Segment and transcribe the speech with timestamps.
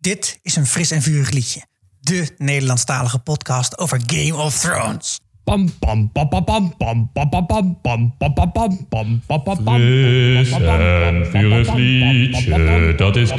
[0.00, 1.60] Dit is een fris en vurig liedje.
[2.00, 5.20] De Nederlandstalige podcast over Game of Thrones.
[5.44, 9.42] Pam pam pam pam pam pam pam pam pam pam pam pam pam pam pam
[9.42, 13.38] pam pam Fris en vurig liedje, dat is dit.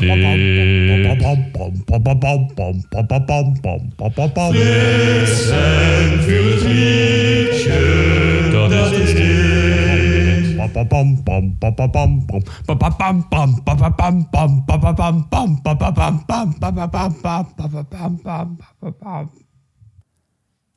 [4.52, 8.01] Fris en vurig liedje.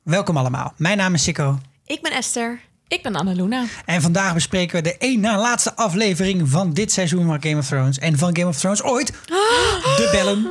[0.03, 0.73] Welkom allemaal.
[0.77, 1.59] Mijn naam is Sikko.
[1.87, 2.61] Ik ben Esther.
[2.89, 3.65] Ik ben Annaluna.
[3.85, 7.67] En vandaag bespreken we de één na laatste aflevering van dit seizoen van Game of
[7.67, 7.99] Thrones.
[7.99, 9.13] En van Game of Thrones ooit.
[9.27, 10.51] De Bellen.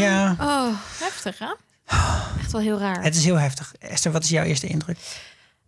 [0.00, 0.66] Ja, Oh,
[1.00, 1.46] Heftig, hè?
[2.40, 3.02] echt wel heel raar.
[3.02, 3.74] het is heel heftig.
[3.78, 4.98] Esther, wat is jouw eerste indruk?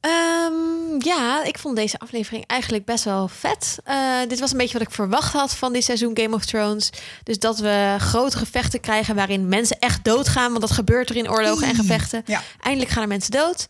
[0.07, 3.79] Ehm, ja, ik vond deze aflevering eigenlijk best wel vet.
[3.85, 6.91] Eh, dit was een beetje wat ik verwacht had van dit seizoen Game of Thrones.
[7.23, 10.49] Dus dat we grote gevechten krijgen waarin mensen echt doodgaan.
[10.49, 12.23] Want dat gebeurt er in oorlogen en gevechten.
[12.27, 12.43] Ja.
[12.61, 13.67] Eindelijk gaan er mensen dood.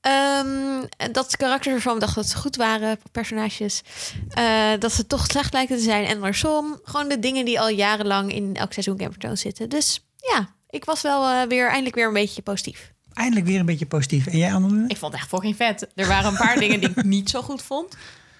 [0.00, 3.82] Ehm, dat de karakters ervan dachten dat ze goed waren, personages.
[4.28, 6.04] Eh, dat ze toch slecht lijken te zijn.
[6.04, 9.68] En andersom, gewoon de dingen die al jarenlang in elk seizoen Game of Thrones zitten.
[9.68, 12.93] Dus ja, ik was wel eh, weer eindelijk weer een beetje positief.
[13.14, 14.26] Eindelijk weer een beetje positief.
[14.26, 14.88] En jij, Annelune?
[14.88, 15.88] Ik vond het echt fucking vet.
[15.94, 17.96] Er waren een paar dingen die ik niet zo goed vond.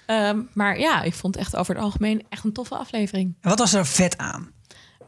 [0.06, 3.34] Ehm, maar ja, ik vond het echt over het algemeen echt een toffe aflevering.
[3.40, 4.52] En wat was er vet aan?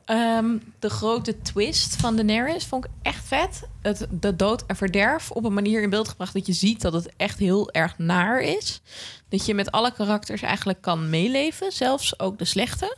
[0.04, 3.62] Ehm, de grote twist van Daenerys vond ik echt vet.
[3.82, 6.92] Het, de dood en verderf op een manier in beeld gebracht dat je ziet dat
[6.92, 8.80] het echt heel erg naar is.
[9.28, 12.96] Dat je met alle karakters eigenlijk kan meeleven, zelfs ook de slechte.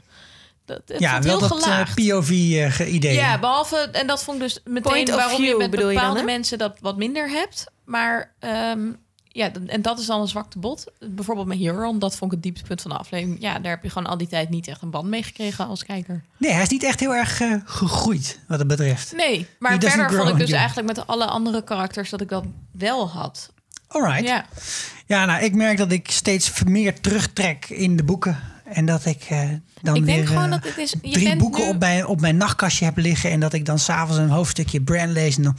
[0.68, 1.94] Dat, het ja, voelt wel heel dat gelaagd.
[1.94, 3.14] POV-idee.
[3.14, 6.04] Ja, behalve, en dat vond ik dus meteen Point waarom je met bedoel je dan,
[6.04, 7.64] bepaalde mensen dat wat minder hebt.
[7.84, 8.90] Maar ehm,
[9.38, 10.84] ja, en dat is dan een zwakte bot.
[11.00, 13.40] Bijvoorbeeld met Euron, dat vond ik het dieptepunt van de aflevering.
[13.40, 15.84] Ja, daar heb je gewoon al die tijd niet echt een band mee gekregen als
[15.84, 16.24] kijker.
[16.36, 19.12] Nee, hij is niet echt heel erg eh, gegroeid wat het betreft.
[19.16, 20.58] Nee, maar He verder vond ik dus you.
[20.58, 23.50] eigenlijk met alle andere karakters dat ik dat wel had.
[23.88, 24.26] Alright.
[24.26, 24.46] Ja.
[25.06, 28.38] Ja, nou, ik merk dat ik steeds meer terugtrek in de boeken.
[28.72, 29.48] En dat ik eh,
[29.82, 30.94] dan ik weer denk gewoon eh, dat het is...
[31.02, 33.30] Je drie bent boeken nu- op, mijn, op mijn nachtkastje heb liggen.
[33.30, 35.36] En dat ik dan s'avonds een hoofdstukje Bran lees.
[35.36, 35.56] En dan,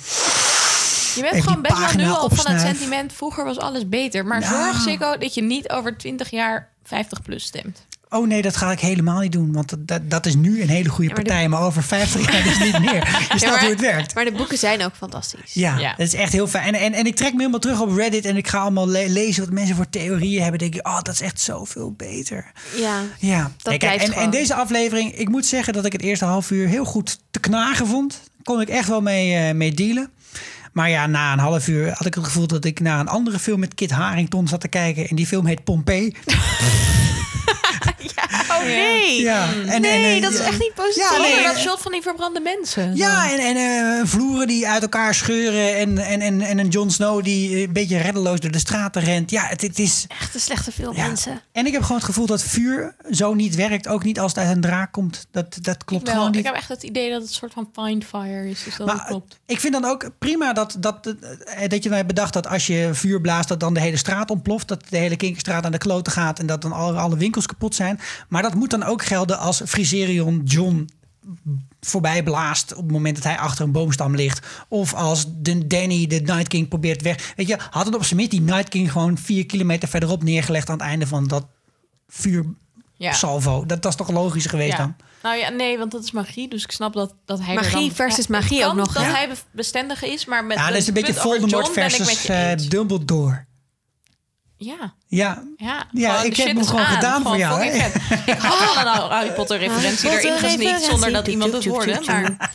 [1.15, 3.13] Je bent gewoon best wel nu al van het sentiment...
[3.13, 4.25] vroeger was alles beter.
[4.25, 7.85] Maar zorg, Sikko, dat je niet over 20 jaar 50 plus stemt.
[8.09, 9.51] Oh nee, dat ga ik helemaal niet doen.
[9.53, 11.49] Want dat, dat is nu een hele goede Ja, maar de- partij.
[11.49, 12.95] Maar over 50 jaar dus niet meer.
[12.95, 14.15] Je snapt maar- hoe het werkt.
[14.15, 15.53] Maar de boeken zijn ook fantastisch.
[15.53, 15.89] Ja, Ja.
[15.97, 16.73] dat is echt heel fijn.
[16.75, 19.07] En, en, en ik trek me helemaal terug op Reddit en ik ga allemaal le-
[19.07, 20.59] lezen wat mensen voor theorieën hebben.
[20.59, 22.51] denk ik, oh, dat is echt zoveel beter.
[22.77, 23.01] Ja.
[23.19, 26.25] Ja, Dat Kijk, blijft en, en deze aflevering, ik moet zeggen dat ik het eerste
[26.25, 28.19] half uur heel goed te knagen vond.
[28.43, 30.09] Kon ik echt wel mee, eh, mee dealen.
[30.73, 33.39] Maar ja, na een half uur had ik het gevoel dat ik naar een andere
[33.39, 35.07] film met Kit Harington zat te kijken.
[35.09, 36.15] En die film heet Pompeii.
[38.49, 39.21] Oh nee.
[39.21, 40.45] Ja, en, nee, en, eh, dat is ja.
[40.45, 41.11] echt niet positief.
[41.11, 42.95] Ja, nee, dat shot van die verbrande mensen.
[42.95, 45.75] Ja, en, en eh, vloeren die uit elkaar scheuren.
[45.77, 49.01] En, en, en, en een Jon Snow die eh, een beetje reddeloos door de straten
[49.01, 49.31] rent.
[49.31, 50.05] Ja, het, het is.
[50.19, 51.05] Echt een slechte film, Ja.
[51.05, 51.41] mensen.
[51.51, 53.87] En ik heb gewoon het gevoel dat vuur zo niet werkt.
[53.87, 55.27] Ook niet als het uit een draak komt.
[55.31, 56.15] Dat, dat klopt ik, wel.
[56.15, 56.39] gewoon niet.
[56.39, 58.63] ik heb echt het idee dat het een soort van find fire is.
[58.63, 59.39] Dus dat Maar klopt.
[59.45, 61.15] ik vind dan ook prima dat, dat, dat
[61.83, 64.67] je nou hebt bedacht dat als je vuur blaast, dat dan de hele straat ontploft.
[64.67, 67.75] Dat de hele Kinkerstraat aan de kloten gaat en dat dan alle, alle winkels kapot
[67.75, 67.99] zijn.
[68.29, 70.89] Maar dat moet dan ook gelden als Friserion John
[71.81, 74.47] voorbij blaast op het moment dat hij achter een boomstam ligt.
[74.67, 77.33] Of als de Danny de Night King probeert weg.
[77.35, 80.69] Weet je, had het op zijn minst die Night King gewoon vier kilometer verderop neergelegd
[80.69, 81.45] aan het einde van dat
[82.07, 82.45] vuur
[82.97, 83.13] Ja.
[83.13, 83.65] salvo.
[83.65, 84.77] Dat, dat is toch logisch geweest Ja.
[84.77, 84.95] dan?
[85.23, 86.49] Nou ja, nee, want dat is magie.
[86.49, 89.27] Dus ik snap dat, dat hij Magie dan, versus magie kan ook nog, Dat hij
[89.29, 92.67] be- bestendig is, maar met Ja, dat is een beetje Voldemort versus eh, eens.
[92.69, 93.45] Dumbledore.
[94.61, 95.87] Ja, Ja, ja.
[95.91, 96.93] Ja, ik heb hem gewoon aan.
[96.95, 97.71] gedaan voor jou, hè?
[98.25, 100.89] Ik had al een Harry Potter referentie erin referentie.
[100.89, 102.01] zonder dat iemand het hoorde.
[102.05, 102.51] Maar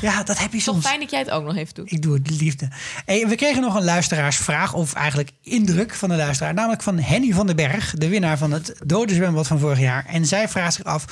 [0.00, 0.86] ja, dat heb je toch soms.
[0.86, 1.92] fijn dat jij het ook nog even doet.
[1.92, 2.68] Ik doe het liefde.
[3.04, 6.54] Hey, we kregen nog een luisteraarsvraag, of eigenlijk indruk van de luisteraar.
[6.54, 10.04] Namelijk van Henny van den Berg, de winnaar van het dode zwembad van vorig jaar.
[10.08, 11.04] En zij vraagt zich af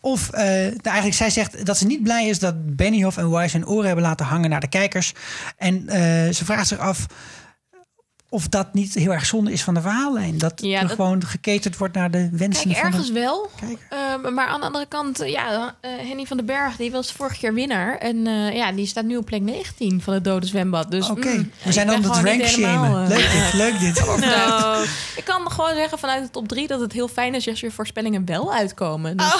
[0.00, 3.56] of, eh, nou eigenlijk zij zegt dat ze niet blij is dat Benioff en Wise
[3.56, 5.12] hun oren hebben laten hangen naar de kijkers.
[5.56, 6.00] En eh,
[6.32, 7.06] ze vraagt zich af
[8.34, 10.38] of dat niet heel erg zonde is van de verhaallijn.
[10.38, 13.50] Dat Ja, er dat- gewoon geketerd wordt naar de wensen Kijk, van ergens de wel.
[13.90, 17.40] Ehm, maar aan de andere kant, ja, eh, Henny van den Berg, die was vorig
[17.40, 17.98] jaar winnaar.
[17.98, 20.90] En eh, ja, die staat nu op plek 19 van het Dode Zwembad.
[20.90, 23.02] Dus Oké, mm, we zijn dan het rank shamen.
[23.02, 24.08] eh, Leuk dit, leuk dit.
[24.08, 24.88] overtuigd.
[25.16, 27.70] Ik kan gewoon zeggen vanuit de top 3 dat het heel fijn is als je
[27.70, 29.16] voorspellingen wel uitkomen.
[29.16, 29.32] Dus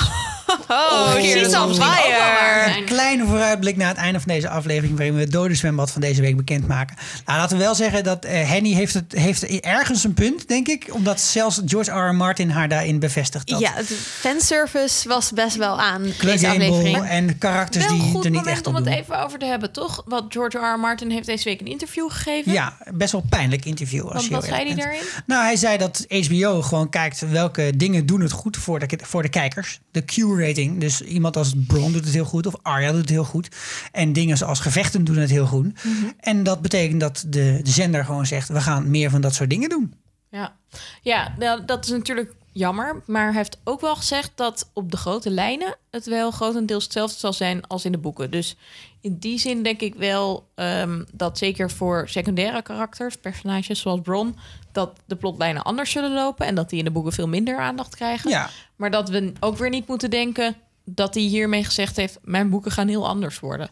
[0.69, 2.71] Oh, keer she's zal on misschien ook wel waar fire.
[2.73, 2.85] zijn.
[2.85, 4.97] Kleine vooruitblik naar het einde van deze aflevering...
[4.97, 6.97] waarin we het dode zwembad van deze week bekendmaken.
[7.27, 10.69] Nou, laten we wel zeggen dat eh, Henny heeft, het, heeft ergens een punt, denk
[10.69, 10.89] ik.
[10.93, 12.09] Omdat zelfs George R.
[12.09, 12.15] R.
[12.15, 13.49] Martin haar daarin bevestigt.
[13.49, 13.87] Dat Ja, het
[14.21, 17.05] fanservice was best wel aan deze aflevering.
[17.05, 19.03] en karakters Wel die goed er niet moment echt om op het doen.
[19.03, 20.03] even over te hebben, toch?
[20.07, 20.75] Want George R.
[20.75, 20.79] R.
[20.79, 22.53] Martin heeft deze week een interview gegeven.
[22.53, 24.03] Ja, best wel pijnlijk interview.
[24.03, 25.01] Als Want je wat zei hij daarin?
[25.27, 29.23] Nou, hij zei dat HBO gewoon kijkt welke dingen doen het goed voor de, voor
[29.23, 29.81] de kijkers.
[29.91, 30.81] De Q-rating.
[30.81, 33.49] Dus iemand als Bron doet het heel goed of Arya doet het heel goed.
[33.93, 35.85] En dingen zoals gevechten doen het heel goed.
[35.85, 36.05] Mhm.
[36.21, 38.49] En dat betekent dat de, de zender gewoon zegt...
[38.49, 39.95] we gaan meer van dat soort dingen doen.
[40.31, 40.57] Ja,
[41.03, 43.03] ja nou, dat is natuurlijk jammer.
[43.07, 47.19] Maar hij heeft ook wel gezegd dat op de grote lijnen het wel grotendeels hetzelfde
[47.19, 48.31] zal zijn als in de boeken.
[48.31, 48.57] Dus
[49.01, 54.37] in die zin denk ik wel ehm, dat zeker voor secundaire karakters, personages zoals Bron,
[54.73, 57.95] dat de plotlijnen anders zullen lopen en dat die in de boeken veel minder aandacht
[57.95, 58.31] krijgen.
[58.31, 62.51] Ja, Maar dat we ook weer niet moeten denken dat hij hiermee gezegd heeft: mijn
[62.51, 63.69] boeken gaan heel anders worden.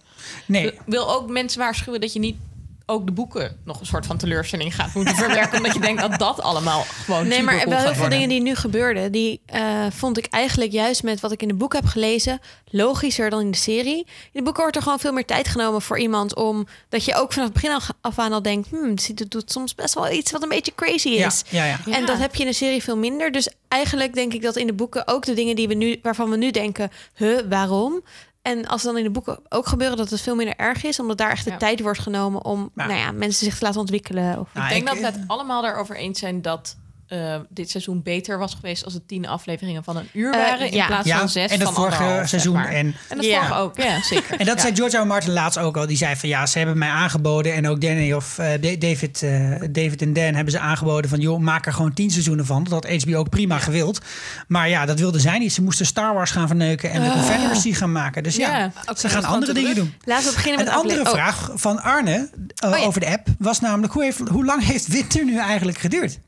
[0.46, 0.66] nee.
[0.66, 2.36] Ik wil ook mensen waarschuwen dat je niet
[2.86, 5.56] ook de boeken nog een soort van teleurstelling gaat moeten verwerken.
[5.56, 8.10] omdat je denkt dat dat allemaal gewoon Nee, maar wel heel veel worden.
[8.10, 11.54] dingen die nu gebeurden, die eh, vond ik eigenlijk juist met wat ik in de
[11.54, 12.40] boek heb gelezen
[12.72, 13.98] logischer dan in de serie.
[14.06, 17.14] In de boeken wordt er gewoon veel meer tijd genomen voor iemand om dat je
[17.14, 20.30] ook vanaf het begin af aan al denkt, hmm, dit doet soms best wel iets
[20.30, 21.42] wat een beetje crazy is.
[21.48, 21.78] ja, ja.
[21.86, 21.96] Ja.
[21.96, 23.32] En dat heb je in de serie veel minder.
[23.32, 26.30] Dus eigenlijk denk ik dat in de boeken ook de dingen die we nu, waarvan
[26.30, 28.02] we nu denken, huh, waarom?
[28.42, 31.00] En als het dan in de boeken ook gebeuren, dat het veel minder erg is,
[31.00, 31.56] omdat daar echt de Ja.
[31.56, 32.88] tijd wordt genomen om Nou.
[32.88, 34.38] nou ja, mensen zich te laten ontwikkelen.
[34.38, 34.48] Of...
[34.54, 36.76] Nou, ik denk ik- dat we het allemaal daarover eens zijn dat
[37.12, 40.66] eh, dit seizoen beter was geweest als het tien afleveringen van een uur Eh, waren
[40.70, 40.86] in ja.
[40.86, 42.54] plaats ja, van zes en het van vorige anderhalf, zeg seizoen.
[42.54, 42.68] maar.
[42.68, 43.36] En En dat Ja.
[43.38, 44.30] vorige ook, ja, zeker.
[44.40, 44.60] En dat Ja.
[44.62, 45.00] zei George R.
[45.00, 45.06] R.
[45.06, 45.86] Martin laatst ook al.
[45.86, 47.54] Die zei van ja, ze hebben mij aangeboden.
[47.54, 51.20] En ook Danny of eh, Da- David, eh, David en Dan hebben ze aangeboden van
[51.20, 52.64] joh, maak er gewoon tien seizoenen van.
[52.64, 54.00] Dat had HBO ook prima gewild.
[54.48, 55.52] Maar ja, dat wilden zij niet.
[55.52, 58.22] Ze moesten Star Wars gaan verneuken en de Confederacy gaan maken.
[58.22, 59.94] Dus ja, ze dat gaan andere dingen doen.
[60.04, 61.16] Laten we beginnen Een met andere afle- oh.
[61.16, 62.28] vraag van Arne
[62.64, 62.84] Oh ja.
[62.84, 66.18] over de app was namelijk hoe, heeft, hoe lang heeft winter nu eigenlijk geduurd?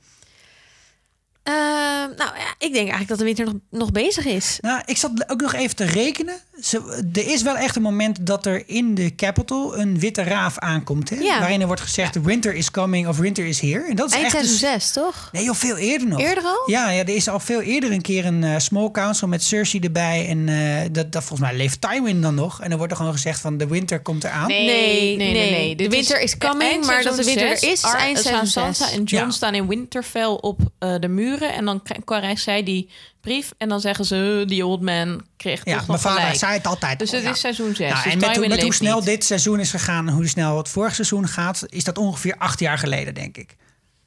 [1.45, 4.59] Ehm, nou ja, ik denk eigenlijk dat de winter nog, nog bezig is.
[4.61, 6.35] Nou, ik zat ook nog even te rekenen.
[6.63, 10.59] Ze, er is wel echt een moment dat er in de capital een witte raaf
[10.59, 11.11] aankomt.
[11.11, 11.17] Hè?
[11.17, 11.39] Ja.
[11.39, 13.85] Waarin er wordt gezegd, winter is coming of winter is here.
[13.89, 14.35] En dat is Eind echt...
[14.35, 15.29] seizoen dus- 6, toch?
[15.33, 16.21] Nee, joh, veel eerder nog.
[16.21, 16.63] Eerder al?
[16.67, 19.83] Ja, ja, er is al veel eerder een keer een eh, small council met Cersei
[19.83, 20.29] erbij.
[20.29, 22.61] En eh, dat, dat volgens mij leeft Tywin dan nog.
[22.61, 24.47] En dan wordt er gewoon gezegd van de winter komt eraan.
[24.49, 25.33] Nee, Nee, nee, nee.
[25.33, 25.51] nee.
[25.51, 25.77] nee.
[25.77, 27.71] De winter is coming, maar dat de winter er zes.
[27.71, 27.81] is,
[28.23, 28.93] Sansa zes.
[28.93, 29.31] en Jon Ja.
[29.31, 31.09] staan in Winterfell op eh, de
[31.43, 32.91] En dan krijgt zij die
[33.21, 33.53] brief.
[33.59, 36.39] En dan zeggen ze, eh, die old man kreeg Ja, toch mijn vader gelijk.
[36.39, 36.99] zei het altijd.
[36.99, 37.31] Dus het ja.
[37.31, 37.91] is seizoen 6.
[37.91, 39.05] Nou, dus en met, hoe- met hoe snel niet.
[39.07, 42.79] dit seizoen is gegaan, hoe snel het vorige seizoen gaat, is dat ongeveer acht jaar
[42.79, 43.57] geleden, denk ik.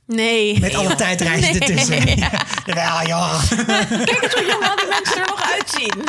[0.05, 0.59] Nee.
[0.59, 1.69] Met alle tijdreizen Nee.
[1.69, 2.17] ertussen.
[2.65, 3.39] Ja, ja.
[4.05, 6.03] Kijk eens hoe jong al die mensen er nog uitzien.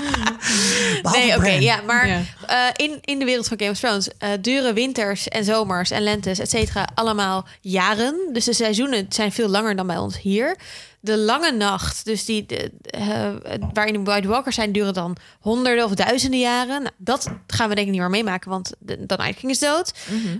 [1.03, 2.21] Behalve Nee, oké, ja, maar Ja.
[2.47, 2.57] eh,
[2.87, 6.39] in, in de wereld van Game of Thrones eh, duren winters en zomers en lentes,
[6.39, 8.15] et cetera, allemaal jaren.
[8.33, 10.57] Dus de seizoenen zijn veel langer dan bij ons hier.
[11.01, 13.31] De lange nacht, dus die de, eh,
[13.73, 16.83] waarin de White Walkers zijn, duren dan honderden of duizenden jaren.
[16.83, 19.93] Nou, dat gaan we denk ik niet meer meemaken, want de, Night King is dood.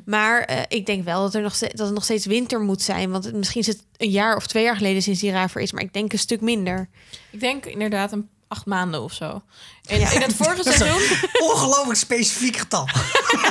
[0.05, 3.11] Maar eh, ik denk wel dat, er nog dat het nog steeds winter moet zijn.
[3.11, 5.73] Want het- misschien is het een jaar of twee jaar geleden sinds die raver is,
[5.73, 6.89] maar ik denk een stuk minder.
[7.31, 9.43] Ik denk inderdaad een acht maanden of zo.
[9.87, 11.01] In, in het vorige Dat is seizoen...
[11.03, 12.89] een ongelooflijk specifiek getal.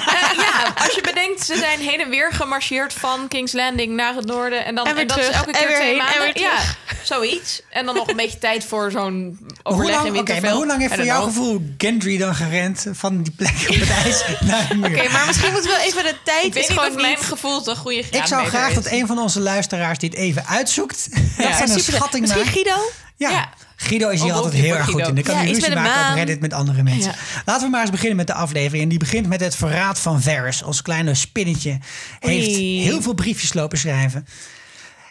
[0.07, 4.15] Eh, ja, als je bedenkt, ze zijn heen en weer gemarcheerd van King's Landing naar
[4.15, 4.65] het noorden.
[4.65, 6.41] En, dan, En weer dat is elke en keer weer twee heen, en maanden.
[6.41, 6.57] Ja,
[7.03, 7.61] zoiets.
[7.69, 10.44] En dan nog een beetje tijd voor zo'n overleg lang, in oké, Winterfell.
[10.49, 13.89] maar hoe lang heeft voor jouw gevoel Gendry dan gerend van die plek op het
[13.89, 15.00] ijs naar de muur?
[15.00, 17.62] Oké, maar misschien moeten we even de tijd Ik weet is niet of mijn gevoel
[17.75, 18.75] goede ik zou graag is.
[18.75, 21.07] dat een van onze luisteraars dit even uitzoekt.
[21.12, 21.93] dat Ja, zijn een Super.
[21.93, 22.45] schatting Misschien.
[22.45, 22.75] Guido?
[23.17, 23.29] Ja.
[23.29, 23.50] Ja.
[23.75, 25.15] Guido is hier altijd heel erg goed in.
[25.15, 26.15] Dan kan Ja, hij ruzie maken op.
[26.15, 27.12] Reddit met andere mensen.
[27.12, 27.41] Ja.
[27.45, 28.83] Laten we maar eens beginnen met de aflevering.
[28.83, 30.63] En die begint met het verraad van Varys.
[30.63, 31.77] Ons kleine spinnetje
[32.19, 32.81] heeft Oei.
[32.81, 34.27] heel veel briefjes lopen schrijven.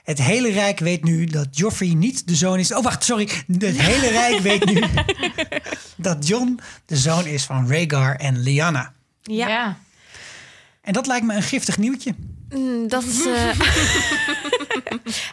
[0.05, 2.75] Het hele Rijk weet nu dat Joffrey niet de zoon is.
[2.75, 3.29] Oh, wacht, sorry.
[3.59, 4.83] Het hele Rijk weet nu
[5.97, 8.93] dat Jon de zoon is van Rhaegar en Lyanna.
[9.23, 9.77] Ja, Ja.
[10.83, 12.15] En dat lijkt me een giftig nieuwtje.
[12.51, 13.27] Mm, dat is...
[13.27, 13.49] eh,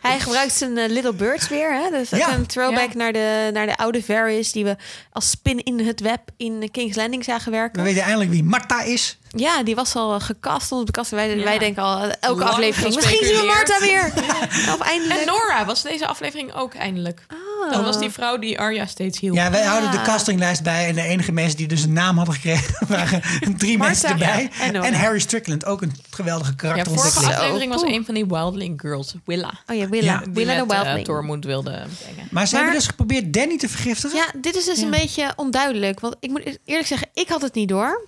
[0.01, 1.73] Hij gebruikt zijn eh, Little Birds weer.
[1.73, 1.89] Hè?
[1.89, 2.33] Dus Ja.
[2.33, 2.97] een throwback Ja.
[2.97, 4.51] naar, de, naar de oude Varys...
[4.51, 4.75] die we
[5.11, 7.83] als spin in het web in King's Landing zagen We werken.
[7.83, 9.17] weten eindelijk wie Marta is.
[9.35, 11.11] Ja, die was al gecast onder de kast.
[11.11, 11.43] Wij, Ja.
[11.43, 12.95] wij denken al, eh, elke Lang aflevering...
[12.95, 14.13] Misschien zien we Marta weer.
[14.73, 15.19] Of eindelijk.
[15.19, 17.25] En Nora was deze aflevering ook eindelijk.
[17.71, 19.35] Dat was die vrouw die Arya steeds hielp.
[19.35, 19.67] Ja, wij Ja.
[19.69, 20.87] houden de castinglijst bij.
[20.87, 22.75] En de enige mensen die dus een naam hadden gekregen...
[22.87, 23.21] waren
[23.57, 24.49] drie Marta, mensen erbij.
[24.71, 24.93] ja, en.
[24.93, 29.53] Harry Strickland, ook een geweldige Ja, vorige aflevering was een van die Wildling Girls, Willa.
[29.67, 30.11] Oh ja, Willa.
[30.11, 30.19] Ja.
[30.19, 31.05] Die Willa de eh, Wildling.
[31.05, 32.27] Tormund wilde brengen.
[32.31, 34.17] Maar ze Maar- hebben dus geprobeerd Danny te vergiftigen.
[34.17, 35.99] Ja, dit is dus een beetje onduidelijk.
[35.99, 38.07] Want ik moet eerlijk zeggen, ik had het niet door.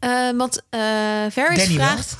[0.00, 0.80] Eh, want eh
[1.30, 1.86] Varys Danny wel.
[1.86, 2.16] vraagt...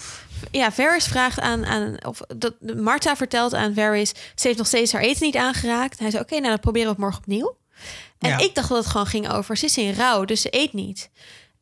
[0.50, 1.66] Ja, Varys vraagt aan...
[1.66, 4.08] aan of dat, Martha vertelt aan Varys...
[4.34, 5.98] ze heeft nog steeds haar eten niet aangeraakt.
[5.98, 7.56] Hij zei, oké, nou dan proberen we het morgen opnieuw.
[8.18, 8.38] En Ja.
[8.38, 9.56] ik dacht dat het gewoon ging over...
[9.56, 11.10] ze is in rouw, dus ze eet niet.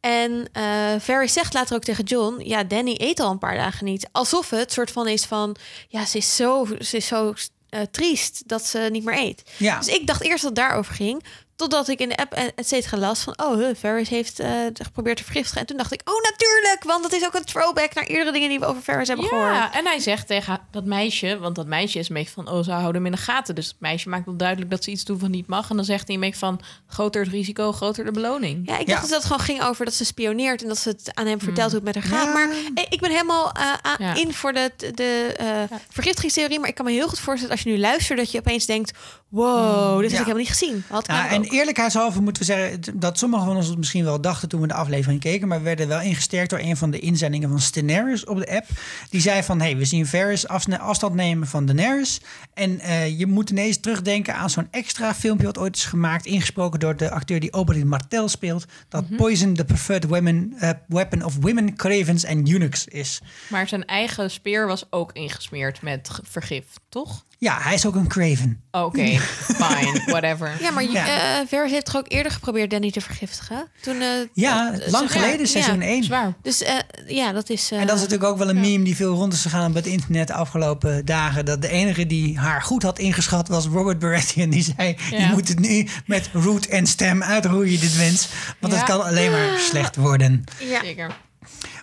[0.01, 0.65] En eh
[0.99, 2.41] Varys zegt later ook tegen John...
[2.45, 4.09] ja, Danny eet al een paar dagen niet.
[4.13, 5.57] Alsof het soort van is van...
[5.89, 7.35] ja, ze is zo, ze is zo
[7.91, 9.43] triest dat ze niet meer eet.
[9.57, 9.79] Ja.
[9.79, 11.25] Dus ik dacht eerst dat het daarover ging.
[11.57, 13.35] Totdat ik in de app cetera las van...
[13.37, 15.61] oh, Varys heeft eh, geprobeerd te vergiftigen.
[15.61, 16.85] En toen dacht ik, oh natuurlijk!
[16.85, 19.55] Want dat is ook een throwback naar eerdere dingen die we over Varys hebben gehoord.
[19.55, 22.71] Ja, en hij zegt tegen dat meisje, want dat meisje is beetje van, oh, ze
[22.71, 23.55] houden hem in de gaten.
[23.55, 25.71] Dus het meisje maakt wel duidelijk dat ze iets doen van niet mag.
[25.71, 28.69] En dan zegt hij beetje van, groter het risico, groter de beloning.
[28.69, 28.95] Ja, ik Ja.
[28.95, 30.63] dacht dat het gewoon ging over dat ze spioneert...
[30.63, 32.27] en dat ze het aan hem vertelt hoe het met haar gaat.
[32.27, 32.33] Ja.
[32.33, 33.53] Maar eh, ik ben helemaal
[33.99, 36.59] eh, in voor de, de eh, vergiftigingstheorie.
[36.61, 38.19] Maar ik kan me heel goed voorstellen als je nu luistert...
[38.19, 38.99] dat je opeens denkt,
[39.37, 40.17] wow, dit Ja.
[40.17, 40.85] heb ik helemaal niet gezien.
[40.89, 41.53] Had Ja, en ook.
[41.53, 44.75] eerlijkheidshalve moeten we zeggen dat sommigen van ons het misschien wel dachten toen we de
[44.75, 48.39] aflevering keken, maar we werden wel ingesterkt door een van de inzendingen van Daenerys op
[48.39, 48.67] de app.
[49.11, 52.21] Die zei van, hey, we zien Varys afstand nemen van Daenerys.
[52.55, 56.81] En eh, je moet ineens terugdenken aan zo'n extra filmpje wat ooit is gemaakt, ingesproken
[56.81, 61.37] door de acteur die Oberyn Martell speelt, dat Poison the preferred women, eh, weapon of
[61.41, 63.21] women, cravens and eunuchs is.
[63.49, 67.25] Maar zijn eigen speer was ook ingesmeerd met vergif, toch?
[67.39, 68.61] Ja, hij is ook een craven.
[68.71, 69.19] Oké,
[69.63, 70.57] fine, whatever.
[70.61, 71.07] Ja, maar Ja.
[71.41, 73.69] eh Varys heeft toch ook eerder geprobeerd Danny te vergiftigen?
[73.83, 75.87] Toen, eh, Ja, eh, lang geleden, ja, seizoen ja.
[75.87, 76.05] 1.
[76.05, 76.35] Zwaar.
[76.43, 76.75] Dus eh,
[77.07, 77.71] ja, dat is...
[77.73, 79.75] eh, En dat is natuurlijk ook wel een meme die veel rond is gegaan op
[79.75, 81.45] het internet de afgelopen dagen.
[81.45, 84.51] Dat de enige die haar goed had ingeschat was Robert Baratheon.
[84.51, 88.29] Die zei, je moet het nu met root en stem uitroeien, dit wens.
[88.61, 88.79] Want Ja.
[88.79, 90.45] het kan alleen maar slecht worden.
[90.61, 90.81] ja.
[90.81, 91.11] Zeker.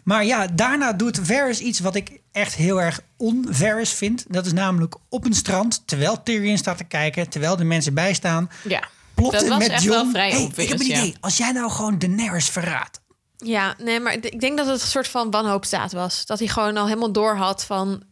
[0.04, 4.26] Maar ja, daarna doet Varys iets wat ik echt heel erg on-Varys vind.
[4.28, 8.50] Dat is namelijk op een strand, terwijl Tyrion staat te kijken, terwijl de mensen bijstaan.
[8.64, 8.84] Ja,
[9.16, 9.96] dat was met echt John.
[9.96, 10.98] wel vrij hey, ik heb een ja.
[10.98, 11.16] idee.
[11.20, 13.02] Als jij nou gewoon Daenerys verraadt.
[13.38, 16.26] Ja, nee, maar ik denk dat het een soort van wanhoopstaat was.
[16.26, 18.04] Dat hij gewoon al helemaal door had van...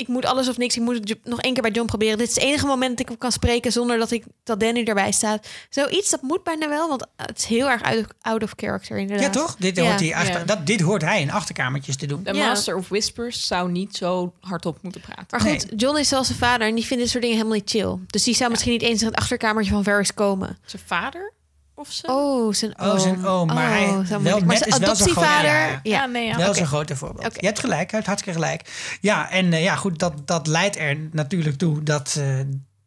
[0.00, 0.76] Ik moet alles of niks.
[0.76, 2.18] Ik moet het nog één keer bij John proberen.
[2.18, 4.84] Dit is het enige moment dat ik hem kan spreken zonder dat, ik, dat Danny
[4.84, 5.46] erbij staat.
[5.70, 6.88] Zoiets, dat moet bijna wel.
[6.88, 9.34] Want het is heel erg out of, out of character inderdaad.
[9.34, 9.56] Ja, toch?
[9.58, 9.82] Dit, Ja.
[9.82, 10.44] hoort hij achter, Ja.
[10.44, 12.22] dat, dit hoort hij in achterkamertjes te doen.
[12.22, 12.46] de Ja.
[12.46, 15.26] Master of Whispers zou niet zo hardop moeten praten.
[15.30, 17.70] Maar goed, John is zelfs zijn vader en die vindt dit soort dingen helemaal niet
[17.70, 17.96] chill.
[18.06, 20.58] Dus die zou misschien niet eens in het achterkamertje van Varys komen.
[20.64, 21.32] Zijn vader
[21.80, 22.06] of zo?
[22.06, 22.90] Oh, zijn oom.
[22.90, 23.46] Oh, zijn oom.
[23.46, 25.50] Maar hij- wel maar net zijn is wel zo'n adoptievader...
[25.50, 25.80] ja, ja.
[25.82, 26.36] Ja, nee, ja.
[26.36, 27.34] Wel zo'n grote voorbeeld.
[27.40, 28.96] Je hebt gelijk, je hebt hartstikke gelijk.
[29.00, 32.38] Ja, en eh, ja, goed, dat, dat leidt er natuurlijk toe dat, eh,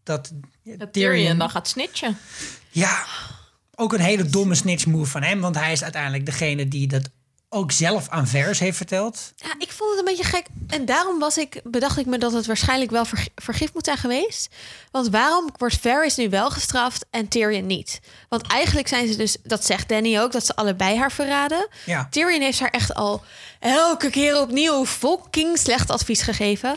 [0.03, 0.31] dat
[0.63, 2.17] Dat Tyrion dan gaat snitchen.
[2.69, 3.05] Ja,
[3.75, 5.41] ook een hele domme snitch move van hem.
[5.41, 7.09] Want hij is uiteindelijk degene die dat
[7.53, 9.33] ook zelf aan Vers heeft verteld.
[9.35, 10.45] Ja, ik vond het een beetje gek.
[10.67, 13.97] En daarom was ik, bedacht ik me dat het waarschijnlijk wel verg- vergif moet zijn
[13.97, 14.49] geweest.
[14.91, 17.99] Want waarom wordt Varys nu wel gestraft en Tyrion niet?
[18.29, 21.67] Want eigenlijk zijn ze dus, dat zegt Danny ook, dat ze allebei haar verraden.
[21.85, 22.07] Ja.
[22.11, 23.23] Tyrion heeft haar echt al
[23.59, 26.75] elke keer opnieuw fucking slecht advies gegeven.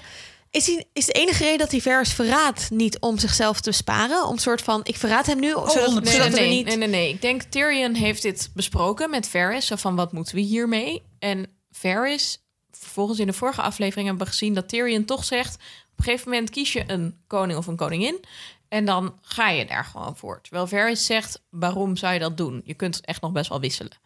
[0.50, 4.26] Is, hij, is de enige reden dat hij Varys verraadt niet om zichzelf te besparen?
[4.26, 6.02] Om soort van, ik verraad hem nu, zodat, 100%.
[6.02, 6.66] Nee, zodat nee, we nee, niet...
[6.66, 7.08] nee, nee, nee.
[7.08, 9.66] Ik denk Tyrion heeft dit besproken met Varys.
[9.66, 11.02] Zo van, wat moeten we hiermee?
[11.18, 12.38] En Varys,
[12.70, 14.54] vervolgens in de vorige aflevering hebben we gezien...
[14.54, 15.54] dat Tyrion toch zegt...
[15.54, 18.24] op een gegeven moment kies je een koning of een koningin...
[18.68, 20.40] en dan ga je daar gewoon voor.
[20.42, 22.62] Terwijl Varys zegt, waarom zou je dat doen?
[22.64, 23.98] Je kunt echt nog best wel wisselen.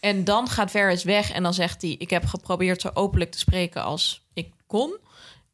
[0.00, 1.90] En dan gaat Varys weg en dan zegt hij...
[1.98, 4.96] ik heb geprobeerd zo openlijk te spreken als ik kon...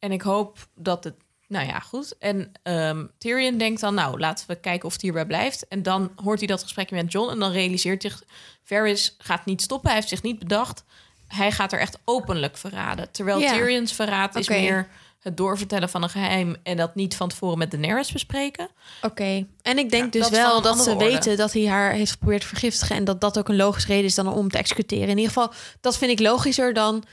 [0.00, 1.14] en ik hoop dat het
[1.50, 2.19] nou ja, goed.
[2.19, 5.69] En ehm, Tyrion denkt dan, nou, laten we kijken of het hierbij blijft.
[5.69, 8.23] En dan hoort hij dat gesprekje met John en dan realiseert zich...
[8.64, 10.85] Varys gaat niet stoppen, hij heeft zich niet bedacht.
[11.26, 13.11] Hij gaat er echt openlijk verraden.
[13.11, 13.52] Terwijl Ja.
[13.52, 14.88] Tyrion's verraad is meer
[15.21, 16.57] het doorvertellen van een geheim...
[16.62, 18.69] en dat niet van tevoren met Daenerys bespreken.
[19.02, 21.04] Oké, en ik denk Ja, dus dat wel dat ze orde.
[21.04, 24.04] weten dat hij haar heeft geprobeerd te vergiftigen en dat dat ook een logische reden
[24.04, 25.09] is dan om te executeren.
[25.09, 27.04] In ieder geval, dat vind ik logischer dan.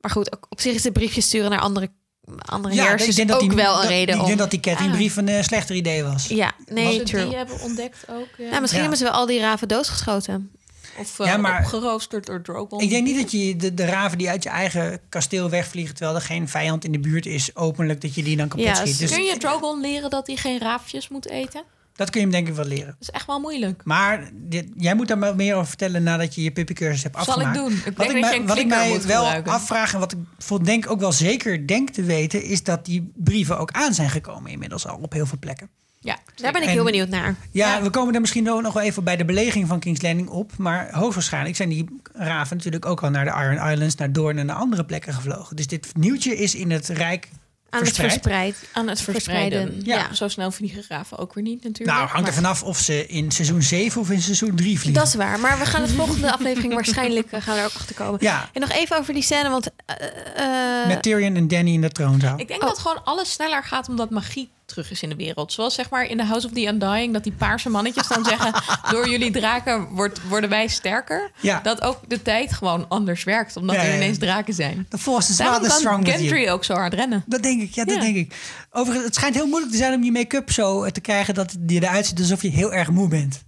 [0.00, 1.90] Maar goed, op zich is de briefjes sturen naar andere,
[2.38, 4.26] andere heersers ook die, wel een dat- reden Ik om.
[4.26, 6.26] denk dat die kettingbrief een eh, slechter idee was.
[6.26, 7.26] Ja, nee, true.
[7.26, 8.28] die hebben ontdekt ook.
[8.38, 8.48] ja.
[8.48, 8.88] Nou, misschien Ja.
[8.88, 10.50] hebben ze wel al die raven doodgeschoten.
[10.98, 12.80] Of uh, Ja, maar- opgeroosterd door Drogon.
[12.80, 15.94] Ik denk niet dat je de, de raven die uit je eigen kasteel wegvliegen...
[15.94, 18.74] terwijl er geen vijand in de buurt is, openlijk, dat je die dan kapot Ja,
[18.74, 18.98] schiet.
[18.98, 21.62] Dus Kun je Drogon leren dat hij geen raafjes moet eten?
[21.96, 22.86] Dat kun je hem denk ik wel leren.
[22.86, 23.80] Dat is echt wel moeilijk.
[23.84, 27.40] Maar dit- jij moet daar maar meer over vertellen nadat je je puppycursus hebt Zal
[27.40, 27.58] ik afgemaakt.
[27.58, 27.72] doen.
[27.72, 29.52] Ik wat denk ik, dat mij- je een wat ik mij wel gebruiken.
[29.52, 32.42] afvraag en wat ik voor denk ook wel zeker denk te weten...
[32.42, 35.68] is dat die brieven ook aan zijn gekomen inmiddels al op heel veel plekken.
[36.00, 37.34] Ja, Daar ben ik En- heel benieuwd naar.
[37.50, 37.82] Ja, Ja.
[37.82, 40.52] we komen er misschien nog wel even bij de beleging van King's Landing op.
[40.56, 44.46] Maar hoogstwaarschijnlijk zijn die raven natuurlijk ook al naar de Iron Islands, naar Doorn en
[44.46, 45.56] naar andere plekken gevlogen.
[45.56, 47.28] Dus dit nieuwtje is in het Rijk
[47.70, 48.56] Aan het Verspreid.
[48.72, 49.60] Aan het verspreiden.
[49.62, 50.14] Verspreiden, Ja.
[50.14, 51.98] Zo snel vliegen graven ook weer niet natuurlijk.
[51.98, 54.92] Nou, hangt er vanaf of ze in seizoen 7 of in seizoen 3 vliegen.
[55.02, 55.40] Dat is waar.
[55.40, 58.18] Maar we gaan het volgende aflevering waarschijnlijk eh, gaan we er ook achter komen.
[58.22, 61.80] Ja, En nog even over die scène, want eh, eh, met Tyrion en Danny in
[61.80, 62.38] de troonzaal.
[62.38, 62.68] Ik denk Oh.
[62.68, 65.52] dat gewoon alles sneller gaat omdat magie terug is in de wereld.
[65.52, 67.12] Zoals zeg maar in The House of the Undying...
[67.12, 68.52] dat die paarse mannetjes dan zeggen...
[68.92, 71.30] door jullie draken wordt, worden wij sterker.
[71.40, 71.60] Ja.
[71.60, 73.56] Dat ook de tijd gewoon anders werkt.
[73.56, 74.86] Omdat Ja, ineens draken zijn.
[74.88, 76.12] The force is Daarom strong kan.
[76.12, 77.24] Gendry ook zo hard rennen.
[77.26, 78.34] Dat denk ik, ja, dat denk ik.
[78.70, 81.56] Overigens, het schijnt heel moeilijk te zijn om je make-up zo eh, te krijgen dat
[81.66, 83.42] je eruit ziet alsof je heel erg moe bent.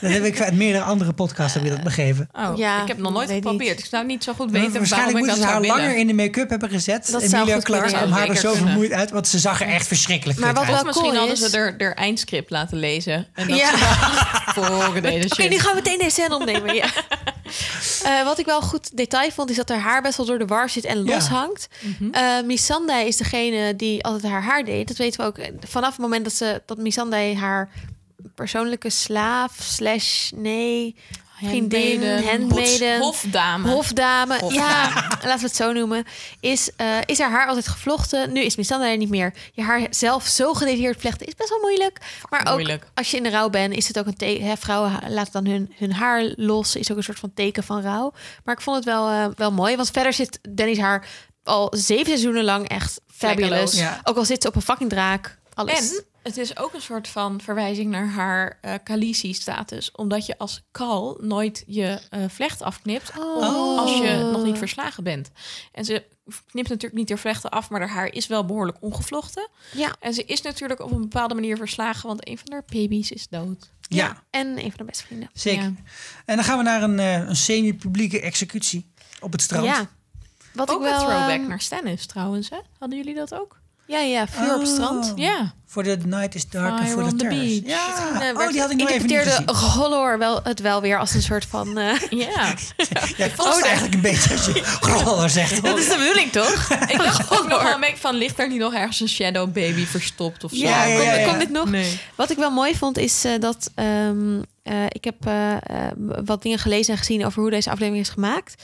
[0.00, 2.28] Dat heb ik uit meerdere andere podcasts heb je dat begeven.
[2.32, 3.70] Oh, Ja, ik heb nog nooit geprobeerd.
[3.76, 3.78] niet.
[3.78, 6.06] Ik zou niet zo goed weten waarom Waarschijnlijk ik dat moeten ze haar langer in
[6.06, 7.08] de make-up hebben gezet.
[7.10, 8.68] Dat Emilia Clarke om haar er zo kunnen.
[8.68, 10.72] vermoeid uit, want ze zag er echt verschrikkelijk Maar wat uit.
[10.74, 13.26] wel misschien cool hadden is- ze er, er eindscript laten lezen.
[13.34, 13.70] En dat Ja.
[14.88, 15.50] Oké, shit.
[15.50, 16.74] nu gaan we meteen deze scène opnemen.
[16.74, 16.86] Ja.
[18.04, 20.44] Eh, wat ik wel goed detail vond, is dat haar haar best wel door de
[20.46, 21.14] war zit en Ja.
[21.14, 21.68] loshangt.
[21.80, 22.10] Mhm.
[22.12, 24.88] Eh Missandei is degene die altijd haar haar deed.
[24.88, 25.38] Dat weten we ook
[25.68, 27.68] vanaf het moment dat, ze, dat Missandei haar
[28.34, 30.96] persoonlijke slaaf, slash, nee,
[31.42, 33.70] vriendin, handmaiden, Hofdame.
[33.70, 34.54] hofdame, Hofdame.
[34.54, 36.04] ja, laten we het zo noemen,
[36.40, 38.32] is, eh, is haar haar altijd gevlochten.
[38.32, 39.34] Nu is Missandei er niet meer.
[39.52, 41.98] Je haar zelf zo gedetailleerd vlechten is best wel moeilijk.
[42.30, 42.86] Maar ook moeilijk.
[42.94, 44.58] als je in de rouw bent, is het ook een teken.
[44.58, 46.76] Vrouwen laten dan hun, hun haar los.
[46.76, 48.12] Is ook een soort van teken van rouw.
[48.44, 49.76] Maar ik vond het wel, eh, wel mooi.
[49.76, 51.06] Want verder zit Danny's haar
[51.44, 53.72] al zeven seizoenen lang echt fabulous.
[53.78, 54.00] Ja.
[54.04, 55.38] Ook al zit ze op een fucking draak.
[55.54, 55.92] Alles.
[55.92, 59.90] En het is ook een soort van verwijzing naar haar eh Khaleesi-status.
[59.92, 63.78] Omdat je als kal nooit je eh, vlecht afknipt Oh.
[63.78, 65.30] als je nog niet verslagen bent.
[65.72, 66.04] En ze
[66.46, 69.48] knipt natuurlijk niet haar vlechten af, maar haar haar is wel behoorlijk ongevlochten.
[69.72, 69.94] ja.
[70.00, 73.28] En ze is natuurlijk op een bepaalde manier verslagen, want een van haar baby's is
[73.28, 73.70] dood.
[73.88, 75.30] Ja, En een van de beste vrienden.
[75.32, 75.62] zeker.
[75.62, 75.72] Ja.
[76.24, 79.64] En dan gaan we naar een, eh, een semi-publieke executie op het strand.
[79.64, 79.88] Ja.
[80.54, 80.92] Wat Ook ik wel.
[81.00, 82.58] een throwback ehm, naar Stannis trouwens, hè?
[82.78, 83.59] Hadden jullie dat ook?
[83.90, 84.74] Ja, ja, vuur op het Oh.
[84.74, 85.12] strand.
[85.16, 85.52] Ja.
[85.66, 87.60] Voor de night is dark en voor de terrace.
[87.62, 87.78] beach.
[87.78, 87.86] Ja,
[88.30, 90.18] oh, werd- die had ik nog even niet interpreteerde gezien.
[90.18, 91.78] Wel, het wel weer als een soort van...
[91.78, 91.94] eh,
[92.26, 92.54] Ja.
[93.16, 95.62] Jij past eigenlijk een beetje als je Groller zegt.
[95.64, 96.70] dat is de bedoeling, toch?
[96.92, 99.52] Ik dacht ook nog wel een beetje van, ligt er niet nog ergens een shadow
[99.52, 100.56] baby verstopt of zo?
[100.56, 101.26] Ja, ja, komt, ja, ja.
[101.28, 101.70] komt dit nog?
[101.70, 102.00] Nee.
[102.14, 105.16] Wat ik wel mooi vond is eh, dat ehm, eh, ik heb
[106.24, 108.62] wat dingen gelezen en gezien over hoe deze aflevering is gemaakt.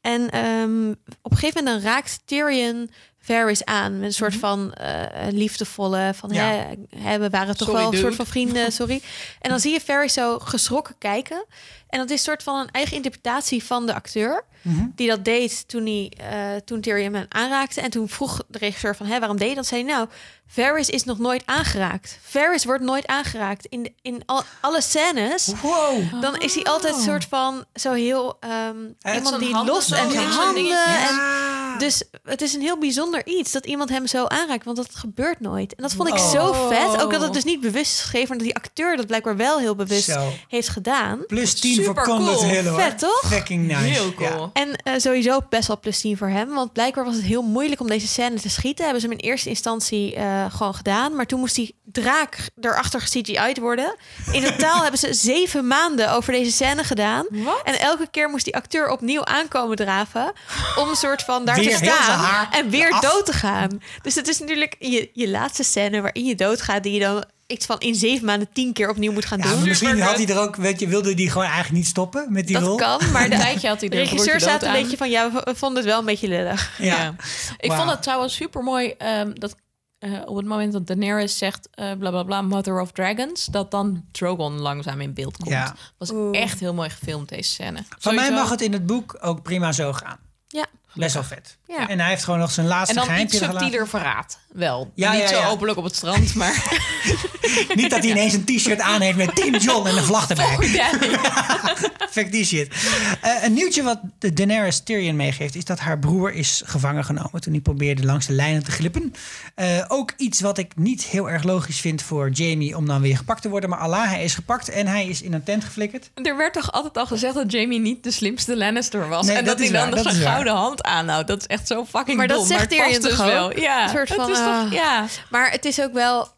[0.00, 0.90] En ehm,
[1.22, 2.90] op een gegeven moment dan raakt Tyrion
[3.28, 6.42] Varys aan met een soort van eh, liefdevolle van Ja.
[6.44, 6.64] hè,
[6.98, 8.02] hè, we waren toch Sorry, wel een dude.
[8.02, 9.02] soort van vrienden, sorry.
[9.40, 11.44] En dan zie je Varys zo geschrokken kijken.
[11.88, 14.86] En dat is een soort van een eigen interpretatie van de acteur Mhm.
[14.94, 17.80] die dat deed toen, hij, eh, toen Tyrion hem aanraakte.
[17.80, 19.66] En toen vroeg de regisseur van, Hé, waarom deed je dat?
[19.66, 20.08] Zei hij, nou,
[20.46, 22.18] Varys is nog nooit aangeraakt.
[22.22, 23.66] Varys wordt nooit aangeraakt.
[23.66, 26.20] In, de- in al, alle scènes, Wow.
[26.22, 28.36] dan is hij altijd een soort van zo heel...
[28.40, 30.86] ehm, heeft iemand die los en in zijn handen.
[30.86, 31.47] En.
[31.78, 34.64] Dus het is een heel bijzonder iets dat iemand hem zo aanraakt.
[34.64, 35.74] Want dat gebeurt nooit.
[35.74, 37.02] En dat vond ik zo vet.
[37.02, 38.28] Ook dat het dus niet bewust is gegeven.
[38.28, 40.32] Maar dat die acteur dat blijkbaar wel heel bewust Zo.
[40.48, 41.26] heeft gedaan.
[41.26, 42.48] Plus 10 voor Super Conrad cool.
[42.48, 42.80] Hill hoor.
[42.80, 43.22] Vet, toch?
[43.26, 43.82] Fucking nice.
[43.82, 44.28] Heel cool.
[44.28, 44.50] Ja.
[44.52, 46.48] En eh, sowieso best wel plus 10 voor hem.
[46.48, 48.84] Want blijkbaar was het heel moeilijk om deze scène te schieten.
[48.84, 51.16] Hebben ze hem in eerste instantie eh, gewoon gedaan.
[51.16, 53.96] Maar toen moest die draak erachter CGI'd worden.
[54.32, 57.26] In totaal hebben ze zeven maanden over deze scène gedaan.
[57.30, 57.60] Wat?
[57.64, 60.32] En elke keer moest die acteur opnieuw aankomen draven.
[60.76, 62.46] Om een soort van daar te staan.
[62.52, 63.00] En weer af.
[63.00, 63.80] dood te gaan.
[64.02, 66.82] Dus het is natuurlijk je, je laatste scène waarin je doodgaat.
[66.82, 69.64] Die je dan iets van in zeven maanden tien keer opnieuw moet gaan Ja, doen.
[69.68, 72.56] misschien had hij er ook, weet je, wilde hij gewoon eigenlijk niet stoppen met die
[72.58, 72.76] Dat rol.
[72.76, 74.82] kan, maar de, tijdje had hij de er regisseur dood een aan.
[74.82, 75.10] beetje van...
[75.10, 76.78] ja, we, vonden het wel een beetje lullig.
[76.78, 76.96] Ja.
[77.02, 77.14] Ja.
[77.58, 78.94] Ik vond het trouwens super mooi
[79.34, 79.54] dat
[79.98, 83.70] eh, op het moment dat Daenerys zegt eh bla bla bla Mother of Dragons, dat
[83.70, 85.50] dan Drogon langzaam in beeld komt.
[85.50, 85.74] Ja.
[85.98, 86.40] Was Oeh.
[86.40, 87.78] echt heel mooi gefilmd deze scène.
[87.98, 90.18] Van mij mag het in het boek ook prima zo gaan.
[90.48, 90.66] Ja.
[90.94, 91.56] Best wel vet.
[91.66, 91.88] Ja.
[91.88, 93.58] En hij heeft gewoon nog zijn laatste En dan iets gelaten.
[93.58, 94.38] subtieler verraad.
[94.52, 94.92] Wel.
[94.94, 96.62] Ja, Niet ja, zo openlijk op het strand, maar...
[97.74, 100.56] Niet dat hij ineens een t-shirt aan heeft met Team John en een vlag erbij.
[102.10, 102.74] Fuck die shit.
[103.20, 105.54] Eh, een nieuwtje wat de Daenerys Tyrion meegeeft...
[105.54, 107.40] is dat haar broer is gevangen genomen...
[107.40, 109.14] toen hij probeerde langs de lijnen te glippen.
[109.54, 112.76] Eh, ook iets wat ik niet heel erg logisch vind voor Jamie...
[112.76, 113.70] om dan weer gepakt te worden.
[113.70, 116.10] Maar Allah, hij is gepakt en hij is in een tent geflikkerd.
[116.14, 119.26] Er werd toch altijd al gezegd dat Jamie niet de slimste Lannister was.
[119.26, 120.14] Nee, en dat dat, hij dan waar.
[120.14, 121.28] gouden hand aanhoudt.
[121.28, 122.46] Dat is echt zo fucking Maar dat dom.
[122.46, 123.58] zegt het Tyrion past dus wel.
[123.60, 124.72] Ja, Een soort het is toch, ah.
[124.72, 125.06] ja.
[125.30, 126.28] Maar het is ook wel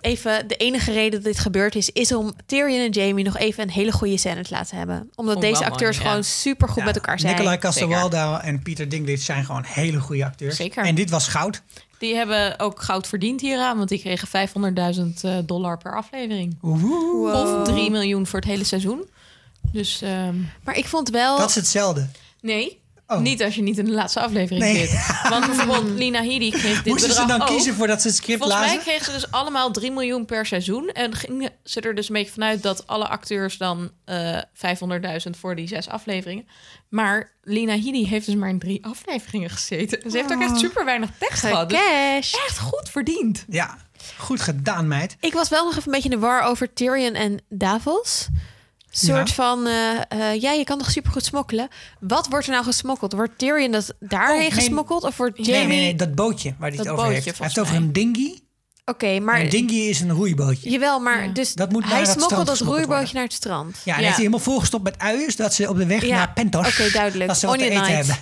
[0.00, 3.62] even de enige reden dat dit gebeurd is, is om Tyrion en Jamie nog even
[3.62, 5.10] een hele goede scène te laten hebben.
[5.14, 6.10] Omdat Vond deze wel acteurs mooi, ja.
[6.10, 7.32] gewoon super goed Ja, met elkaar zijn.
[7.32, 10.56] Nicolai Castelwalda en Peter Dinklage zijn gewoon hele goede acteurs.
[10.56, 10.84] Zeker.
[10.84, 11.62] En dit was goud.
[11.98, 16.56] Die hebben ook goud verdiend hieraan, want die kregen 500.000 eh, dollar per aflevering.
[16.60, 19.04] Of 3 miljoen voor het hele seizoen.
[19.72, 20.34] Dus ehm,
[20.64, 21.38] Maar ik vond wel.
[21.38, 22.08] Dat is hetzelfde.
[22.40, 23.18] nee, Oh.
[23.18, 24.86] Niet als je niet in de laatste aflevering Nee.
[24.86, 25.20] zit.
[25.28, 27.48] Want bijvoorbeeld Lina Headey kreeg dit Moesten ze dan ook.
[27.48, 28.82] kiezen voordat ze het script Volgens mij lazen?
[28.84, 30.88] kregen ze dus allemaal 3 miljoen per seizoen.
[30.88, 35.56] En gingen ze er dus een beetje vanuit dat alle acteurs dan eh 500.000 voor
[35.56, 36.46] die zes afleveringen.
[36.88, 40.10] Maar Lina Headey heeft dus maar in drie afleveringen gezeten.
[40.10, 41.68] Ze heeft ook echt super weinig tekst gehad.
[41.70, 42.34] Dus Cash.
[42.46, 43.44] echt goed verdiend.
[43.48, 43.78] Ja,
[44.16, 45.16] goed gedaan, meid.
[45.20, 48.28] Ik was wel nog even een beetje in de war over Tyrion en Davos.
[48.98, 49.34] Soort Ja.
[49.34, 51.68] van, eh, eh, ja, je kan toch supergoed smokkelen.
[52.00, 53.12] Wat wordt er nou gesmokkeld?
[53.12, 54.50] Wordt Tyrion dat daarheen Oh, nee.
[54.50, 55.02] gesmokkeld?
[55.02, 55.54] Of wordt Jamie...
[55.54, 57.38] Nee, nee, nee, dat bootje waar hij het Dat over bootje, heeft.
[57.38, 58.38] Hij heeft over een dinghy.
[58.84, 59.40] Oké, maar...
[59.40, 60.70] Een dinghy is een roeibootje.
[60.70, 61.32] Jawel, maar Ja.
[61.32, 63.76] dus Dat moet hij smokkelt gesmokkeld roeibootje naar het strand.
[63.76, 63.94] Ja, en Ja.
[63.94, 66.66] heeft hij helemaal volgestopt met uien, zodat ze op de weg Ja, naar Pentos...
[66.80, 67.28] oké, duidelijk.
[67.28, 68.16] Dat ze wat te eten hebben.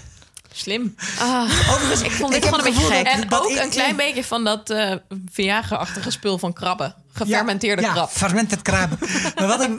[0.55, 0.95] Slim.
[1.19, 3.05] Ah, Overigens, ik vond dit gewoon een beetje gek.
[3.05, 4.95] dat- En dat ook ik- een klein beetje van dat eh
[5.33, 6.95] Viagra-achtige spul van krabben.
[7.13, 8.11] Gefermenteerde ja, krab.
[8.11, 8.91] Ja, fermented krab.
[9.37, 9.71] maar wat ik,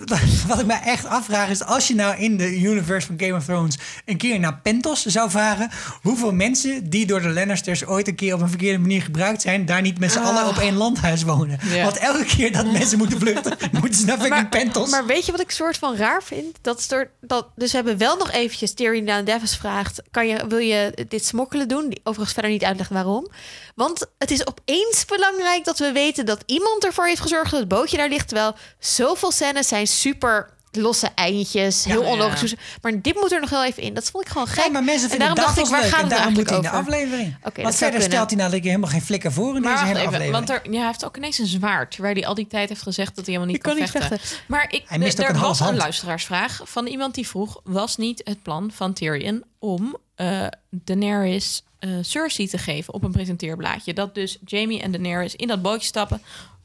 [0.47, 1.63] wat ik me echt afvraag is...
[1.63, 3.77] als je nou in de universe van Game of Thrones...
[4.05, 5.69] een keer naar Pentos zou varen...
[6.01, 9.65] hoeveel mensen die door de Lannisters ooit een keer op een verkeerde manier gebruikt zijn...
[9.65, 11.59] daar niet met z'n allen op één landhuis wonen.
[11.63, 11.83] Ja.
[11.83, 13.57] Want elke keer dat mensen moeten vluchten...
[13.81, 14.89] moeten ze naar fucking Pentos.
[14.89, 16.57] Maar weet je wat ik soort van raar vind?
[16.61, 20.01] Dat soort, dat, dus we hebben wel nog eventjes Tyrion aan Davis vraagt...
[20.11, 21.89] Kan je, wil je dit smokkelen doen?
[21.89, 23.27] Die overigens verder niet uitleggen waarom.
[23.75, 26.25] Want het is opeens belangrijk dat we weten...
[26.25, 28.27] dat iemand ervoor heeft gezorgd dat het bootje daar ligt.
[28.27, 30.49] Terwijl zoveel scènes zijn super
[30.81, 31.83] losse eindjes.
[31.85, 32.07] Heel Ja.
[32.09, 32.55] onlogisch.
[32.81, 33.93] Maar dit moet er nog wel even in.
[33.93, 34.63] Dat vond ik gewoon gek.
[34.63, 35.89] Ja, maar mensen en vinden daarom dacht ik, Davos waar leuk.
[35.89, 37.63] gaat En het daarom moet eigenlijk hij in de aflevering.
[37.63, 40.47] Want verder stelt hij namelijk helemaal geen flikker voor in Maar deze hele even, aflevering.
[40.47, 41.91] want er, ja, hij heeft ook ineens een zwaard.
[41.91, 44.19] Terwijl hij al die tijd heeft gezegd dat hij helemaal niet kan, kan niet vechten.
[44.47, 47.59] Maar ik, Hij mist ook er een was een luisteraarsvraag van iemand die vroeg...
[47.63, 53.11] was niet het plan van Tyrion om eh, Daenerys eh, Cersei te geven op een
[53.11, 53.93] presenteerblaadje?
[53.93, 56.21] Dat dus Jamie en Daenerys in dat bootje stappen...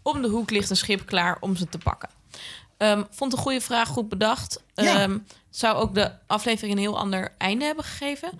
[0.08, 2.08] om de hoek ligt een schip klaar om ze te pakken.
[2.76, 4.62] Ehm, vond een goede vraag, goed bedacht.
[4.74, 5.00] Ja.
[5.00, 5.18] Ehm,
[5.50, 8.30] zou ook de aflevering een heel ander einde hebben gegeven.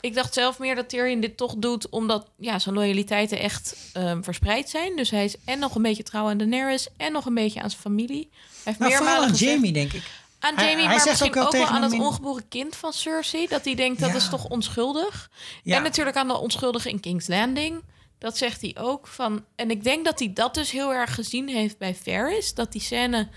[0.00, 1.88] Ik dacht zelf meer dat Tyrion dit toch doet...
[1.88, 4.96] omdat ja, zijn loyaliteiten echt ehm, verspreid zijn.
[4.96, 6.88] Dus hij is en nog een beetje trouw aan Daenerys...
[6.96, 8.28] en nog een beetje aan zijn familie.
[8.32, 10.02] Hij heeft Nou, meermalen aan gezegd- Jamie, denk ik.
[10.38, 12.48] aan Hij- Jamie, hij maar zegt misschien ook wel ook wel tegen aan het ongeboren
[12.48, 13.46] kind van Cersei.
[13.46, 14.16] Dat hij denkt, dat Ja.
[14.16, 15.30] is toch onschuldig?
[15.62, 15.76] Ja.
[15.76, 17.82] En natuurlijk aan de onschuldige in King's Landing.
[18.20, 19.06] Dat zegt hij ook.
[19.06, 22.54] Van, en ik denk dat hij dat dus heel erg gezien heeft bij Varys.
[22.54, 23.28] Dat die scène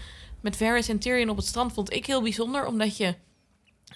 [0.41, 2.65] met Varys en Tyrion op het strand vond ik heel bijzonder.
[2.65, 3.15] Omdat je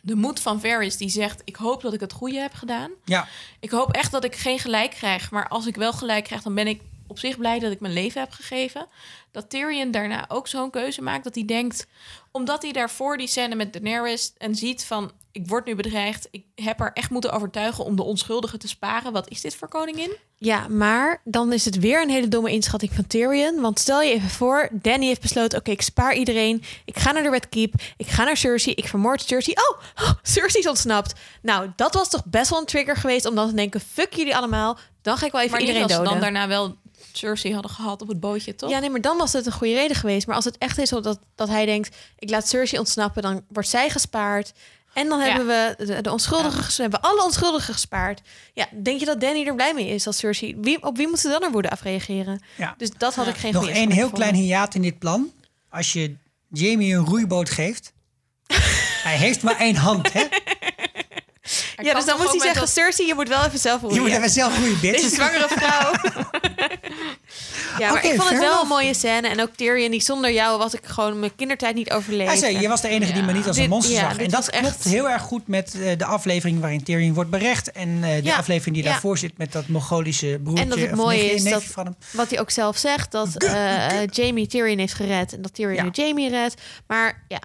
[0.02, 1.41] de moed van Varys die zegt...
[1.45, 2.91] ik hoop dat ik het goede heb gedaan.
[3.06, 3.28] Ja,
[3.60, 5.32] Ik hoop echt dat ik geen gelijk krijg.
[5.32, 7.93] Maar als ik wel gelijk krijg, dan ben ik op zich blij dat ik mijn
[7.93, 8.88] leven heb gegeven.
[9.32, 11.23] Dat Tyrion daarna ook zo'n keuze maakt.
[11.23, 11.88] Dat hij denkt,
[12.32, 15.12] omdat hij daarvoor die scène met Daenerys en ziet van...
[15.31, 19.13] ik word nu bedreigd, ik heb haar echt moeten overtuigen om de onschuldigen te sparen.
[19.13, 20.15] Wat is dit voor koningin?
[20.39, 23.61] Ja, maar dan is het weer een hele domme inschatting van Tyrion.
[23.61, 25.59] Want stel je even voor, Danny heeft besloten...
[25.59, 26.63] oké, ik spaar iedereen.
[26.85, 27.73] Ik ga naar de Red Keep.
[27.97, 28.75] Ik ga naar Cersei.
[28.75, 29.55] Ik vermoord Cersei.
[29.55, 31.13] Oh, oh, Cersei is ontsnapt.
[31.41, 33.25] Nou, dat was toch best wel een trigger geweest...
[33.25, 34.77] om dan te denken, fuck jullie allemaal.
[35.01, 36.05] Dan ga ik wel even Maar iedereen doden.
[36.05, 36.75] dan daarna wel
[37.11, 38.69] Cersei hadden gehad op het bootje, toch?
[38.69, 40.27] Ja, nee, maar dan was het een goede reden geweest.
[40.27, 41.95] Maar als het echt is dat, dat hij denkt...
[42.19, 44.53] ik laat Cersei ontsnappen, dan wordt zij gespaard...
[44.97, 45.25] En dan Ja.
[45.25, 48.21] hebben we de, de onschuldigen, hebben alle onschuldigen gespaard.
[48.53, 50.55] Ja, denk je dat Danny er blij mee is als Cersei?
[50.62, 52.41] Wie, op wie moet ze dan er woede afreageren?
[52.55, 52.73] ja.
[52.77, 55.31] Dus dat had ik geen Nog één heel klein hiaat in dit plan.
[55.69, 56.15] Als je
[56.49, 57.93] Jamie een roeiboot geeft...
[59.07, 60.23] hij heeft maar één hand, hè?
[61.83, 64.01] Ja, dus dan moet hij zeggen, dat- Cersei, je moet wel even zelf Je roeien.
[64.01, 65.01] moet even zelf roeien, bitch.
[65.01, 65.91] Deze zwangere vrouw.
[67.79, 69.27] ja, maar Oké, ik vond het wel een mooie scène.
[69.27, 72.29] En ook Tyrion, die zonder jou was ik gewoon mijn kindertijd niet overleefd.
[72.29, 74.17] Hij zei, je was de enige die me niet als een monster zag.
[74.17, 77.71] En dat echt- klopt heel erg goed met eh, de aflevering waarin Tyrion wordt berecht.
[77.71, 78.91] En eh, de Ja, aflevering die ja.
[78.91, 80.63] daarvoor zit met dat Mongolische broertje.
[80.63, 81.95] En dat het mooie is dat, van hem.
[82.11, 85.33] wat hij ook zelf zegt, dat eh, Jamie Tyrion heeft gered.
[85.33, 85.83] En dat Tyrion Ja.
[85.83, 86.61] nu Jamie redt.
[86.87, 87.41] Maar ja,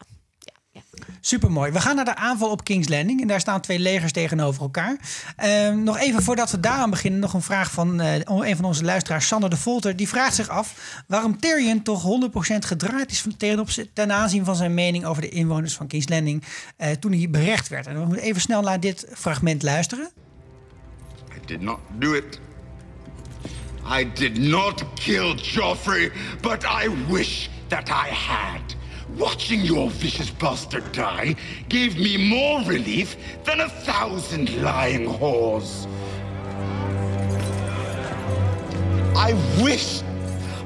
[1.20, 1.72] Supermooi.
[1.72, 3.20] We gaan naar de aanval op King's Landing.
[3.20, 4.96] En daar staan twee legers tegenover elkaar.
[5.36, 8.84] Ehm, nog even voordat we daaraan beginnen, nog een vraag van eh, een van onze
[8.84, 9.96] luisteraars, Sander de Volter.
[9.96, 13.36] Die vraagt zich af waarom Tyrion toch 100% gedraaid is van,
[13.92, 16.44] ten, aanzien van zijn mening over de inwoners van King's Landing
[16.76, 17.86] eh, toen hij berecht werd.
[17.86, 20.10] En we moeten even snel naar dit fragment luisteren.
[21.36, 22.40] I did not do it.
[23.98, 28.76] I did not kill Joffrey, but I wish that I had.
[29.18, 31.36] Watching your vicious bastard die
[31.68, 35.86] gave me more relief than a thousand lying whores.
[39.14, 40.02] I wish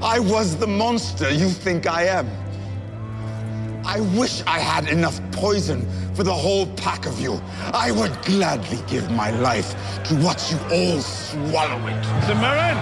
[0.00, 2.28] I was the monster you think I am.
[3.84, 7.40] I wish I had enough poison for the whole pack of you.
[7.72, 12.02] I would gladly give my life to watch you all swallow it.
[12.26, 12.78] Samarin!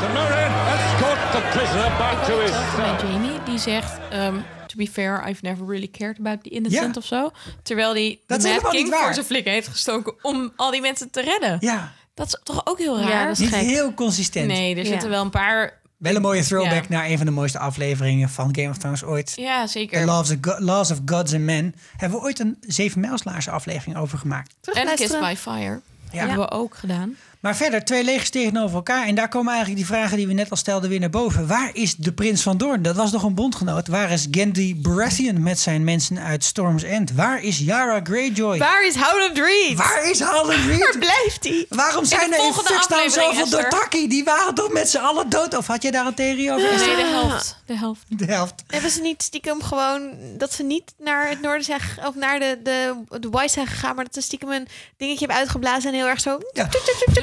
[0.00, 0.50] Samarin!
[0.74, 3.98] Escort the prisoner back to his Zelf bij Jamie, die zegt...
[4.10, 4.34] ehm,
[4.70, 7.00] to be fair, I've never really cared about the innocent Ja.
[7.00, 7.30] of zo.
[7.62, 9.04] Terwijl die Dat Mad King waar.
[9.04, 11.56] voor zijn flikken heeft gestoken om al die mensen te redden.
[11.60, 13.08] Ja, Dat is toch ook heel raar?
[13.08, 13.60] Ja, dat is niet gek.
[13.60, 14.46] heel consistent.
[14.46, 14.88] Nee, er Ja.
[14.90, 15.78] zitten wel een paar...
[15.96, 16.88] Wel een mooie throwback Ja.
[16.88, 19.32] naar een van de mooiste afleveringen van Game of Thrones ooit.
[19.36, 20.04] Ja, The zeker.
[20.04, 21.74] Laws of, Go- Laws of Gods and Men.
[21.96, 24.48] Hebben we ooit een Zeven Mijlslaarse aflevering over gemaakt.
[24.50, 25.28] En Kissed Terugluisteren.
[25.28, 25.80] by Fire.
[26.12, 26.18] Ja.
[26.26, 27.16] Hebben we ook gedaan.
[27.40, 29.06] Maar verder, twee legers tegenover elkaar.
[29.06, 31.46] En daar komen eigenlijk die vragen die we net al stelden weer naar boven.
[31.46, 32.82] Waar is de prins van Doorn?
[32.82, 33.88] Dat was nog een bondgenoot.
[33.88, 37.12] Waar is Gendry Baratheon met zijn mensen uit Storm's End?
[37.12, 38.58] Waar is Yara Greyjoy?
[38.58, 39.76] Waar is Howland Reed?
[39.76, 40.78] Waar is Howland Reed?
[40.78, 41.66] Waar blijft hij?
[41.68, 43.48] Waarom zijn de er in aflevering, zoveel.
[43.50, 44.08] Dothraki?
[44.08, 45.56] Die waren toch met z'n allen dood?
[45.56, 46.62] Of had jij daar een theorie over?
[46.62, 47.56] Nee, de helft.
[47.66, 48.02] De helft.
[48.08, 48.54] De helft.
[48.66, 52.58] Hebben ze niet stiekem gewoon dat ze niet naar het noorden zijn of naar de,
[52.62, 56.08] de, de White zijn gegaan, maar dat ze stiekem een dingetje hebben uitgeblazen en heel
[56.08, 56.38] erg zo.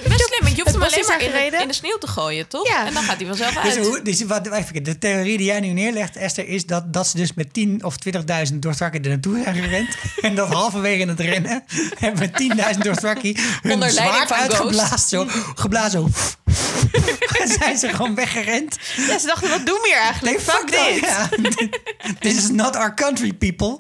[0.10, 0.27] Ja.
[0.38, 2.68] Slim, want je hoeft Het hem alleen maar in de, in sneeuw te gooien, toch?
[2.68, 2.86] Ja.
[2.86, 3.86] En dan gaat hij vanzelf Dus, uit.
[3.86, 7.18] hoe, dus wat, even, de theorie die jij nu neerlegt, Esther, is dat, dat ze
[7.18, 7.96] dus met 10 of
[8.52, 9.96] 20.000 Dothraki er naartoe zijn gerend.
[10.22, 11.64] en dat halverwege het rennen
[12.00, 12.32] hebben
[12.74, 15.00] 10.000 Dothraki hun Onder leiding zwaard van uitgeblazen.
[15.00, 16.10] Zo, geblazen zo.
[17.42, 18.78] en zijn ze gewoon weggerend.
[19.08, 20.38] Ja, ze dachten, wat doen we hier eigenlijk?
[20.38, 21.00] Nee, fuck dit.
[21.00, 21.30] Ja.
[22.20, 23.78] This is not our country, people.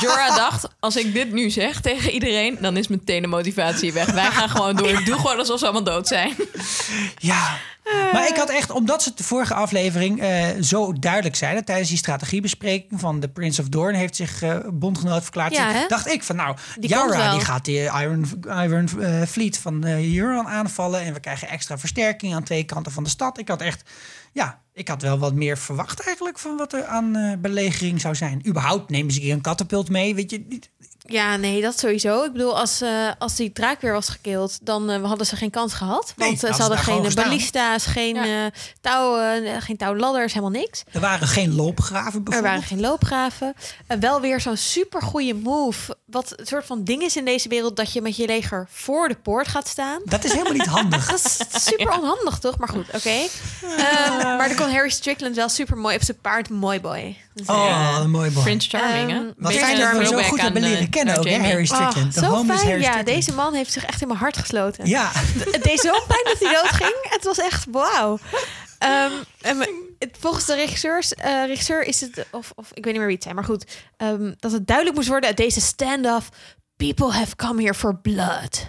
[0.00, 4.06] Jorah dacht, als ik dit nu zeg tegen iedereen, dan is meteen de motivatie weg.
[4.06, 5.04] Wij gaan gewoon door.
[5.04, 6.34] Doe gewoon alsof ze allemaal dood zijn.
[7.16, 7.56] Ja.
[8.12, 11.64] Maar ik had echt, omdat ze de vorige aflevering eh, zo duidelijk zeiden...
[11.64, 13.94] tijdens die strategiebespreking van de Prince of Dorn...
[13.94, 15.52] heeft zich eh, bondgenoot verklaard.
[15.52, 19.84] Ja, dacht ik van nou, Die Yara die gaat die Iron, Iron eh, Fleet van
[19.86, 21.00] Euron aanvallen...
[21.00, 23.38] en we krijgen extra versterking aan twee kanten van de stad.
[23.38, 23.90] Ik had echt,
[24.32, 26.38] ja, ik had wel wat meer verwacht eigenlijk...
[26.38, 28.46] van wat er aan belegering zou zijn.
[28.46, 30.44] Überhaupt nemen ze hier een katapult mee, weet je...
[30.48, 30.70] niet-
[31.10, 32.24] Ja, nee, dat sowieso.
[32.24, 35.50] Ik bedoel, als, eh, als die draak weer was gekild, dan eh, hadden ze geen
[35.50, 36.12] kans gehad.
[36.16, 38.44] Want eh, ze hadden geen ballista's, geen Ja.
[38.46, 40.84] eh touwen, geen touwladders, helemaal niks.
[40.92, 42.54] Er waren geen loopgraven Er bijvoorbeeld.
[42.54, 43.54] waren geen loopgraven.
[43.86, 45.96] En wel weer zo'n super goede move.
[46.10, 49.08] Wat een soort van ding is in deze wereld dat je met je leger voor
[49.08, 50.00] de poort gaat staan.
[50.04, 51.06] Dat is helemaal niet handig.
[51.10, 52.58] Dat is super onhandig, toch?
[52.58, 53.10] Maar goed, oké.
[53.62, 57.16] Ehm, maar dan kon Harry Strickland wel super mooi op zijn paard mooi boy.
[57.34, 58.42] Dus, Oh, een mooi boy.
[58.42, 59.16] Prince Charming, hè?
[59.16, 61.38] Ehm, Wat fijn dat we zo goed aan, hebben leren eh, kennen aan ook, hè.
[61.38, 62.14] Harry Ah, Strickland.
[62.14, 62.70] De zo home is fijn.
[62.70, 64.86] Harry Ja, deze man heeft zich echt in mijn hart gesloten.
[64.86, 65.10] Ja,
[65.50, 66.94] Het deed zo'n pijn dat hij doodging.
[67.02, 68.18] Het was echt wauw.
[68.78, 69.12] Ehm,
[69.98, 73.14] het- volgens de regisseurs, eh, regisseur is het, of, of ik weet niet meer wie
[73.14, 76.28] het zijn, maar goed, ehm, dat het duidelijk moest worden uit deze stand-off.
[76.76, 78.66] People have come here for blood.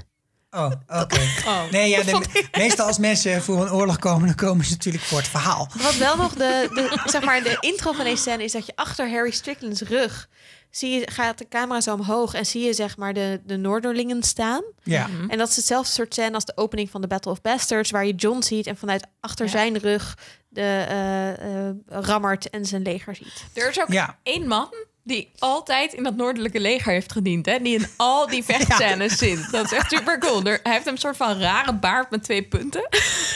[0.52, 1.20] Oh, oké.
[1.72, 5.18] Nee, ja, de- meestal als mensen voor een oorlog komen, dan komen ze natuurlijk voor
[5.18, 5.68] het verhaal.
[5.82, 8.72] Wat wel nog de, de, zeg maar, de intro van deze scène is dat je
[8.76, 10.28] achter Harry Strickland's rug
[10.70, 14.24] zie je, gaat de camera zo omhoog en zie je zeg maar de, de Noorderlingen
[14.24, 14.64] staan.
[14.84, 15.10] Ja.
[15.28, 18.06] En dat is hetzelfde soort scène als de opening van de Battle of Bastards, waar
[18.06, 19.52] je John ziet en vanuit achter Ja.
[19.52, 20.18] zijn rug
[20.50, 23.44] de eh eh, Rammert en zijn leger ziet.
[23.54, 24.18] Er is ook Ja.
[24.24, 24.70] één man
[25.10, 27.46] die altijd in dat noordelijke leger heeft gediend.
[27.46, 27.58] Hè?
[27.62, 29.52] Die in al die vechtscènes zit.
[29.52, 30.44] Dat is echt super cool.
[30.44, 32.88] Er, hij heeft een soort van rare baard met twee punten.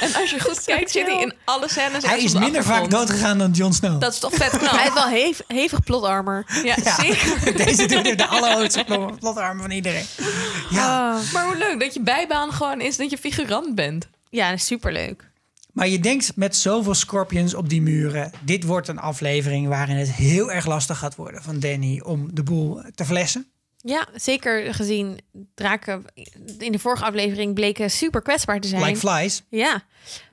[0.01, 2.05] En als je goed kijkt, zit hij in alle scènes.
[2.05, 4.01] Hij is minder vaak doodgegaan dan Jon Snow.
[4.01, 4.71] Dat is toch vet knap.
[4.75, 6.45] Hij heeft wel hev- hevig plot armor.
[6.63, 6.95] Ja, ja.
[6.95, 7.57] zeker.
[7.65, 10.05] Deze doet de allerhoogste plot- plotarmen van iedereen.
[10.69, 14.07] Ja, Maar hoe leuk dat je bijbaan gewoon is dat je figurant bent.
[14.29, 15.31] Ja, superleuk.
[15.73, 18.31] Maar je denkt met zoveel scorpions op die muren...
[18.41, 21.99] dit wordt een aflevering waarin het heel erg lastig gaat worden van Danny...
[21.99, 23.47] om de boel te flessen.
[23.77, 25.19] Ja, zeker gezien
[25.55, 26.05] draken
[26.57, 28.83] in de vorige aflevering bleken super kwetsbaar te zijn.
[28.83, 29.43] Like flies.
[29.49, 29.83] Ja,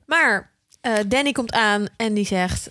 [0.07, 0.51] maar
[0.81, 2.71] eh, Danny komt aan en die zegt...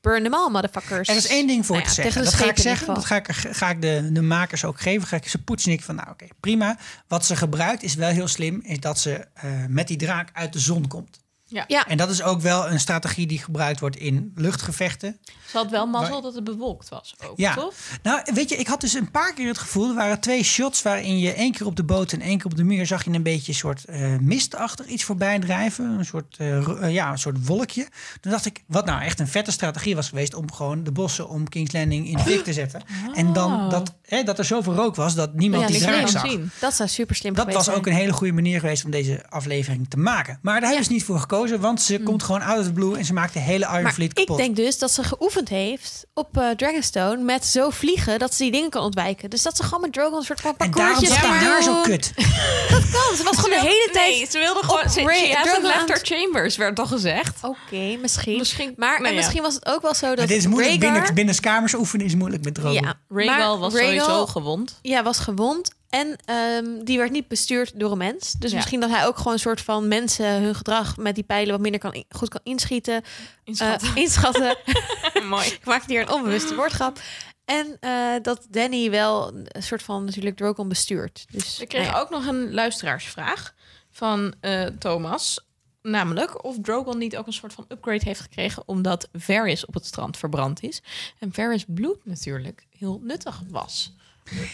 [0.00, 1.08] Burn them all, motherfuckers.
[1.08, 2.22] Er is één ding voor Nou te ja, zeggen.
[2.22, 2.94] tegen Dat ga ik zeggen.
[2.94, 5.08] Dat ga ik, ga ik de, de makers ook geven.
[5.08, 5.72] Ga ik ze poetsen.
[5.72, 6.78] Ik van, nou oké, prima.
[7.08, 8.60] Wat ze gebruikt is wel heel slim.
[8.62, 11.24] Is dat ze eh, met die draak uit de zon komt.
[11.48, 15.18] Ja, En dat is ook wel een strategie die gebruikt wordt in luchtgevechten.
[15.50, 17.54] Ze had wel mazzel dat het bewolkt was ook, Ja.
[17.54, 17.74] toch?
[18.02, 19.88] Nou, weet je, ik had dus een paar keer het gevoel...
[19.88, 22.56] er waren twee shots waarin je één keer op de boot en één keer op
[22.56, 22.86] de muur...
[22.86, 25.84] zag je een beetje een soort eh mistachtig iets voorbij drijven.
[25.84, 27.86] Een soort, eh, eh, ja, een soort wolkje.
[28.20, 30.34] Toen dacht ik, wat nou echt een vette strategie was geweest...
[30.34, 32.82] om gewoon de bossen om King's Landing in de fik te zetten.
[33.14, 36.26] En dan dat, hè, dat er zoveel rook was dat niemand Ja, die draak zag.
[36.28, 36.50] zien.
[36.60, 39.24] dat zou super slim Dat geweest was ook een hele goede manier geweest om deze
[39.28, 40.38] aflevering te maken.
[40.42, 42.96] Maar daar hebben ze niet voor gekozen, want ze komt gewoon out of the blue
[42.96, 43.82] en ze maakt de hele Iron Mm.
[43.82, 44.36] Maar Fleet ik kapot.
[44.36, 48.52] denk dus dat ze geoefend heeft op eh, Dragonstone met zo vliegen dat ze die
[48.52, 49.30] dingen kan ontwijken.
[49.30, 51.50] Dus dat ze gewoon met Drogon een soort van en daarom parcoursjes zat ging haar
[51.52, 51.82] haar zo doen.
[51.82, 52.12] kut.
[52.70, 53.16] Dat kan.
[53.16, 54.16] Ze was gewoon de hele tijd...
[54.16, 54.90] Nee, ze wilde gewoon...
[54.90, 57.38] Ze, Ray- she hasn't Drogon left aan her chambers, werd toch gezegd?
[57.42, 58.38] Oké, misschien.
[58.38, 59.16] Misschien- Maar nou en ja.
[59.16, 61.74] misschien was het ook wel zo dat Maar dit is moeilijk Rhaegar- binnen, binnen kamers
[61.74, 62.72] oefenen is moeilijk met drogen.
[62.82, 64.78] Ja, Rhaegal was Rhaegal- sowieso gewond.
[64.82, 65.70] Ja, was gewond.
[65.88, 68.32] En ehm, die werd niet bestuurd door een mens.
[68.32, 68.56] Dus Ja.
[68.56, 71.60] misschien dat hij ook gewoon een soort van mensen hun gedrag met die pijlen wat
[71.60, 73.02] minder kan goed kan inschieten.
[73.44, 73.88] Inschatten.
[73.88, 74.56] Eh, inschatten.
[75.28, 75.46] Mooi.
[75.46, 77.00] Ik maakte hier een onbewuste woordgrap.
[77.44, 81.26] En eh, dat Danny wel een soort van natuurlijk Drogon bestuurt.
[81.30, 82.04] Dus We kregen nou ja.
[82.04, 83.54] ook nog een luisteraarsvraag
[83.90, 85.44] van eh, Thomas.
[85.82, 88.62] Namelijk of Drogon niet ook een soort van upgrade heeft gekregen...
[88.66, 90.82] omdat Varys op het strand verbrand is.
[91.18, 93.94] En Varys bloed natuurlijk heel nuttig was.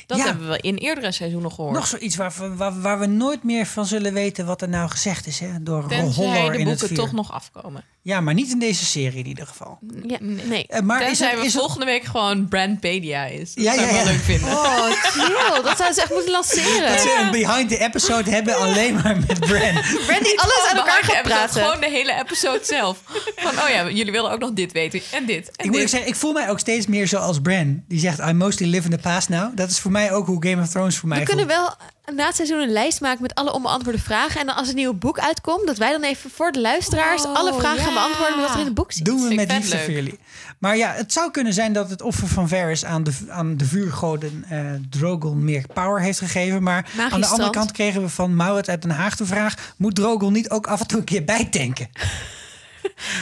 [0.07, 0.25] Dat Ja.
[0.25, 1.75] hebben we in eerdere seizoenen gehoord.
[1.75, 4.91] Nog zoiets waar, we- waar, waar we nooit meer van zullen weten wat er nou
[4.91, 5.39] gezegd is.
[5.41, 5.63] Hè?
[5.63, 7.85] Door Tenzij Holler de in het boeken toch nog afkomen.
[8.05, 9.79] Ja, maar niet in deze serie in ieder geval.
[10.07, 10.67] Ja, nee.
[10.67, 13.55] Eh, maar is het, we is het- volgende week gewoon Brandpedia is.
[13.55, 14.11] Dat Ja, zou ik ja, wel ja.
[14.12, 14.49] leuk vinden.
[14.49, 15.62] Oh, chill.
[15.62, 16.88] Dat zouden ze echt moeten lanceren.
[16.91, 19.73] dat ze een behind the episode hebben alleen maar met Bran.
[20.07, 21.62] Brandy alles aan elkaar gaat praten.
[21.65, 22.99] Gewoon de hele episode zelf.
[23.37, 25.01] Van, oh ja, jullie willen ook nog dit weten.
[25.12, 25.51] En dit.
[25.57, 27.83] En Ik moet zeggen, ik voel mij ook steeds meer zoals Bran.
[27.88, 29.57] Die zegt, I mostly live in the past now.
[29.57, 32.27] Dat is voor mij ook hoe Game of Thrones voor mij We kunnen wel na
[32.27, 34.41] het seizoen een lijst maken met alle onbeantwoorde vragen.
[34.41, 37.35] En dan als het nieuwe boek uitkomt, dat wij dan even voor de luisteraars Oh,
[37.35, 39.05] alle vragen gaan beantwoorden wat er in het boek zit.
[39.05, 40.19] Doen we Vind met liefde voor jullie.
[40.59, 43.65] Maar ja, het zou kunnen zijn dat het offer van Varys aan de, aan de
[43.65, 44.61] vuurgoden eh
[44.91, 46.62] Drogon meer power heeft gegeven.
[46.62, 49.75] Maar aan de andere kant kregen we van Maurits uit Den Haag de vraag...
[49.77, 51.88] moet Drogon niet ook af en toe een keer bijtanken?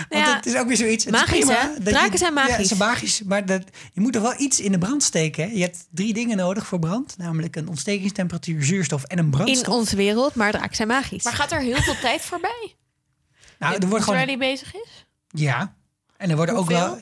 [0.09, 1.05] Want ja, het is ook weer zoiets.
[1.05, 1.75] Het is magisch, prima hè?
[1.75, 2.57] dat Draken je- zijn magisch.
[2.57, 3.23] Ja, ze zijn magisch.
[3.23, 5.45] Maar dat, je moet er wel iets in de brand steken.
[5.45, 5.51] Hè?
[5.55, 7.15] Je hebt drie dingen nodig voor brand.
[7.19, 9.75] Namelijk een ontstekingstemperatuur, zuurstof en een in brandstof.
[9.75, 11.25] onze wereld, maar draken zijn magisch.
[11.25, 12.75] Maar gaat er heel veel tijd voorbij?
[13.59, 14.27] nou, er wordt Terwijl gewoon...
[14.27, 15.07] die bezig is?
[15.29, 15.75] Ja.
[16.17, 16.99] En er worden ook wel...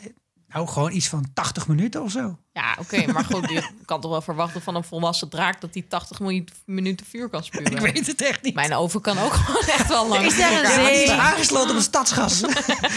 [0.48, 2.38] Nou, gewoon iets van 80 minuten of zo.
[2.58, 3.12] Ja, oké.
[3.12, 5.60] maar goed, je kan toch wel verwachten van een volwassen draak...
[5.60, 7.72] dat die 80 miljoen minuten vuur kan spuwen.
[7.72, 8.54] Ik weet het echt niet.
[8.54, 10.24] Mijn oven kan ook gewoon echt wel lang.
[10.26, 11.16] Is daar een Ja, maar die is zee?
[11.18, 12.40] aangesloten op het stadsgas.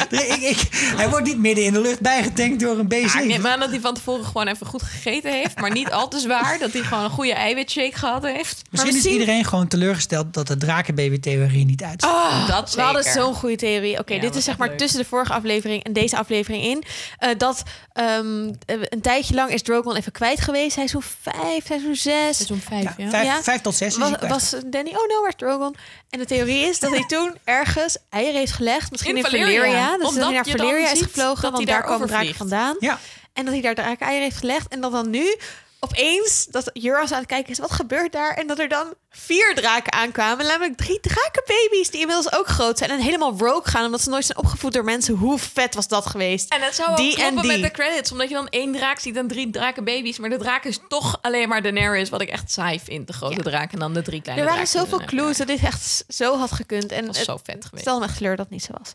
[0.10, 3.26] Nee, ik, ik, hij wordt niet midden in de lucht bijgetankt door een Ja, ik
[3.26, 3.46] neem B7.
[3.46, 5.60] aan dat hij van tevoren gewoon even goed gegeten heeft.
[5.60, 6.60] Maar niet al te zwaar.
[6.60, 8.62] Dat hij gewoon een goede eiwitshake gehad heeft.
[8.72, 12.12] Misschien is iedereen gewoon teleurgesteld dat de drakenbaby-theorie niet uitziet.
[12.48, 14.00] dat Oh, We hadden zo'n goede theorie.
[14.00, 14.78] Oké, Ja, dit is zeg maar leuk.
[14.78, 16.84] tussen de vorige aflevering en deze aflevering in.
[17.18, 20.72] eh, dat ehm, eh, een tijdje lang is Drogon even kwijt geweest.
[20.74, 22.36] Seizoen 5, seizoen 6.
[22.38, 22.94] Seizoen 5, ja.
[22.98, 23.44] Ja, vijf, Ja.
[23.44, 25.76] vijf tot zes is hij Was, was Danny, oh no, waar is Drogon?
[26.10, 28.92] En de theorie is dat hij toen ergens eieren heeft gelegd.
[28.92, 29.62] Misschien in, In Valeria.
[29.62, 29.92] Valeria.
[29.92, 31.52] Dus dat Omdat hij naar Valeria is gevlogen.
[31.52, 32.76] want daar daar komen draken vandaan.
[32.80, 33.00] Ja,
[33.34, 34.68] En dat hij daar draken eieren heeft gelegd.
[34.68, 35.36] En dat dan nu
[35.84, 37.60] opeens dat Juras aan het kijken is.
[37.60, 38.34] Wat gebeurt daar?
[38.34, 40.46] En dat er dan vier draken aankwamen.
[40.46, 42.90] Namelijk drie drakenbaby's die inmiddels ook groot zijn.
[42.90, 43.86] En helemaal rogue gaan.
[43.86, 45.16] Omdat ze nooit zijn opgevoed door mensen.
[45.16, 46.54] Hoe vet was dat geweest?
[46.54, 47.52] En het zou Die en kloppen die.
[47.52, 48.12] met de credits.
[48.12, 50.18] Omdat je dan één draak ziet en drie drakenbaby's.
[50.20, 52.10] Maar de draak is toch alleen maar Daenerys.
[52.10, 53.08] Wat ik echt saai vind.
[53.08, 53.42] De grote Ja.
[53.44, 56.52] draak en dan de drie kleine er waren zoveel clues dat dit echt zo had
[56.52, 56.92] gekund.
[56.92, 57.82] En Dat was het zo vet geweest.
[57.84, 58.94] stel me echt teleur dat het niet zo was.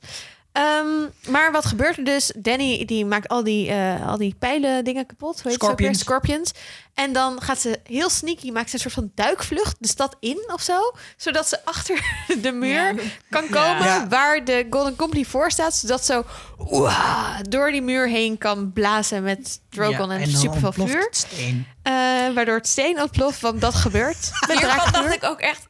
[0.56, 2.32] Ehm, maar wat gebeurt er dus?
[2.36, 5.42] Danny die maakt al die, eh, al die pijlen dingen kapot.
[5.46, 5.98] Scorpions.
[5.98, 6.52] Scorpions.
[6.96, 10.44] En dan gaat ze heel sneaky, maakt ze een soort van duikvlucht de stad in
[10.52, 10.92] of zo.
[11.16, 12.00] Zodat ze achter
[12.42, 12.94] de muur Ja.
[13.30, 14.08] kan komen Ja.
[14.08, 15.74] waar de Golden Company voor staat.
[15.74, 16.24] Zodat zo
[16.58, 21.04] oeh, door die muur heen kan blazen met Drogon Ja, en, dan superveel vuur.
[21.04, 21.66] het steen.
[21.82, 21.92] Eh,
[22.34, 24.30] waardoor het steen ontploft, want dat gebeurt.
[24.48, 25.66] Hiervan dacht ik ook echt...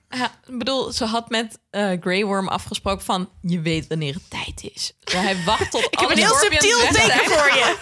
[0.46, 3.28] ik bedoel, ze had met eh Grey Worm afgesproken van...
[3.42, 4.92] Je weet wanneer het tijd is.
[5.00, 7.76] Dus hij wacht tot Ik heb een heel subtiel teken voor je.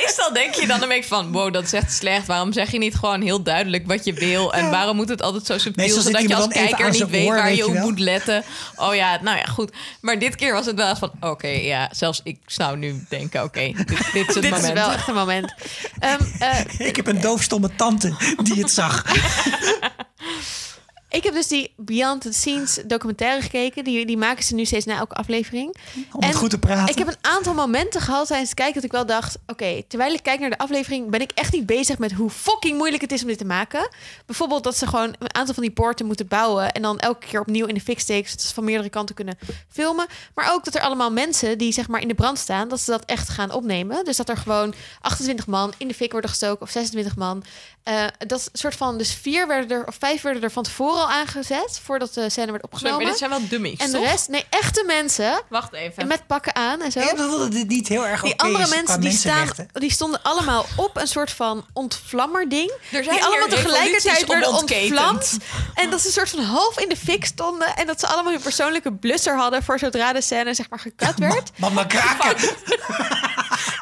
[0.00, 1.32] Meestal denk je dan een beetje van...
[1.32, 2.26] Wow, dat is echt slecht.
[2.26, 4.52] Waarom zeg je niet gewoon heel duidelijk wat je wil?
[4.54, 5.84] En waarom moet het altijd zo subtiel...
[5.84, 7.98] Meestal zit zodat je als kijker niet zijn weet oor, waar weet je op moet
[7.98, 8.44] letten.
[8.76, 9.72] Oh ja, nou ja, goed.
[10.00, 11.10] Maar dit keer was het wel eens van...
[11.20, 13.42] Oké, ja, zelfs ik zou nu denken...
[13.42, 14.62] Oké, dit, dit is het Dit moment.
[14.64, 15.54] is wel echt een moment.
[15.98, 19.04] Ehm, eh, Ik heb een doofstomme tante die het zag.
[21.12, 23.84] ik heb dus die Beyond the Scenes documentaire gekeken.
[23.84, 25.76] Die, die maken ze nu steeds na elke aflevering.
[26.12, 26.88] Om het goed te praten.
[26.88, 29.38] Ik heb een aantal momenten gehad tijdens het kijken dat ik wel dacht...
[29.46, 31.10] oké, terwijl ik kijk naar de aflevering...
[31.10, 33.88] ben ik echt niet bezig met hoe fucking moeilijk het is om dit te maken.
[34.26, 36.72] Bijvoorbeeld dat ze gewoon een aantal van die poorten moeten bouwen...
[36.72, 38.30] en dan elke keer opnieuw in de fik steken...
[38.30, 40.06] zodat ze van meerdere kanten kunnen filmen.
[40.34, 42.68] Maar ook dat er allemaal mensen die zeg maar in de brand staan...
[42.68, 44.04] dat ze dat echt gaan opnemen.
[44.04, 46.62] Dus dat er gewoon 28 man in de fik worden gestoken...
[46.62, 47.44] of 26 man.
[47.82, 48.98] Eh, dat soort van...
[48.98, 51.80] dus vier werden er, of vijf werden er van tevoren al aangezet...
[51.84, 52.98] voordat de scène werd Sorry, opgenomen.
[52.98, 54.06] maar dit zijn wel dummies, en de toch?
[54.06, 55.42] rest, nee, echte mensen...
[55.48, 56.06] Wacht even.
[56.06, 56.98] met pakken aan en zo.
[57.00, 60.22] Ik heb dat dit niet heel erg Die andere is mensen die, staan, die stonden
[60.22, 62.72] allemaal op een soort van ontvlammerding.
[62.90, 65.36] Er zijn Die allemaal tegelijkertijd werden ontvlamd.
[65.74, 67.76] En dat ze een soort van half in de fik stonden.
[67.76, 71.18] En dat ze allemaal hun persoonlijke blusser hadden voor zodra de scène zeg maar gekut
[71.18, 71.50] werd.
[71.56, 72.36] Mama kraken.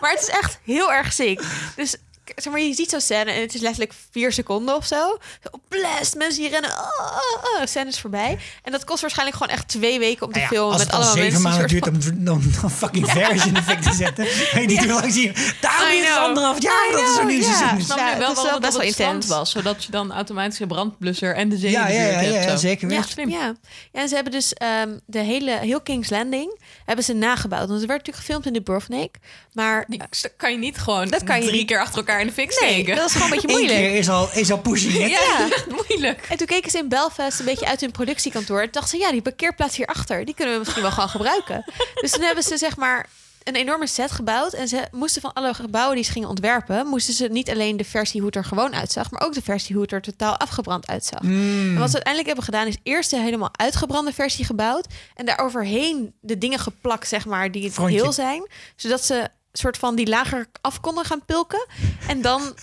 [0.00, 1.42] Maar het is echt heel erg ziek.
[1.76, 1.96] Dus
[2.36, 5.18] zeg maar, je ziet zo'n scène en het is letterlijk vier seconden of zo.
[5.42, 8.38] Zo, Blast, mensen die rennen, oh, scène is voorbij.
[8.62, 10.92] En dat kost waarschijnlijk gewoon echt twee weken om te Nou ja, filmen als met
[10.92, 14.24] het al allemaal zeven maanden duurt om, om, om fucking version effect te zetten.
[14.24, 15.54] Weet je niet hoe lang zie je.
[15.60, 17.44] Daarom is het anderhalf jaar I dat er zo'n nieuw ja.
[17.56, 17.84] seizoen Ik is.
[17.84, 19.26] snap Ja, wel is waarom wel het best wel intens.
[19.26, 19.50] was.
[19.50, 22.34] Zodat je dan automatisch een brandblusser en de zee Ja, in de ja, ja, hebt.
[22.44, 22.56] ja, zo.
[22.56, 23.28] zeker Ja, slim.
[23.30, 23.54] ja.
[23.92, 27.68] ja, en ze hebben dus ehm, de hele, heel King's Landing hebben ze nagebouwd.
[27.68, 29.16] Want het werd natuurlijk gefilmd in de Dubrovnik.
[29.52, 30.00] Maar Die
[30.36, 31.66] kan je niet gewoon Dat kan je drie niet.
[31.66, 33.78] keer achter elkaar in de fik nee, dat is gewoon een beetje Eén moeilijk.
[33.78, 35.10] keer is al, is al pushing it.
[35.10, 35.48] Ja,
[35.88, 36.26] moeilijk.
[36.28, 38.60] En toen keken ze in Belfast een beetje uit hun productiekantoor.
[38.60, 41.64] En dachten ze, ja, die parkeerplaats hierachter, die kunnen we misschien wel gewoon gebruiken.
[42.00, 43.08] Dus toen hebben ze zeg maar
[43.44, 44.52] een enorme set gebouwd.
[44.52, 46.86] En ze moesten van alle gebouwen die ze gingen ontwerpen...
[46.86, 49.10] moesten ze niet alleen de versie hoe het er gewoon uitzag...
[49.10, 51.20] maar ook de versie hoe het er totaal afgebrand uitzag.
[51.20, 52.66] En wat ze uiteindelijk hebben gedaan...
[52.66, 54.86] is eerst de helemaal uitgebrande versie gebouwd...
[55.14, 57.96] en daaroverheen de dingen geplakt, zeg maar, die het Frontje.
[57.96, 58.46] heel zijn.
[58.76, 61.66] Zodat ze soort van die lager af konden gaan pulken.
[62.06, 62.54] En dan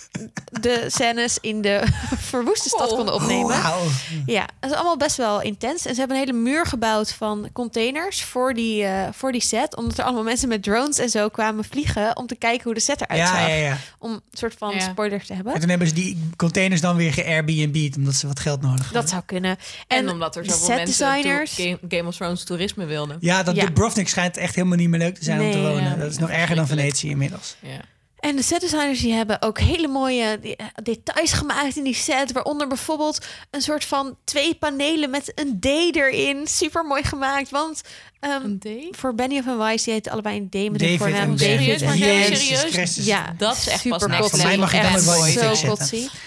[0.60, 1.82] de scènes in de
[2.30, 2.96] verwoeste stad Oh.
[2.96, 3.62] konden opnemen.
[3.62, 3.86] Wauw.
[4.26, 5.86] Ja, dat is allemaal best wel intens.
[5.86, 9.76] En ze hebben een hele muur gebouwd van containers voor die, eh, voor die set.
[9.76, 12.16] Omdat er allemaal mensen met drones en zo kwamen vliegen...
[12.16, 13.38] om te kijken hoe de set eruit zag.
[13.40, 13.76] Ja, ja, ja.
[13.98, 14.80] Om een soort van Ja.
[14.80, 15.60] spoilers te En hebben.
[15.60, 19.00] toen hebben ze die containers dan weer ge-Airbnb'd, omdat ze wat geld nodig hadden.
[19.00, 19.56] Dat zou kunnen.
[19.86, 21.54] En, omdat er de zoveel set mensen designers...
[21.54, 23.16] Game, Game of Thrones toerisme wilden.
[23.20, 23.64] Ja, dat Ja.
[23.64, 25.84] Dubrovnik schijnt echt helemaal niet meer leuk te zijn om te wonen.
[25.84, 26.66] ja, dat is nog erger dan.
[26.78, 27.56] Venetië inmiddels.
[27.60, 27.80] Ja.
[28.18, 32.32] En de set designers die hebben ook hele mooie eh, details gemaakt in die set.
[32.32, 35.64] Waaronder bijvoorbeeld een soort van twee panelen met een D
[35.96, 36.46] erin.
[36.46, 37.50] Super mooi gemaakt.
[37.50, 37.82] Want
[38.20, 38.96] ehm, Een D?
[38.96, 41.36] voor Benny of en Weiss, die heet allebei een D met een voornaam.
[41.36, 41.82] David Serieus?
[41.82, 42.96] Maar serieus?
[42.96, 44.36] Ja, Dat is echt super pas next kotsy.
[44.36, 45.76] Voor mij mag Echt wel zo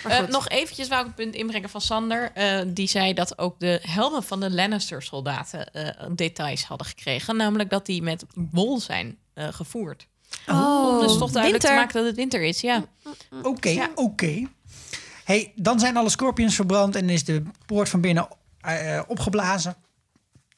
[0.07, 2.31] Eh, nog eventjes wou ik een punt inbrengen van Sander.
[2.33, 7.35] Eh, die zei dat ook de helmen van de Lannister-soldaten eh, details hadden gekregen.
[7.35, 10.07] Namelijk dat die met wol zijn eh, gevoerd.
[10.47, 11.69] Oh, Om dus toch duidelijk winter.
[11.69, 12.61] te maken dat het winter is.
[12.61, 12.83] Ja.
[13.41, 14.47] Oké, oké.
[15.23, 18.27] Hey, dan zijn alle scorpions verbrand en is de poort van binnen
[18.61, 19.75] eh, opgeblazen.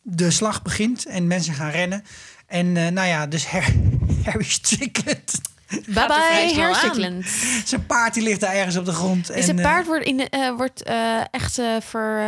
[0.01, 2.03] De slag begint en mensen gaan rennen.
[2.47, 3.73] En eh, nou ja, dus Har-
[4.25, 5.31] Harry Strickland.
[5.67, 6.55] Bye bye, aan.
[6.55, 7.25] Hersikland.
[7.65, 9.27] Zijn paard die ligt daar ergens op de grond.
[9.27, 12.23] Dus en, een eh, paard wordt, in eh, wordt eh, echt eh, ver,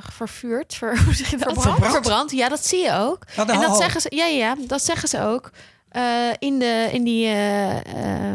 [0.00, 0.74] vervuurd.
[0.74, 1.52] Ver, hoe zeg je dat?
[1.62, 1.92] Verbrand?
[1.92, 3.24] Verbrand, ja, dat zie je ook.
[3.36, 5.50] Een en dat zeggen ze, ja, ja, dat zeggen ze ook.
[5.92, 8.32] Eh, in, de, in die eh, eh,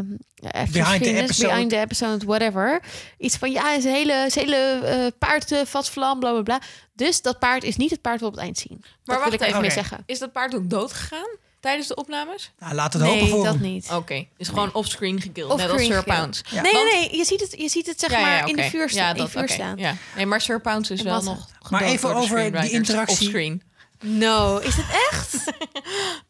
[0.51, 0.72] even
[1.03, 1.47] the episode.
[1.47, 2.82] behind the episode, whatever.
[3.18, 6.62] Iets van, ja, zijn hele, zijn hele eh, paard vat vlam, bla, bla, bla.
[6.93, 8.84] Dus dat paard is niet het paard wat we op het eind zien.
[9.05, 9.70] Maar dat wil ik even Oké.
[9.72, 10.03] zeggen.
[10.05, 11.30] Is dat paard ook dood gegaan
[11.60, 12.51] tijdens de opnames?
[12.60, 13.64] nou, we het hopen Nee, voor dat hem.
[13.64, 13.89] niet.
[13.93, 15.49] Oké, is gewoon offscreen gekilld.
[15.49, 16.18] net als Offscreen Sir gekilld.
[16.20, 16.41] Pounds.
[16.49, 16.62] Ja.
[16.62, 18.55] Nee, Want- nee, nee, je ziet het, je ziet het zeg Ja, ja, maar in
[18.55, 19.78] de vuur, in vuur staan.
[19.78, 19.95] Ja.
[20.16, 22.72] Nee, maar Sir Pounds is En wel wat- nog Maar even door de over die
[22.72, 23.62] interactie.
[24.02, 25.36] No, is het echt?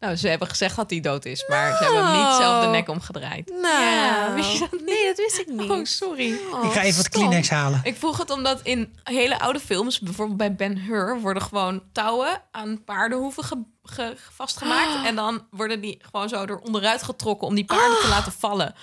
[0.00, 2.70] Nou, ze hebben gezegd dat hij dood is, maar ze hebben hem niet zelf de
[2.70, 3.50] nek omgedraaid.
[3.62, 5.70] Nou, Ja, wist je dat nee, dat wist ik niet.
[5.70, 6.32] Oh, sorry.
[6.32, 7.08] Ik ga even wat.
[7.08, 7.80] Kleenex halen.
[7.82, 12.42] Ik vroeg het omdat in hele oude films, bijvoorbeeld bij Ben Hur, worden gewoon touwen
[12.50, 15.06] aan paardenhoeven ge- ge- vastgemaakt.
[15.06, 18.74] En dan worden die gewoon zo er onderuit getrokken om die paarden te laten vallen.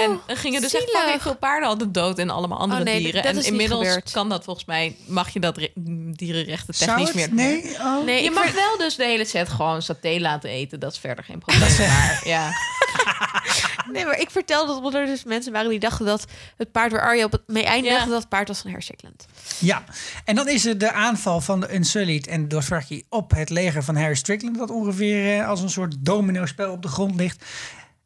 [0.00, 2.98] en er gingen dus echt fucking veel paarden altijd dood en allemaal andere Oh, nee,
[3.02, 3.24] dieren.
[3.24, 4.10] en inmiddels gebeurd.
[4.10, 5.72] kan dat volgens mij, mag je dat re-
[6.12, 7.32] dierenrechten Zou technisch het?
[7.32, 7.46] meer.
[7.46, 7.74] Nee?
[7.80, 8.04] Oh.
[8.04, 10.80] Nee, Je mag ver- wel dus de hele set gewoon saté laten eten.
[10.80, 11.60] Dat is verder geen probleem.
[11.78, 12.50] Maar ja,
[13.92, 16.24] Nee, maar ik vertelde dat er dus mensen waren die dachten dat
[16.56, 18.04] het paard waar Arya op het mee eindigde, Ja.
[18.06, 19.26] dat het paard was van Hersikland.
[19.58, 19.84] Ja,
[20.24, 23.96] en dan is er de aanval van de Unsullied en Dothraki op het leger van
[23.96, 24.58] Harry Strickland...
[24.58, 27.44] dat ongeveer eh, als een soort domino-spel op de grond ligt.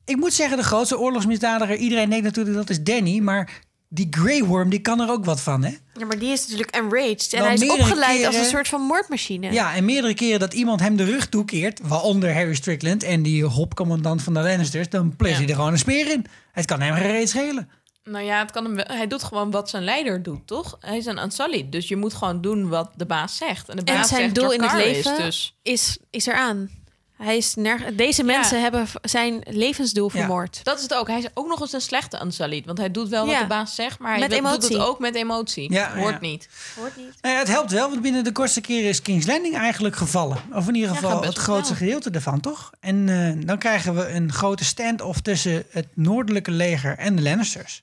[0.05, 1.77] Ik moet zeggen, de grootste oorlogsmisdadiger...
[1.77, 3.51] iedereen denkt natuurlijk dat is Danny, maar
[3.97, 5.71] die Grey Worm die kan er ook wat van, hè?
[5.95, 7.33] Ja, maar die is natuurlijk enraged.
[7.33, 9.53] En hij is opgeleid als een soort van moordmachine.
[9.53, 11.81] Ja, en meerdere keren dat iemand hem de rug toekeert...
[11.83, 14.89] waaronder Harry Strickland en die hopcommandant van de Lannisters...
[14.89, 15.39] dan pleurt Ja.
[15.41, 16.27] hij er gewoon een speer in.
[16.53, 17.69] Het kan hem geen reet schelen.
[18.05, 20.77] nou ja, het kan hem, wel- hij doet gewoon wat zijn leider doet, toch?
[20.81, 23.69] Hij is een Unsullied, dus je moet gewoon doen wat de baas zegt.
[23.69, 26.71] En de En baas zijn zegt doel in het leven dus is, is eraan.
[27.17, 30.19] Hij is nerg- Deze mensen hebben zijn levensdoel Ja.
[30.19, 30.61] vermoord.
[30.63, 31.07] dat is het ook.
[31.09, 33.33] Hij is ook nog eens een slechte Unsullied, want hij doet wel Ja.
[33.33, 34.77] wat de baas zegt, maar hij Met doet emotie.
[34.77, 35.73] het ook met emotie.
[35.73, 36.19] Ja, Hoort ja.
[36.21, 36.49] niet.
[36.77, 37.13] Hoort niet.
[37.21, 40.39] Nou ja, het helpt wel, want binnen de kortste keren is King's Landing eigenlijk gevallen.
[40.53, 42.71] Of in ieder geval het grootste gedeelte ervan, toch?
[42.81, 47.83] En eh, dan krijgen we een grote stand-off tussen het noordelijke leger en de Lannisters.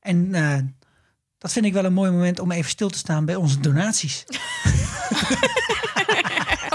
[0.00, 0.56] En eh,
[1.38, 4.24] dat vind ik wel een mooi moment om even stil te staan bij onze donaties.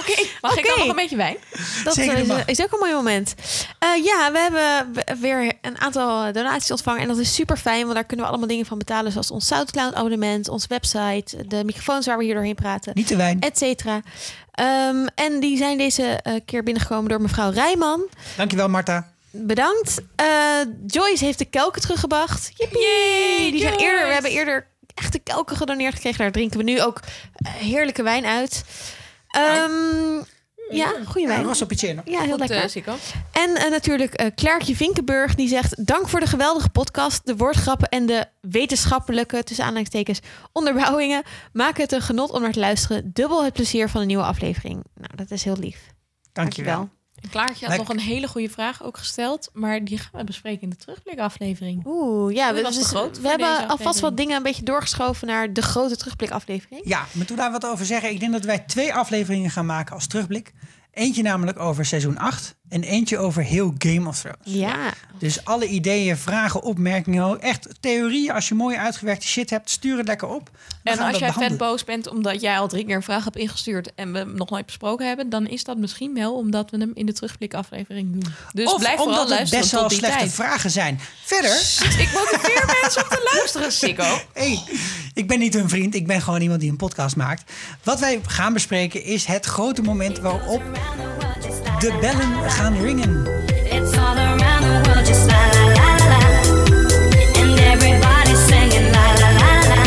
[0.10, 0.80] Oké, mag ik dan Oké.
[0.80, 1.38] nog een beetje wijn?
[1.84, 2.46] Dat Zeker, eh, is, mag.
[2.46, 3.34] is ook een mooi moment.
[3.80, 7.02] Eh, ja, we hebben weer een aantal donaties ontvangen.
[7.02, 9.12] En dat is super fijn, want daar kunnen we allemaal dingen van betalen.
[9.12, 13.16] Zoals ons Soundcloud abonnement, onze website, de microfoons waar we hier doorheen praten, Niet te
[13.16, 13.40] wijn.
[13.40, 14.02] et cetera.
[14.52, 18.02] Ehm, en die zijn deze eh, keer binnengekomen door mevrouw Rijman.
[18.38, 19.12] Dankjewel, Marta.
[19.32, 20.02] bedankt.
[20.16, 20.28] Eh,
[20.88, 22.52] Joyce heeft de kelken teruggebracht.
[22.56, 23.52] Yippie!
[23.52, 26.18] Die zijn eerder, we hebben eerder echte kelken gedoneerd gekregen.
[26.20, 27.00] Daar drinken we nu ook
[27.36, 28.64] eh, heerlijke wijn uit.
[29.34, 30.24] Ehm,
[30.70, 31.44] ja, goede wijn.
[31.44, 32.02] Rosso Piceno.
[32.06, 32.58] Ja, heel Goed, lekker.
[32.58, 32.94] eh.
[33.32, 35.88] En eh, natuurlijk eh Klaartje Vinkenburg die zegt...
[35.88, 37.26] dank voor de geweldige podcast.
[37.26, 40.20] De woordgrappen en de wetenschappelijke, tussen aanhalingstekens,
[40.52, 41.24] onderbouwingen...
[41.54, 43.12] maken het een genot om naar te luisteren.
[43.14, 44.84] Dubbel het plezier van een nieuwe aflevering.
[44.96, 45.80] Nou, dat is heel lief.
[46.34, 46.80] Dankjewel.
[46.80, 46.92] En
[47.30, 50.70] Klaartje had nog een hele goede vraag ook gesteld, maar die gaan we bespreken in
[50.70, 51.86] de terugblikaflevering.
[51.86, 54.64] Oeh, ja, we, was te dus groot we voor hebben alvast wat dingen een beetje
[54.64, 55.28] doorgeschoven...
[55.28, 56.82] naar de grote terugblikaflevering.
[56.86, 58.10] Ja, maar toen daar wat over zeggen.
[58.10, 60.54] Ik denk dat wij twee afleveringen gaan maken als terugblik.
[60.92, 64.38] Eentje namelijk over seizoen 8 en eentje over heel Game of Thrones.
[64.44, 68.32] Ja, Dus alle ideeën, vragen, opmerkingen, echt theorieën.
[68.34, 70.50] Als je mooie uitgewerkte shit hebt, stuur het lekker op.
[70.84, 73.36] Dan En als jij vet boos bent omdat jij al drie keer een vraag hebt
[73.36, 76.78] ingestuurd en we hem nog nooit besproken hebben, dan is dat misschien wel omdat we
[76.78, 78.34] hem in de terugblikaflevering doen.
[78.54, 80.32] Dus of blijf vooral omdat het luisteren best wel tot die slechte tijd.
[80.32, 81.00] vragen zijn.
[81.24, 81.52] Verder,
[82.00, 84.18] Ik motiveer mensen om te luisteren, Sikko.
[84.34, 84.60] hey,
[85.14, 85.96] ik ben niet hun vriend.
[85.96, 87.52] Ik ben gewoon iemand die een podcast maakt.
[87.84, 90.62] Wat wij gaan bespreken is het grote moment waarop
[91.84, 93.28] de bellen gaan ringen.
[93.48, 96.20] It's all around the world, just la la la la.
[97.42, 99.82] And everybody's singing la la la la.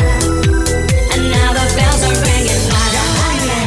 [1.13, 3.05] And now the bells are ringing la la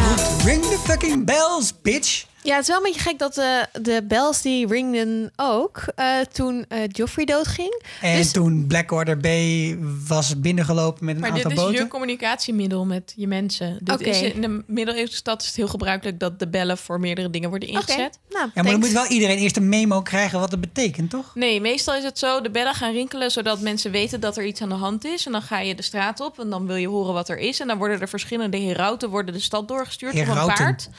[0.07, 2.28] roept, ring the fucking bells, bitch.
[2.43, 6.19] Ja, het is wel een beetje gek dat de, de bells die ringden ook eh,
[6.31, 7.81] toen eh Joffrey doodging.
[8.01, 9.77] En Dus- toen Blackwater Bay
[10.07, 11.83] was binnengelopen met een Maar dit aantal is boten.
[11.83, 13.77] je communicatiemiddel met je mensen.
[13.81, 14.09] Dit Oké.
[14.09, 17.49] is in de middeleeuwse stad is het heel gebruikelijk dat de bellen voor meerdere dingen
[17.49, 18.19] worden ingezet.
[18.29, 21.31] nou, Ja, maar dan moet wel iedereen eerst een memo krijgen wat het betekent, toch?
[21.35, 24.61] Nee, meestal is het zo, de bellen gaan rinkelen zodat mensen weten dat er iets
[24.61, 25.25] aan de hand is.
[25.25, 27.59] En dan ga je de straat op en dan wil je horen wat er is.
[27.59, 30.55] En dan worden er verschillende herauten worden de stad doorgestuurd op een Herauten.
[30.55, 30.89] paard.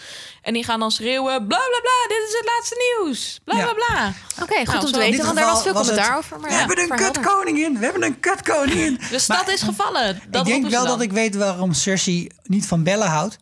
[0.42, 3.40] En die gaan dan schreeuwen, bla bla bla, dit is het laatste nieuws.
[3.44, 3.64] Bla Ja.
[3.64, 4.12] bla bla.
[4.42, 5.86] Oké, goed Nou, om zo te in weten, dit want daar geval was veel was
[5.86, 6.40] het- commentaar over.
[6.40, 9.00] Maar we ja, hebben een kutkoningin, we hebben een kutkoningin.
[9.10, 10.22] De stad Maar is gevallen.
[10.28, 10.90] Dat ik denk wel dan.
[10.92, 13.36] dat ik weet waarom Cersei niet van bellen houdt.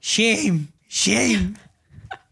[0.00, 1.52] Shame, shame,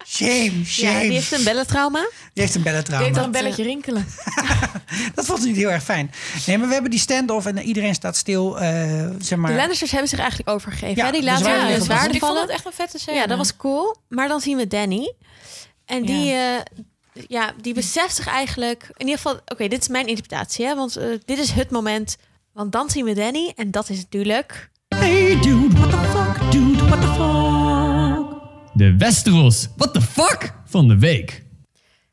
[0.06, 0.92] shame, shame.
[0.92, 2.00] Ja, die heeft een bellentrauma.
[2.32, 3.06] Die heeft een bellentrauma.
[3.06, 4.06] Deed er een belletje rinkelen.
[5.14, 6.10] Dat vond ze niet heel erg fijn.
[6.46, 9.50] Nee, maar we hebben die stand-off en iedereen staat stil, eh, zeg maar.
[9.50, 10.96] De Lannisters hebben zich eigenlijk overgegeven.
[10.96, 11.10] Ja, hè?
[11.10, 13.16] Die de laten zwaarden de zwaarden Ik vond het echt een vette scène.
[13.18, 13.96] Ja, dat was cool.
[14.08, 15.14] Maar dan zien we Danny.
[15.84, 16.60] En die, eh,
[17.28, 18.82] ja, die beseft zich eigenlijk...
[18.96, 20.66] In ieder geval, oké, dit is mijn interpretatie.
[20.66, 20.74] Hè?
[20.74, 22.16] Want eh, dit is het moment.
[22.52, 23.52] Want dan zien we Danny.
[23.56, 24.70] En dat is natuurlijk...
[24.88, 27.45] Hey dude, what the fuck, dude, what the fuck?
[28.76, 31.44] De Westeros, what the fuck van de week.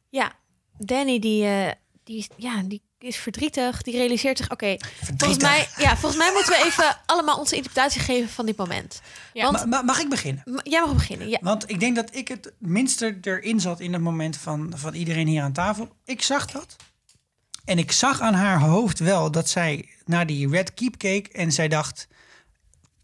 [0.09, 0.31] Ja,
[0.77, 1.71] Danny die, eh,
[2.03, 3.81] die, is- ja, die is verdrietig.
[3.81, 4.49] Die realiseert zich...
[4.51, 4.75] Oké,
[5.17, 9.01] volgens, mij, ja, volgens mij moeten we even allemaal onze interpretatie geven van dit moment.
[9.33, 9.43] Ja.
[9.51, 10.43] Want Ma- ma- mag ik beginnen?
[10.63, 11.29] jij mag beginnen.
[11.29, 11.37] Ja.
[11.41, 15.27] Want ik denk dat ik het minste erin zat in het moment van, van iedereen
[15.27, 15.89] hier aan tafel.
[16.05, 16.75] Ik zag dat.
[17.65, 21.51] En ik zag aan haar hoofd wel dat zij naar die Red Keep keek en
[21.51, 22.07] zij dacht,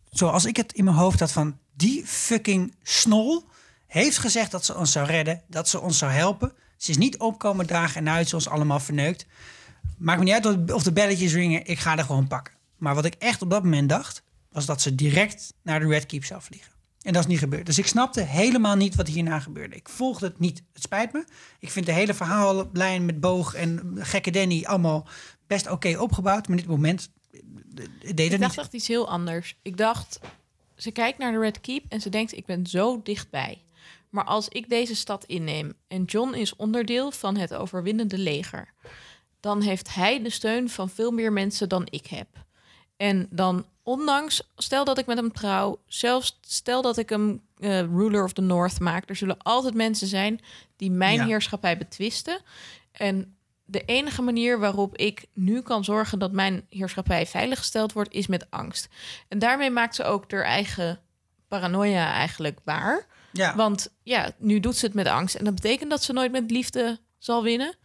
[0.10, 3.48] zoals ik het in mijn hoofd had van, die fucking snol
[3.90, 6.54] heeft gezegd dat ze ons zou redden, dat ze ons zou helpen.
[6.78, 9.26] Ze is niet opkomen dragen en uit ze ons allemaal verneukt.
[9.98, 12.54] Maakt me niet uit of de belletjes ringen, ik ga er gewoon pakken.
[12.78, 16.06] Maar wat ik echt op dat moment dacht, was dat ze direct naar de Red
[16.06, 16.72] Keep zou vliegen.
[17.02, 17.66] En dat is niet gebeurd.
[17.66, 19.76] Dus ik snapte helemaal niet wat hierna gebeurde.
[19.76, 20.64] Ik volgde het niet.
[20.74, 21.26] Het spijt me.
[21.60, 25.08] Ik vind de hele verhaallijn met Boog en gekke Danny allemaal
[25.48, 26.48] best oké opgebouwd.
[26.48, 27.40] Maar dit moment eh,
[28.02, 28.66] deed Ik het dacht niet.
[28.66, 29.58] echt iets heel anders.
[29.62, 30.20] Ik dacht,
[30.76, 33.62] ze kijkt naar de Red Keep en ze denkt, ik ben zo dichtbij.
[34.10, 38.74] Maar als ik deze stad inneem en John is onderdeel van het overwinnende leger,
[39.40, 42.28] dan heeft hij de steun van veel meer mensen dan ik heb.
[42.98, 47.80] En dan, ondanks, stel dat ik met hem trouw, zelfs stel dat ik hem eh,
[47.80, 50.40] ruler of the North maak, er zullen altijd mensen zijn
[50.76, 51.26] die mijn Ja.
[51.26, 52.40] heerschappij betwisten.
[52.92, 53.36] En
[53.66, 58.46] de enige manier waarop ik nu kan zorgen dat mijn heerschappij veiliggesteld wordt, is met
[58.50, 58.88] angst.
[59.28, 61.00] En daarmee maakt ze ook haar eigen
[61.48, 63.08] paranoia eigenlijk waar.
[63.32, 63.56] Ja.
[63.56, 65.36] Want ja, nu doet ze het met angst.
[65.36, 67.76] En dat betekent dat ze nooit met liefde zal winnen.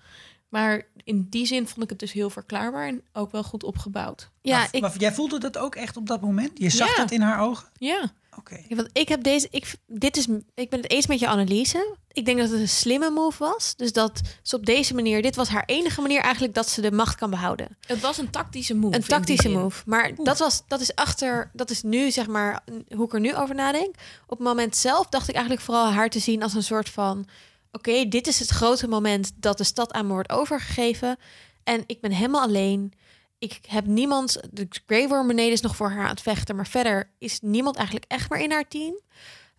[0.48, 4.30] Maar in die zin vond ik het dus heel verklaarbaar en ook wel goed opgebouwd.
[4.42, 6.50] Ja, maar, ik, maar jij voelde dat ook echt op dat moment?
[6.58, 6.96] Je zag Ja.
[6.96, 7.68] dat in haar ogen?
[7.78, 8.60] Ja, Oké.
[8.68, 9.48] Want ik heb deze.
[9.50, 11.96] Ik, dit is, ik ben het eens met je analyse.
[12.12, 13.76] Ik denk dat het een slimme move was.
[13.76, 15.22] Dus dat ze op deze manier.
[15.22, 17.76] Dit was haar enige manier eigenlijk dat ze de macht kan behouden.
[17.86, 18.96] het was een tactische move.
[18.96, 19.82] Een tactische move.
[19.86, 21.50] Maar dat, was, dat is achter.
[21.52, 22.64] Dat is nu zeg maar
[22.94, 23.94] hoe ik er nu over nadenk.
[24.26, 27.26] Op het moment zelf dacht ik eigenlijk vooral haar te zien als een soort van.
[27.72, 31.16] Oké, dit is het grote moment dat de stad aan me wordt overgegeven.
[31.64, 32.92] En ik ben helemaal alleen.
[33.38, 34.40] Ik heb niemand.
[34.50, 36.56] De Grey Worm beneden is nog voor haar aan het vechten.
[36.56, 39.00] Maar verder is niemand eigenlijk echt meer in haar team.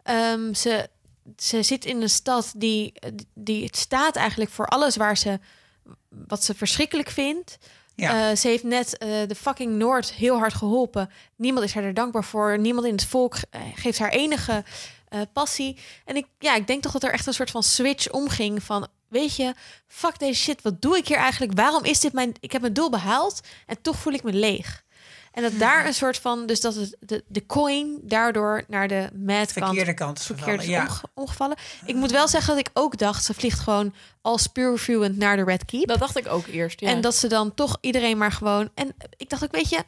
[0.03, 0.89] Ehm, ze
[1.38, 2.93] ze zit in een stad die,
[3.34, 5.39] die het staat eigenlijk voor alles waar ze
[6.09, 7.57] wat ze verschrikkelijk vindt.
[7.95, 8.30] Ja.
[8.30, 11.09] Eh, ze heeft net eh, de fucking Noord heel hard geholpen.
[11.36, 12.59] Niemand is haar er dankbaar voor.
[12.59, 14.63] Niemand in het volk eh, geeft haar enige
[15.34, 15.78] passie.
[16.05, 18.88] En ik, ja, ik denk toch dat er echt een soort van switch omging van...
[19.16, 19.53] Weet je,
[19.88, 21.53] fuck deze shit, wat doe ik hier eigenlijk?
[21.53, 22.34] Waarom is dit mijn...
[22.39, 24.84] Ik heb mijn doel behaald en toch voel ik me leeg.
[25.32, 26.45] En dat daar een soort van...
[26.45, 29.97] Dus dat het, de, de coin daardoor naar de mad Verkeerde kant...
[29.97, 30.91] kant is verkeerd is gevallen, ja.
[30.91, 31.57] omge- omgevallen.
[31.86, 33.24] Ik moet wel zeggen dat ik ook dacht...
[33.24, 35.88] Ze vliegt gewoon als purefluent naar de Red Keep.
[35.88, 36.80] Dat dacht ik ook eerst.
[36.80, 36.89] Ja.
[36.89, 38.70] En dat ze dan toch iedereen maar gewoon.
[38.74, 39.84] En ik dacht ook, weet je,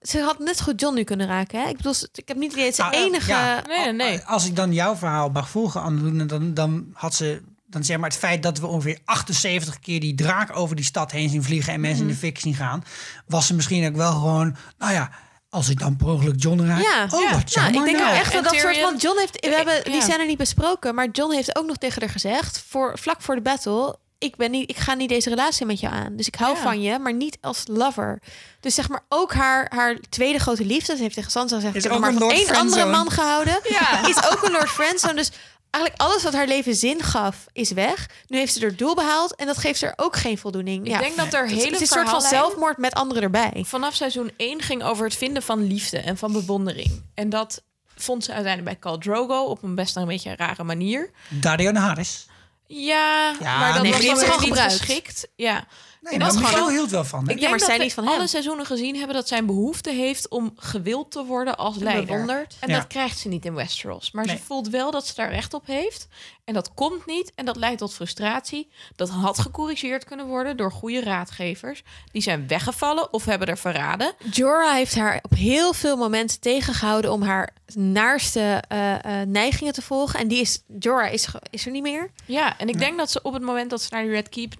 [0.00, 1.62] ze had net zo goed John nu kunnen raken.
[1.62, 1.68] Hè?
[1.68, 3.30] Ik bedoel, ik heb niet het idee Nou, eh, enige.
[3.30, 3.62] ja.
[3.66, 4.20] Nee, nee.
[4.20, 7.42] Als ik dan jouw verhaal mag volgen, Anneloen, dan, dan had ze...
[7.72, 11.10] Dan zeg maar het feit dat we ongeveer 78 keer die draak over die stad
[11.10, 11.72] heen zien vliegen...
[11.72, 12.08] en mensen Mhm.
[12.08, 12.84] in de fik zien gaan...
[13.26, 14.56] was ze misschien ook wel gewoon...
[14.78, 15.10] Nou ja,
[15.50, 16.82] als ik dan per ongeluk John raak...
[16.82, 17.30] Ja, oh, ja.
[17.30, 18.10] wat Nou, jammer ik denk nou.
[18.10, 19.40] ook echt dat En dat soort van John heeft.
[19.40, 20.00] We hebben die ja.
[20.00, 23.40] scène niet besproken, maar John heeft ook nog tegen haar gezegd voor vlak voor de
[23.42, 23.96] battle.
[24.18, 26.16] Ik, ben niet, ik ga niet deze relatie met jou aan.
[26.16, 26.62] Dus ik hou Ja.
[26.62, 28.22] van je, maar niet als lover.
[28.60, 30.96] Dus zeg maar ook haar, haar tweede grote liefde.
[30.96, 33.60] Ze heeft tegen Sansa gezegd: Ik heb maar van één andere man gehouden.
[33.68, 34.06] Ja.
[34.08, 35.14] Is ook een Lord Friendzone.
[35.14, 35.30] Dus
[35.72, 38.08] eigenlijk alles wat haar leven zin gaf, is weg.
[38.26, 40.84] Nu heeft ze haar doel behaald en dat geeft ze er ook geen voldoening.
[40.84, 40.98] Ik ja.
[40.98, 43.64] denk dat er Het hele is een soort van zelfmoord met anderen erbij.
[43.66, 47.02] vanaf seizoen 1 ging over het vinden van liefde en van bewondering.
[47.14, 47.62] En dat
[47.96, 51.10] vond ze uiteindelijk bij Khal Drogo op een best een beetje een rare manier.
[51.28, 52.26] Dario Naharis.
[52.66, 55.28] Ja, Ja, maar dat nee, was dan niet geschikt.
[55.36, 55.66] Ja.
[56.02, 57.18] Nee, In maar dat Michel hield wel van.
[57.24, 57.24] hè?
[57.24, 58.26] Ik Ja, denk maar dat zij we niet van alle hem.
[58.26, 62.06] seizoenen gezien hebben dat zijn behoefte heeft om gewild te worden als leider.
[62.06, 62.56] bewonderd.
[62.60, 62.76] En Ja.
[62.78, 64.10] dat krijgt ze niet in Westeros.
[64.10, 64.36] Maar Nee.
[64.36, 66.08] ze voelt wel dat ze daar recht op heeft.
[66.44, 67.32] En dat komt niet.
[67.34, 68.70] En dat leidt tot frustratie.
[68.96, 71.82] Dat had gecorrigeerd kunnen worden door goede raadgevers.
[72.12, 74.12] Die zijn weggevallen of hebben er verraden.
[74.30, 79.82] Jorah heeft haar op heel veel momenten tegengehouden om haar naarste eh, eh, neigingen te
[79.82, 80.20] volgen.
[80.20, 82.10] En die is, Jorah is, is er niet meer.
[82.26, 84.52] Ja, en ik denk dat ze op het moment dat ze naar die Red Keep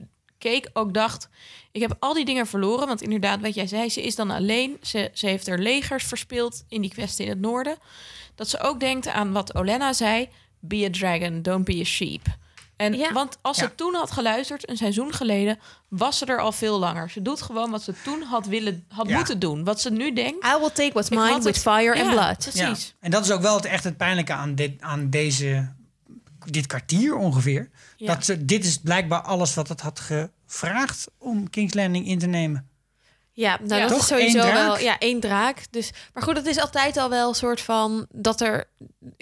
[0.42, 1.28] keek ook dacht...
[1.72, 2.86] ik heb al die dingen verloren.
[2.86, 4.76] Want inderdaad, wat jij zei, ze is dan alleen.
[4.82, 7.76] Ze, ze heeft er legers verspeeld in die kwestie in het noorden.
[8.34, 10.28] Dat ze ook denkt aan wat Olenna zei...
[10.60, 12.26] be a dragon, don't be a sheep.
[12.76, 13.12] En, Ja.
[13.12, 13.62] Want als Ja.
[13.62, 15.58] ze toen had geluisterd, een seizoen geleden...
[15.88, 17.10] was ze er al veel langer.
[17.10, 19.16] Ze doet gewoon wat ze toen had, willen, had Ja.
[19.16, 19.64] moeten doen.
[19.64, 20.46] Wat ze nu denkt...
[20.46, 22.54] I will take what's mine with het- fire Ja, and blood.
[22.54, 22.64] Ja.
[22.66, 22.94] Precies.
[23.00, 25.72] En dat is ook wel het, echt het pijnlijke aan, dit, aan deze,
[26.50, 27.70] dit kwartier ongeveer.
[27.96, 28.14] Ja.
[28.14, 32.26] Dat ze, dit is blijkbaar alles wat het had gevraagd om King's Landing in te
[32.26, 32.68] nemen.
[33.34, 33.80] Ja, nou Ja.
[33.80, 33.98] dat Toch?
[34.00, 35.58] is sowieso wel ja, één draak.
[35.70, 38.64] Dus, maar goed, het is altijd al wel een soort van dat er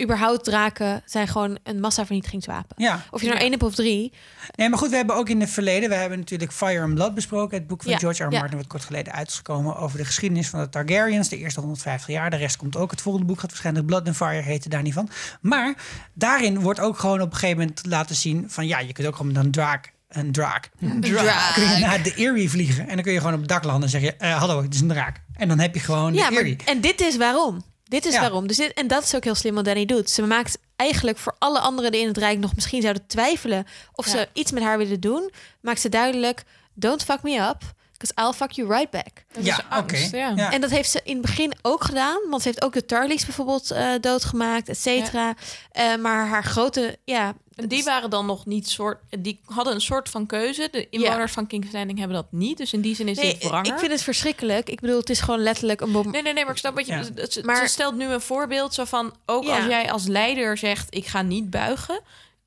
[0.03, 2.77] überhaupt draken zijn gewoon een massavernietigingswapen.
[2.83, 3.05] Ja.
[3.11, 4.13] Of je nou één hebt of drie.
[4.57, 7.15] Nee, maar goed, we hebben ook in het verleden, we hebben natuurlijk Fire and Blood
[7.15, 7.59] besproken.
[7.59, 8.31] Het boek van Ja, George R.
[8.31, 11.29] Martin, wat kort geleden uit is gekomen over de geschiedenis van de Targaryens.
[11.29, 12.31] De eerste 150 jaar.
[12.31, 12.91] De rest komt ook.
[12.91, 15.09] Het volgende boek gaat waarschijnlijk Blood and Fire heten, daar niet van.
[15.41, 15.75] Maar
[16.15, 19.17] daarin wordt ook gewoon op een gegeven moment laten zien van ja, je kunt ook
[19.17, 21.55] gewoon met een draak, een draak, een draak.
[21.55, 22.89] kun je naar de Erie vliegen.
[22.89, 24.75] En dan kun je gewoon op het dak landen en zeg je, eh, hallo, het
[24.75, 25.21] is een draak.
[25.37, 26.57] En dan heb je gewoon Ja, de maar, Erie.
[26.65, 27.63] en dit is waarom.
[27.85, 28.21] Dit is Ja.
[28.21, 28.47] waarom.
[28.47, 30.11] Dus dit, en dat is ook heel slim wat Danny doet.
[30.11, 34.05] Ze maakt eigenlijk voor alle anderen die in het Rijk nog misschien zouden twijfelen of
[34.07, 34.11] Ja.
[34.11, 35.31] ze iets met haar willen doen,
[35.61, 36.43] maakt ze duidelijk:
[36.75, 37.59] don't fuck me up,
[37.99, 39.25] because I'll fuck you right back.
[39.33, 40.17] Dat ja, is oké.
[40.17, 40.53] Ja.
[40.53, 42.19] En dat heeft ze in het begin ook gedaan.
[42.31, 45.35] Want ze heeft ook de Tarleys bijvoorbeeld eh, doodgemaakt, et cetera.
[45.73, 47.35] Eh, maar haar grote, ja...
[47.63, 48.99] En die waren dan nog niet soort.
[49.19, 50.69] Die hadden een soort van keuze.
[50.73, 52.59] De inwoners van King's Landing hebben dat niet.
[52.59, 53.73] Dus in die zin is Nee, dit wranger.
[53.73, 54.69] ik vind het verschrikkelijk.
[54.69, 56.11] Ik bedoel, het is gewoon letterlijk een bom.
[56.11, 56.93] Nee, nee, nee, maar ik snap wat je...
[56.93, 56.99] Ja.
[57.15, 59.15] het- Ze, Maar- ze stelt nu een voorbeeld zo van...
[59.27, 59.57] Ook Ja.
[59.57, 62.01] als jij als leider zegt, ik ga niet buigen...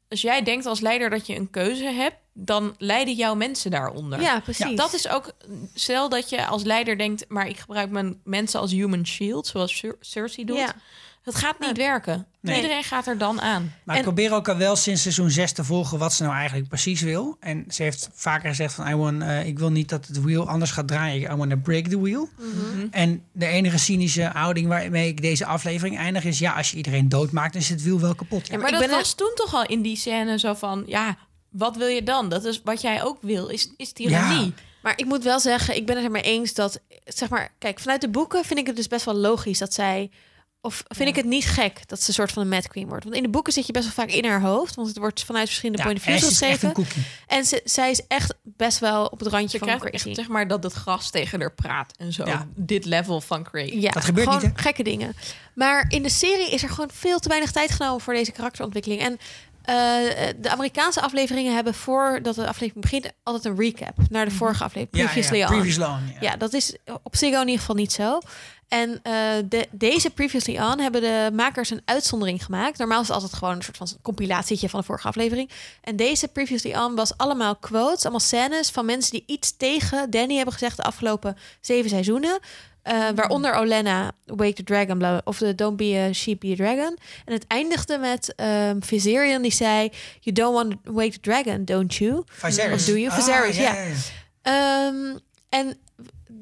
[0.10, 2.16] Als jij denkt als leider dat je een keuze hebt...
[2.34, 4.22] dan leiden jouw mensen daaronder.
[4.22, 4.76] Ja, precies.
[4.76, 5.32] Dat is ook...
[5.74, 7.26] Stel dat je als leider denkt...
[7.28, 9.48] maar ik gebruik mijn mensen als human shield...
[9.48, 10.58] zoals Cer- Cersei doet.
[10.58, 10.76] Ja.
[11.24, 12.26] Dat gaat niet werken.
[12.40, 12.56] Nee.
[12.56, 13.74] Iedereen gaat er dan aan.
[13.84, 16.36] Maar En- ik probeer ook al wel sinds seizoen 6 te volgen wat ze nou
[16.36, 17.38] eigenlijk precies wil.
[17.40, 20.48] En ze heeft vaker gezegd van I want, eh, ik wil niet dat het wheel
[20.50, 21.32] anders gaat draaien.
[21.32, 22.30] I want to break the wheel.
[22.38, 22.88] Mhm.
[22.92, 26.40] En de enige cynische houding waarmee ik deze aflevering eindig is...
[26.40, 28.48] ja, als je iedereen doodmaakt, dan is het wiel wel kapot.
[28.48, 30.54] Ja, maar maar ik dat ben er- was toen toch al in die scène zo
[30.54, 30.84] van...
[30.88, 31.18] ja,
[31.50, 32.30] wat wil je dan?
[32.30, 34.54] Dat is wat jij ook wil, is, is tirannie.
[34.82, 38.02] Maar ik moet wel zeggen, ik ben het ermee eens dat, zeg maar, kijk, vanuit
[38.02, 40.12] de boeken vind ik het dus best wel logisch dat zij,
[40.66, 43.04] of vind ik het niet gek dat ze een soort van een Mad Queen wordt.
[43.04, 45.24] Want in de boeken zit je best wel vaak in haar hoofd, want het wordt
[45.24, 46.74] vanuit verschillende Ja, point of views geschreven.
[47.28, 50.08] En ze, zij is echt best wel op het randje Je van crazy.
[50.08, 52.26] echt, zeg maar, dat het gras tegen haar praat en zo.
[52.26, 52.48] Ja.
[52.56, 53.76] Dit level van crazy.
[53.80, 54.62] Ja, Dat gebeurt gewoon niet, hè?
[54.62, 55.16] gekke dingen.
[55.56, 59.02] Maar in de serie is er gewoon veel te weinig tijd genomen voor deze karakterontwikkeling.
[59.02, 59.18] En
[59.64, 59.76] eh,
[60.38, 65.06] de Amerikaanse afleveringen hebben voordat de aflevering begint altijd een recap naar de vorige aflevering.
[65.06, 65.52] Previously ja, on.
[65.52, 66.18] Previously on, ja.
[66.20, 68.20] Ja, dat is op Ziggo in ieder geval niet zo.
[68.74, 69.14] En eh,
[69.50, 72.78] de, deze Previously On hebben de makers een uitzondering gemaakt.
[72.78, 75.50] Normaal is het altijd gewoon een soort van compilatietje van de vorige aflevering.
[75.82, 80.36] En deze Previously On was allemaal quotes, allemaal scènes van mensen die iets tegen Danny
[80.36, 82.40] hebben gezegd de afgelopen zeven seizoenen.
[82.84, 86.56] Eh, waaronder Olenna, Wake the Dragon, bla, of de Don't Be a Sheep, Be a
[86.56, 86.98] Dragon.
[87.26, 88.34] En het eindigde met
[88.80, 89.92] Viserion die zei...
[90.20, 92.24] You don't want to wake the dragon, don't you?
[92.28, 92.74] Viserys.
[92.74, 93.10] Of do you?
[93.10, 93.76] Ah, Viserys, ja.
[94.42, 95.18] Ehm,
[95.50, 95.78] en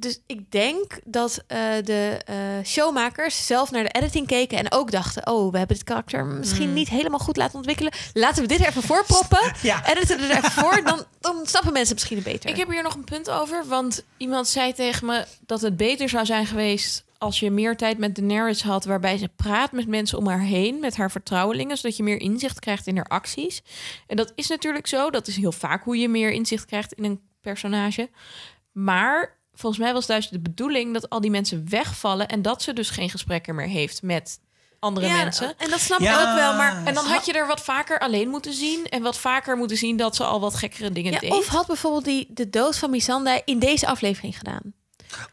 [0.01, 4.91] dus ik denk dat eh, de eh, showmakers zelf naar de editing keken en ook
[4.91, 7.91] dachten: oh, we hebben dit karakter misschien niet helemaal goed laten ontwikkelen.
[8.13, 9.39] Laten we dit er even voorproppen.
[9.61, 9.89] Ja.
[9.89, 12.49] Editen er even voor, dan, dan snappen mensen het misschien beter.
[12.49, 16.09] Ik heb hier nog een punt over, want iemand zei tegen me dat het beter
[16.09, 20.17] zou zijn geweest als je meer tijd met Daenerys had, waarbij ze praat met mensen
[20.17, 23.61] om haar heen, met haar vertrouwelingen, zodat je meer inzicht krijgt in haar acties.
[24.07, 27.03] En dat is natuurlijk zo, dat is heel vaak hoe je meer inzicht krijgt in
[27.03, 28.09] een personage.
[28.71, 32.73] Maar volgens mij was juist de bedoeling dat al die mensen wegvallen en dat ze
[32.73, 34.39] dus geen gesprekken meer heeft met
[34.79, 35.53] andere Ja, mensen.
[35.57, 36.21] En dat snap Ja.
[36.21, 39.01] ik ook wel, maar En dan had je er wat vaker alleen moeten zien en
[39.01, 41.31] wat vaker moeten zien dat ze al wat gekkere dingen ja, deed.
[41.31, 44.73] of had bijvoorbeeld die, de dood van Missandei in deze aflevering gedaan.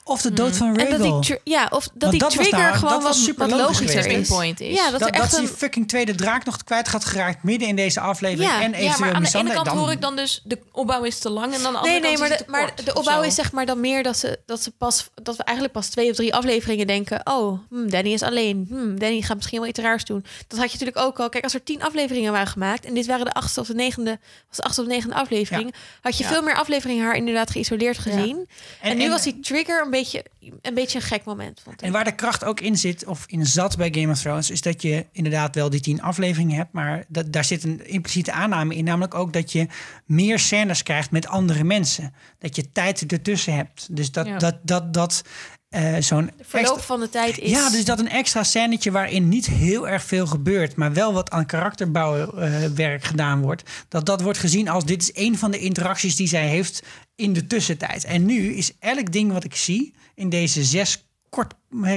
[0.04, 2.58] Of de dood van En dat die, ja, of dat Want die dat was trigger
[2.68, 4.28] nou- gewoon dat was wat, super wat logisch logischer is.
[4.28, 4.74] Point is.
[4.76, 5.54] Ja, dat, dat, er dat echt die een...
[5.56, 8.50] fucking tweede draak nog kwijt gaat geraakt midden in deze aflevering.
[8.50, 8.62] Ja.
[8.62, 11.18] en Ja, maar aan de ene kant dan- hoor ik dan dus de opbouw is
[11.18, 12.50] te lang en dan aan de andere Nee, nee, kant maar, is de, het te
[12.50, 13.28] maar kort de opbouw zo.
[13.28, 16.10] is zeg maar dan meer dat, ze, dat, ze pas, dat we eigenlijk pas twee
[16.10, 17.20] of drie afleveringen denken...
[17.24, 18.66] oh, hmm, Danny is alleen.
[18.68, 20.24] Hmm, Danny gaat misschien wel iets raars doen.
[20.48, 21.28] Dat had je natuurlijk ook al.
[21.28, 22.84] Kijk, als er tien afleveringen waren gemaakt...
[22.84, 24.18] en dit waren de achtste of de negende,
[24.48, 25.74] was de achtste of negende aflevering...
[26.00, 26.30] had je Ja.
[26.30, 28.48] veel meer afleveringen haar inderdaad geïsoleerd gezien.
[28.80, 30.24] En, nu en- was die trigger een beetje,
[30.62, 31.86] een beetje een gek moment, vond ik.
[31.86, 34.62] En waar de kracht ook in zit, of in zat bij Game of Thrones, is
[34.62, 38.74] dat je inderdaad wel die tien afleveringen hebt, maar dat, daar zit een impliciete aanname
[38.74, 39.66] in, namelijk ook dat je
[40.04, 42.14] meer scènes krijgt met andere mensen.
[42.38, 43.96] Dat je tijd ertussen hebt.
[43.96, 44.38] Dus dat, Ja.
[44.38, 45.22] dat, dat, dat
[45.68, 47.50] eh, zo'n Verloop extra- van de tijd is...
[47.50, 51.30] Ja, dus dat een extra scènetje waarin niet heel erg veel gebeurt, maar wel wat
[51.30, 53.62] aan karakterbouwwerk gedaan wordt.
[53.88, 56.82] Dat dat wordt gezien als dit is een van de interacties die zij heeft
[57.14, 58.04] in de tussentijd.
[58.04, 61.54] En nu is elk ding wat ik zie in deze zes kort,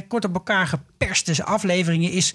[0.07, 2.34] kort op elkaar geperste afleveringen, is,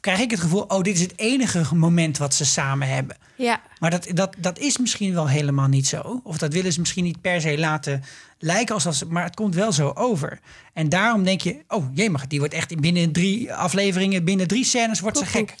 [0.00, 3.16] krijg ik het gevoel, oh, dit is het enige moment wat ze samen hebben.
[3.36, 3.60] ja.
[3.78, 6.20] Maar dat, dat, dat is misschien wel helemaal niet zo.
[6.24, 8.02] Of dat willen ze misschien niet per se laten
[8.38, 10.40] lijken als dat ze, maar het komt wel zo over.
[10.72, 15.00] En daarom denk je, oh jemig, die wordt echt binnen drie afleveringen, binnen drie scènes
[15.00, 15.54] wordt ze gek.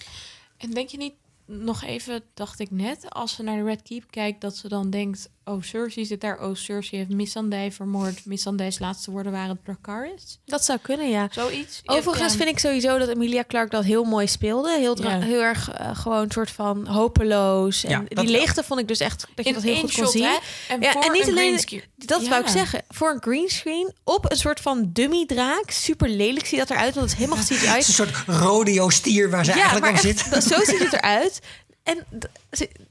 [0.56, 1.14] En denk je niet,
[1.46, 4.90] nog even, dacht ik net, als ze naar de Red Keep kijkt, dat ze dan
[4.90, 10.38] denkt, oh Cersei zit daar, oh Cersei heeft Missandei vermoord, Missandei's laatste woorden waren Dracarys.
[10.44, 11.28] Dat zou kunnen, ja.
[11.30, 11.80] Zoiets.
[11.84, 12.38] Overigens Ja.
[12.38, 14.78] vind ik sowieso dat Emilia Clarke dat heel mooi speelde.
[14.78, 15.20] Heel, Ja.
[15.20, 17.84] heel erg eh, gewoon een soort van hopeloos.
[17.84, 18.24] En Ja, die wel.
[18.24, 20.22] leegte vond ik dus echt dat je in dat heel goed kon shot, zien.
[20.24, 20.36] hè?
[20.68, 21.82] En, Ja, voor en niet een alleen-.
[21.96, 22.82] Dat wou ik zeggen.
[22.88, 25.70] Voor een greenscreen op een soort van dummy draak.
[25.70, 27.66] Super lelijk ziet dat eruit, want het is helemaal CGI.
[27.66, 30.30] Het is een soort rodeo-stier waar ze eigenlijk op echt, zit.
[30.30, 31.40] dat- zo ziet het eruit.
[31.82, 32.04] En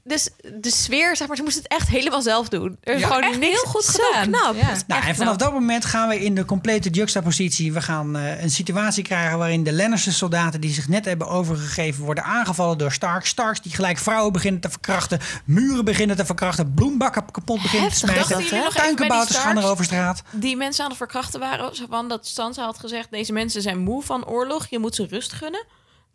[0.04, 2.76] dus de sfeer, zeg maar, ze moest het echt helemaal zelf doen.
[2.82, 3.06] Er is Ja.
[3.06, 4.22] gewoon niks heel goed zo gedaan.
[4.30, 4.54] knap.
[4.56, 4.76] Ja.
[4.86, 5.38] Nou, en vanaf knap.
[5.38, 7.72] dat moment gaan we in de complete juxtapositie.
[7.72, 12.24] We gaan eh, een situatie krijgen waarin de Lannister-soldaten die zich net hebben overgegeven worden
[12.24, 13.26] aangevallen door Stark.
[13.26, 18.26] Starks die gelijk vrouwen beginnen te verkrachten, muren beginnen te verkrachten, bloembakken kapot beginnen Heftig,
[18.26, 18.72] te smijten.
[18.74, 20.22] Tuinkabouters gaan er over straat.
[20.30, 23.78] Die mensen aan het verkrachten waren, zo van dat Sansa had gezegd, deze mensen zijn
[23.78, 25.64] moe van oorlog, je moet ze rust gunnen.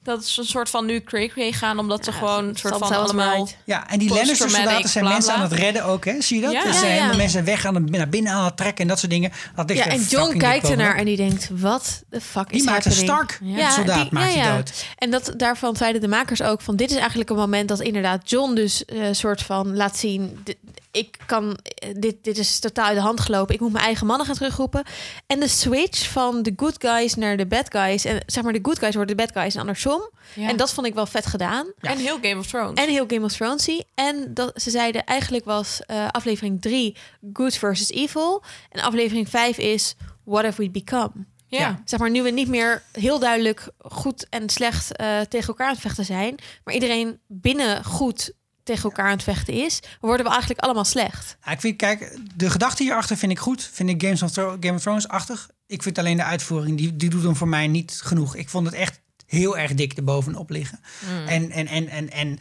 [0.08, 3.34] Dat is een soort van nu cray-cray gaan, omdat ze gewoon een soort van allemaal...
[3.36, 3.58] right.
[3.64, 5.44] Ja, en die Post-traumatic, Lannister-soldaten zijn bla, mensen bla.
[5.44, 6.22] aan het redden ook, hè?
[6.22, 6.52] Zie je dat?
[6.52, 6.64] Ja.
[6.66, 7.16] Ja, zijn ja.
[7.16, 9.32] mensen weg aan het, naar binnen aan het trekken en dat soort dingen.
[9.56, 12.86] Dat Ja, en John kijkt ernaar en die denkt, wat de fuck Die is maakt
[12.86, 13.28] een happening?
[13.28, 14.56] Stark Ja, soldaat, die- maakt ja, hij ja.
[14.56, 14.86] dood.
[14.98, 16.76] En dat, daarvan zeiden de makers ook van...
[16.76, 20.40] dit is eigenlijk een moment dat inderdaad John dus een soort van laat zien...
[20.44, 20.58] dit-
[20.92, 23.54] ik kan, eh, dit, dit is totaal uit de hand gelopen.
[23.54, 24.84] Ik moet mijn eigen mannen gaan terugroepen.
[25.28, 28.06] En de switch van de good guys naar de bad guys...
[28.06, 30.10] en zeg maar de good guys worden de bad guys en andersom.
[30.36, 30.50] Ja.
[30.50, 31.72] En dat vond ik wel vet gedaan.
[31.80, 32.84] En heel Game of Thrones.
[32.84, 33.82] En heel Game of Thrones.
[33.94, 36.98] En dat, ze zeiden eigenlijk was eh, aflevering 3
[37.34, 38.44] good versus evil.
[38.70, 41.12] En aflevering 5 is what have we become.
[41.48, 41.60] ja.
[41.60, 41.82] Ja.
[41.86, 45.74] Zeg maar, nu we niet meer heel duidelijk goed en slecht eh, tegen elkaar aan
[45.74, 48.34] het vechten zijn, maar iedereen binnen goed
[48.68, 51.38] tegen elkaar aan het vechten is, worden we eigenlijk allemaal slecht.
[51.46, 53.70] Ja, ik vind, kijk, de gedachte hierachter vind ik goed.
[53.74, 55.50] Vind ik Games of Game of Thrones-achtig.
[55.68, 58.36] Ik vind alleen de uitvoering, die, die doet hem voor mij niet genoeg.
[58.36, 60.80] Ik vond het echt heel erg dik erbovenop liggen.
[61.28, 62.40] En, en, en, en, en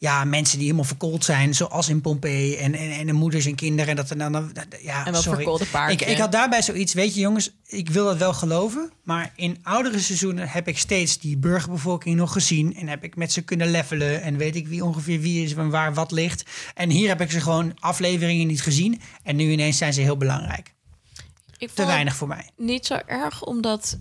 [0.00, 2.56] ja, mensen die helemaal verkoold zijn, zoals in Pompeii.
[2.56, 3.90] En, en, en de moeders en kinderen.
[3.90, 5.60] En dat er dan, dan ja, En sorry.
[5.88, 8.92] Ik, ik had daarbij zoiets, weet je jongens, ik wil dat wel geloven.
[9.02, 12.76] Maar in oudere seizoenen heb ik steeds die burgerbevolking nog gezien.
[12.76, 14.22] En heb ik met ze kunnen levelen.
[14.22, 16.50] En weet ik wie ongeveer wie is en waar wat ligt.
[16.74, 19.00] En hier heb ik ze gewoon afleveringen niet gezien.
[19.22, 20.74] En nu ineens zijn ze heel belangrijk.
[21.58, 22.50] Ik Te weinig voor mij.
[22.56, 23.98] Niet zo erg, omdat...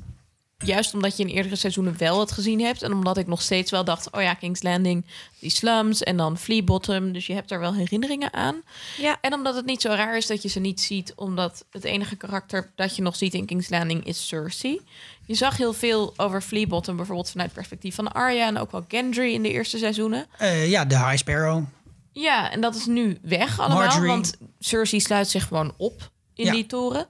[0.65, 2.81] Juist omdat je in eerdere seizoenen wel het gezien hebt.
[2.83, 4.11] En omdat ik nog steeds wel dacht...
[4.11, 5.05] Oh ja, King's Landing,
[5.39, 7.11] die slums en dan Flea Bottom.
[7.11, 8.61] Dus je hebt daar wel herinneringen aan.
[8.97, 9.17] Ja.
[9.21, 11.13] En omdat het niet zo raar is dat je ze niet ziet.
[11.15, 14.81] Omdat het enige karakter dat je nog ziet in King's Landing is Cersei.
[15.25, 16.95] Je zag heel veel over Flea Bottom.
[16.95, 18.47] Bijvoorbeeld vanuit het perspectief van Arya.
[18.47, 20.25] En ook wel Gendry in de eerste seizoenen.
[20.37, 21.63] Eh, ja, de High Sparrow.
[22.11, 23.77] Ja, en dat is nu weg allemaal.
[23.77, 24.07] Marjorie.
[24.09, 26.51] Want Cersei sluit zich gewoon op in Ja.
[26.51, 27.07] die toren.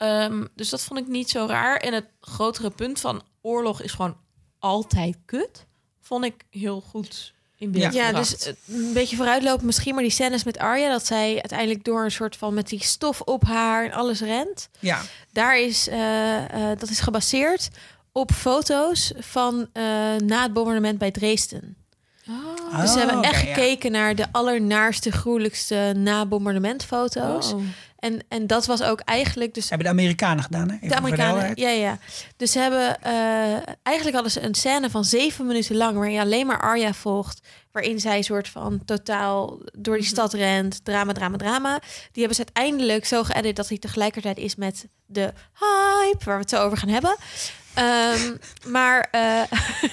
[0.00, 1.76] Ehm, dus dat vond ik niet zo raar.
[1.76, 4.16] En het grotere punt van oorlog is gewoon
[4.58, 5.66] altijd kut.
[6.00, 8.44] Vond ik heel goed in beeld Ja, gebracht.
[8.44, 12.10] dus een beetje vooruitlopen misschien, maar die scènes met Arya, dat zij uiteindelijk door een
[12.10, 14.68] soort van met die stof op haar en alles rent.
[14.78, 15.00] Ja,
[15.32, 17.68] Daar is, eh, eh, dat is gebaseerd
[18.12, 19.82] op foto's van eh,
[20.16, 21.74] na het bombardement bij Dresden.
[22.80, 23.54] Dus ze hebben Oh, echt ja.
[23.54, 27.52] gekeken naar de allernaarste, gruwelijkste na-bombardementfoto's.
[27.52, 27.62] Oh.
[28.00, 30.74] En, en dat was ook eigenlijk dus hebben de Amerikanen gedaan, hè?
[30.74, 31.98] Even de Amerikanen, ja, ja.
[32.36, 36.20] Dus ze hebben eh, eigenlijk hadden ze een scène van zeven minuten lang, waarin je
[36.20, 37.40] alleen maar Arya volgt,
[37.72, 41.78] waarin zij een soort van totaal door die stad rent, drama, drama, drama.
[42.12, 46.40] Die hebben ze uiteindelijk zo geëdit dat hij tegelijkertijd is met de hype, waar we
[46.40, 47.16] het zo over gaan hebben.
[47.74, 49.42] Ehm, maar eh,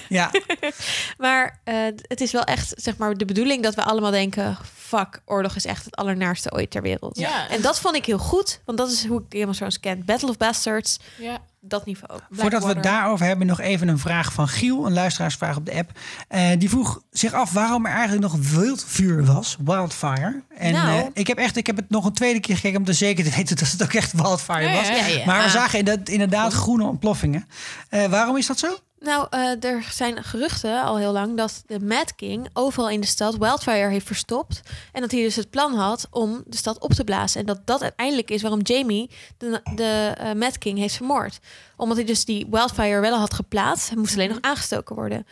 [0.09, 0.31] Ja,
[1.17, 5.21] maar eh, het is wel echt zeg maar de bedoeling dat we allemaal denken: fuck,
[5.25, 7.17] oorlog is echt het allernaarste ooit ter wereld.
[7.17, 7.49] Ja.
[7.49, 10.05] En dat vond ik heel goed, want dat is hoe ik Game of Thrones ken.
[10.05, 11.41] Battle of Bastards, Ja.
[11.61, 12.19] Dat niveau.
[12.31, 15.73] Voordat we het daarover hebben, nog even een vraag van Giel, een luisteraarsvraag op de
[15.73, 15.91] app.
[16.27, 20.41] Eh, die vroeg zich af waarom er eigenlijk nog wildvuur was, wildfire.
[20.57, 20.99] En Nou.
[20.99, 23.23] eh, ik heb echt, ik heb het nog een tweede keer gekeken om te zeker
[23.23, 24.87] te weten dat het ook echt wildfire Ja, was.
[24.87, 25.25] ja, ja.
[25.25, 27.47] Maar we zagen inderdaad, inderdaad groene ontploffingen.
[27.89, 28.77] Eh, waarom is dat zo?
[28.99, 33.07] Nou, eh, er zijn geruchten al heel lang dat de Mad King overal in de
[33.07, 34.61] stad Wildfire heeft verstopt.
[34.91, 37.39] En dat hij dus het plan had om de stad op te blazen.
[37.39, 41.39] En dat dat uiteindelijk is waarom Jamie de, de eh, Mad King heeft vermoord.
[41.75, 43.89] Omdat hij dus die Wildfire wel had geplaatst.
[43.89, 45.25] Hij moest alleen nog aangestoken worden.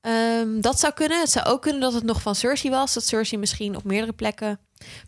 [0.00, 1.20] Ehm, dat zou kunnen.
[1.20, 2.94] Het zou ook kunnen dat het nog van Cersei was.
[2.94, 4.58] Dat Cersei misschien op meerdere plekken.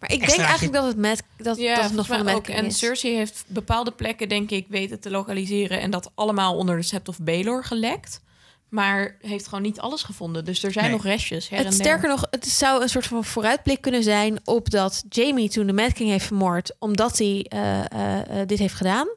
[0.01, 2.49] Maar ik denk eigenlijk dat het, Mad, dat, Ja, dat het nog van de ook.
[2.49, 2.72] En.
[2.72, 5.81] Cersei heeft bepaalde plekken, denk ik, weten te lokaliseren.
[5.81, 8.20] En dat allemaal onder de Sept of Baelor gelekt.
[8.68, 10.45] Maar heeft gewoon niet alles gevonden.
[10.45, 10.95] Dus er zijn Nee.
[10.95, 11.49] nog restjes.
[11.49, 15.49] Her Het sterker nog, het zou een soort van vooruitblik kunnen zijn op dat Jamie
[15.49, 19.09] toen de Mad King heeft vermoord, omdat hij eh, eh, eh, dit heeft gedaan.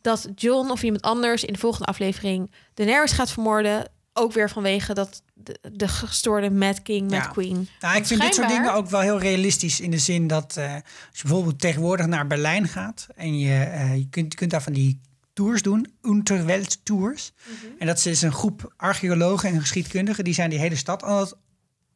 [0.00, 3.90] Dat John of iemand anders in de volgende aflevering Daenerys gaat vermoorden.
[4.12, 7.26] Ook weer vanwege dat de, de gestoorde Mad King, Mad Ja.
[7.26, 7.68] Queen.
[7.80, 10.72] Nou, ik vind dit soort dingen ook wel heel realistisch in de zin dat eh,
[10.74, 10.82] als
[11.12, 14.72] je bijvoorbeeld tegenwoordig naar Berlijn gaat en je, eh, je, kunt, je kunt daar van
[14.72, 15.00] die
[15.32, 17.32] tours doen, Unterwelt tours.
[17.78, 21.36] En dat is een groep archeologen en geschiedkundigen die zijn die hele stad aan het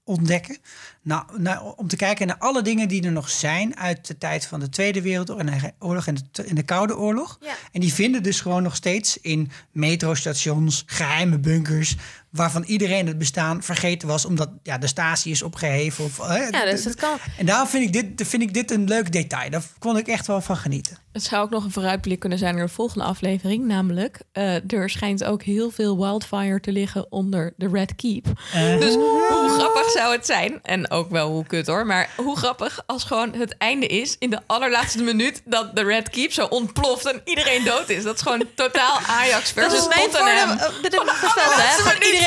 [0.06, 0.58] ontdekken.
[1.02, 4.46] Nou, nou, om te kijken naar alle dingen die er nog zijn uit de tijd
[4.46, 7.38] van de Tweede Wereldoorlog en de, en de Koude Oorlog.
[7.40, 7.54] Ja.
[7.72, 11.96] En die vinden dus gewoon nog steeds in metrostations, geheime bunkers,
[12.36, 16.04] waarvan iedereen het bestaan vergeten was, omdat ja, de statie is opgeheven.
[16.04, 17.16] Of, eh, Ja, dus dat kan.
[17.38, 19.50] En daarom vind ik, dit, vind ik dit een leuk detail.
[19.50, 20.98] Daar kon ik echt wel van genieten.
[21.12, 23.64] Het zou ook nog een vooruitblik kunnen zijn naar de volgende aflevering.
[23.64, 28.26] Namelijk, eh, er schijnt ook heel veel wildfire te liggen onder de Red Keep.
[28.52, 28.78] Eh.
[28.80, 30.58] Dus hoe grappig zou het zijn?
[30.62, 31.86] En ook wel hoe kut hoor.
[31.86, 36.10] Maar hoe grappig als gewoon het einde is in de allerlaatste minuut dat de Red
[36.10, 38.02] Keep zo ontploft en iedereen dood is.
[38.02, 40.48] Dat is gewoon totaal Ajax Dat versus is mijn Tottenham.
[40.58, 41.54] heb ik gesteld,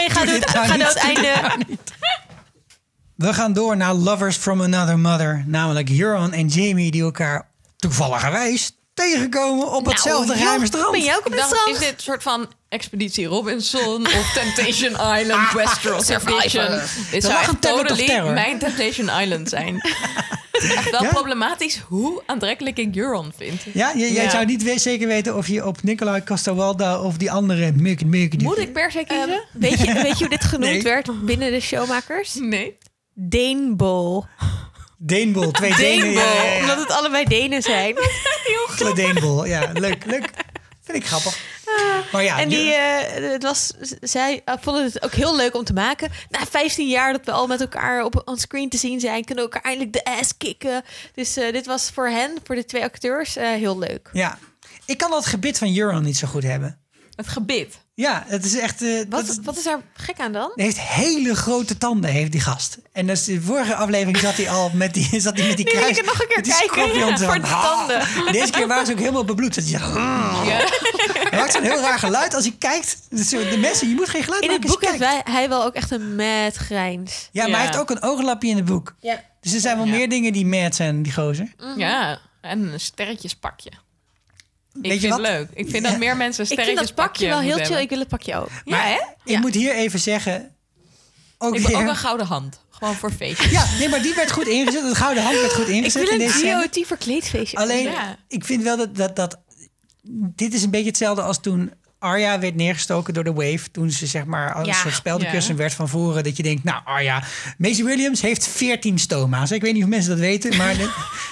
[0.08, 1.36] Doe door nou door het einde.
[1.42, 1.78] nou.
[3.16, 5.44] We gaan door naar Lovers from Another Mother.
[5.48, 10.92] Namelijk Euron en Jamie die elkaar toevalligerwijs tegenkomen op hetzelfde Nou, geheime joh, strand.
[10.92, 11.70] Ben jij ook op het strand?
[11.70, 16.80] is dit soort van Expeditie Robinson of Temptation Island, Westeros Survival?
[17.12, 19.76] Dit zou echt totally mijn Temptation Island zijn.
[20.52, 21.10] Het is echt wel Ja?
[21.10, 23.62] problematisch hoe aantrekkelijk ik Euron vind.
[23.74, 24.30] Ja, jij Ja.
[24.30, 28.04] zou niet zeker weten of je op Nicolai Costawalda of die andere Murk
[28.42, 29.30] Moet ik per se kiezen?
[29.30, 30.82] Ehm, weet, je, weet je hoe dit genoemd Nee.
[30.82, 32.34] werd binnen de showmakers?
[32.36, 32.78] nee.
[33.14, 34.26] Deenbol.
[34.98, 36.12] Deenbol, twee Denen.
[36.12, 36.60] Ja, ja, ja.
[36.62, 37.96] Omdat het allebei Denen zijn.
[38.70, 39.46] Enkele Deenbol.
[39.46, 40.30] Ja, leuk, leuk.
[40.84, 41.38] Vind ik grappig.
[42.12, 45.64] Maar ja, En die, eh, het was, zij eh, vonden het ook heel leuk om
[45.64, 46.12] te maken.
[46.30, 49.44] Na 15 jaar dat we al met elkaar op on screen te zien zijn, kunnen
[49.46, 50.84] we elkaar eindelijk de ass kicken.
[51.14, 54.10] Dus eh, dit was voor hen, voor de twee acteurs, heel leuk.
[54.14, 54.38] ja.
[54.86, 56.80] Ik kan dat gebit van Euron niet zo goed hebben.
[57.16, 57.80] Het gebit.
[57.94, 58.80] Ja, het is echt...
[58.80, 60.52] dat is- Wat, wat is daar gek aan dan?
[60.56, 62.78] Hij heeft hele grote tanden, heeft die gast.
[62.92, 65.98] En dus de vorige aflevering zat hij al met die, zat hij met die kruis.
[65.98, 67.64] ik nog een keer kijken, scorpions voor de Ah.
[67.64, 68.32] tanden.
[68.32, 69.56] Deze keer waren ze ook helemaal bebloed.
[69.56, 69.80] Dat hij
[71.40, 72.98] maakt zo'n heel raar geluid als hij kijkt.
[73.10, 75.24] Dus de mensen, je moet geen geluid In het maken boek je heeft kijkt.
[75.26, 77.30] wij, hij wel ook echt een mad grijns.
[77.32, 78.96] Ja, maar hij heeft ook een ooglapje in het boek.
[79.00, 79.24] Ja.
[79.42, 81.54] Dus er zijn wel meer dingen die mad zijn, die gozer.
[81.76, 83.70] Ja, en een sterretjespakje.
[84.82, 85.48] Ik Weet vind het leuk.
[85.54, 85.90] Ik vind Ja.
[85.90, 87.62] dat meer mensen een Ik vind dat sterretjespakje pakje wel heel chill.
[87.62, 87.82] hebben.
[87.82, 88.50] Ik wil het pakje ook.
[88.66, 88.94] Ja, hè?
[88.96, 89.40] Ik Ja.
[89.40, 90.56] moet hier even zeggen...
[91.38, 92.60] Ook Ik wil weer- ook een gouden hand.
[92.70, 93.52] Gewoon voor feestjes.
[93.52, 94.84] Ja, nee, maar die werd goed ingezet.
[94.84, 96.62] Het gouden hand werd goed Ik ingezet wil in een.
[96.62, 97.58] GOT verkleedfeestje.
[97.58, 98.16] Alleen, Ja.
[98.28, 99.38] ik vind wel dat, dat, dat...
[100.36, 103.72] Dit is een beetje hetzelfde als toen Arya werd neergestoken door de Wave.
[103.72, 104.74] Toen ze zeg maar als Ja.
[104.74, 105.60] een soort speldenkussen Ja.
[105.60, 106.24] werd van voren.
[106.24, 107.24] Dat je denkt, nou Arya...
[107.58, 109.52] Maisie Williams heeft 14 stoma's.
[109.52, 110.90] Ik weet niet of mensen dat weten, maar de-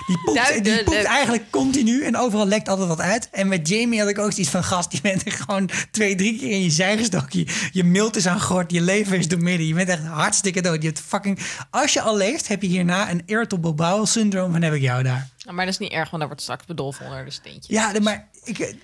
[0.08, 2.04] die poept, die poept eigenlijk continu.
[2.04, 3.30] En overal lekt altijd wat uit.
[3.32, 4.92] En met Jamie had ik ook iets van gast.
[4.92, 7.40] Je bent er gewoon twee, drie keer in je zij gestoken.
[7.40, 8.72] Je, je mild is aan gort.
[8.72, 9.68] Je lever is doormidden.
[9.68, 10.82] Je bent echt hartstikke dood.
[10.82, 11.40] Je hebt fucking...
[11.70, 14.52] Als je al leeft, heb je hierna een irritable bowel syndroom.
[14.52, 15.28] Van heb ik jou daar.
[15.52, 17.68] Maar dat is niet erg, want daar wordt straks bedolven onder de steentjes.
[17.68, 18.76] Ja, maar ik,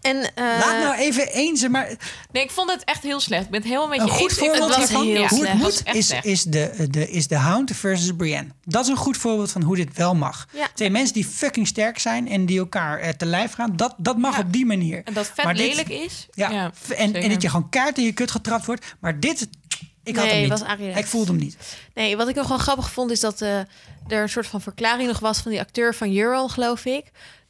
[0.00, 1.96] En, eh, laat nou even eens, maar
[2.32, 3.44] Nee, ik vond het echt heel slecht.
[3.44, 4.38] Ik ben het helemaal met je een goed eens.
[4.38, 7.70] Voorbeeld het was hiervan, heel hoe het moet, is, is, de, de, is de Hound
[7.76, 8.48] versus Brienne.
[8.64, 10.46] Dat is een goed voorbeeld van hoe dit wel mag.
[10.52, 10.68] Ja.
[10.74, 14.18] Twee mensen die fucking sterk zijn en die elkaar eh, te lijf gaan, dat, dat
[14.18, 14.40] mag Ja.
[14.42, 15.02] op die manier.
[15.04, 16.26] En dat vet Maar dit- lelijk is.
[16.32, 17.28] Ja, en, en zeker.
[17.28, 18.94] dat je gewoon kaart in je kut getrapt wordt.
[19.00, 19.48] Maar dit,
[20.02, 20.48] ik had hem niet.
[20.48, 20.96] was Ariel.
[20.96, 21.56] Ik voelde hem niet.
[21.94, 25.08] Nee, wat ik nog wel grappig vond is dat eh, er een soort van verklaring
[25.08, 27.04] nog was van die acteur van Euron, geloof ik.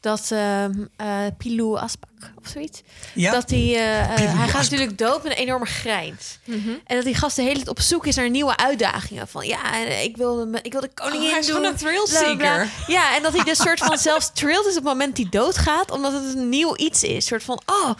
[0.05, 2.09] Dat ehm eh Pilou Aspak
[2.43, 2.83] of zoiets.
[3.15, 3.33] Ja?
[3.33, 6.39] Dat die, eh, eh, hij gaat natuurlijk dood met een enorme grijns.
[6.87, 9.29] En dat die gast de hele tijd op zoek is naar nieuwe uitdagingen.
[9.29, 11.55] Van ja, ik wil, de- ik wil de koningin Oh, hij is doen.
[11.57, 12.65] gewoon een thrill bla, bla, bla.
[12.65, 12.69] seeker.
[12.95, 15.91] Ja, en dat hij dus soort van zelfs thrilled is op het moment hij doodgaat.
[15.91, 17.27] Omdat het een nieuw iets is.
[17.27, 17.91] soort van, oh,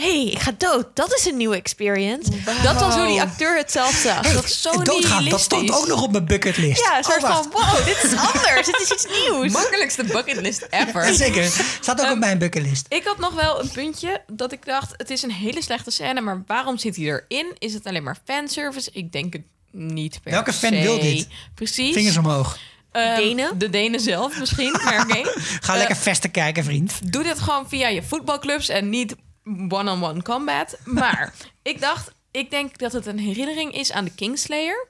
[0.00, 0.86] hey, ik ga dood.
[0.94, 2.30] Dat is een nieuwe experience.
[2.62, 4.20] Dat was hoe die acteur het zelf zag.
[4.20, 6.80] Hey, dat is zo doodgaan, dat stond ook nog op mijn bucketlist.
[6.86, 8.66] Ja, een soort Oh, van, wow, dit is anders.
[8.66, 9.52] dit is iets nieuws.
[9.52, 11.14] Makkelijkste bucketlist ever.
[11.14, 11.44] Zeker,
[11.80, 12.86] staat ook Ehm, op mijn bucketlist.
[12.88, 16.20] Ik had nog wel een puntje dat ik dacht, het is een hele slechte scène,
[16.20, 17.54] maar waarom zit hij erin?
[17.58, 18.90] Is het alleen maar fanservice?
[18.92, 20.80] Ik denk het niet per Welke fan se.
[20.82, 21.26] wil dit?
[21.54, 21.92] Precies.
[21.94, 22.58] Vingers omhoog.
[22.92, 23.58] Ehm, Denen?
[23.58, 25.30] De Denen zelf misschien, maar oké.
[25.66, 27.12] Ga lekker vesten kijken, vriend.
[27.12, 29.14] Doe dit gewoon via je voetbalclubs en niet
[29.44, 30.78] one-on-one combat.
[31.00, 34.88] Maar ik dacht, ik denk dat het een herinnering is aan de Kingslayer.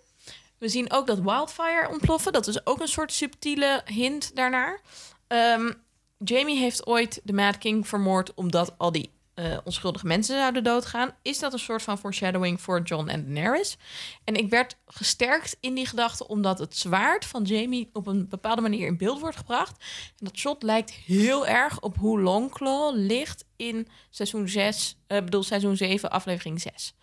[0.59, 2.33] We zien ook dat Wildfire ontploffen.
[2.33, 4.81] Dat is ook een soort subtiele hint daarnaar.
[5.27, 5.73] Ehm,
[6.19, 9.11] Jamie heeft ooit de Mad King vermoord omdat al die
[9.41, 11.11] eh, onschuldige mensen zouden doodgaan.
[11.23, 13.77] Is dat een soort van foreshadowing voor John en Daenerys?
[14.25, 18.61] En ik werd gesterkt in die gedachte omdat het zwaard van Jamie op een bepaalde
[18.63, 19.77] manier in beeld wordt gebracht.
[20.09, 25.43] En dat shot lijkt heel erg op hoe Longclaw ligt in seizoen 6, eh bedoel
[25.43, 26.95] seizoen 7, aflevering 6.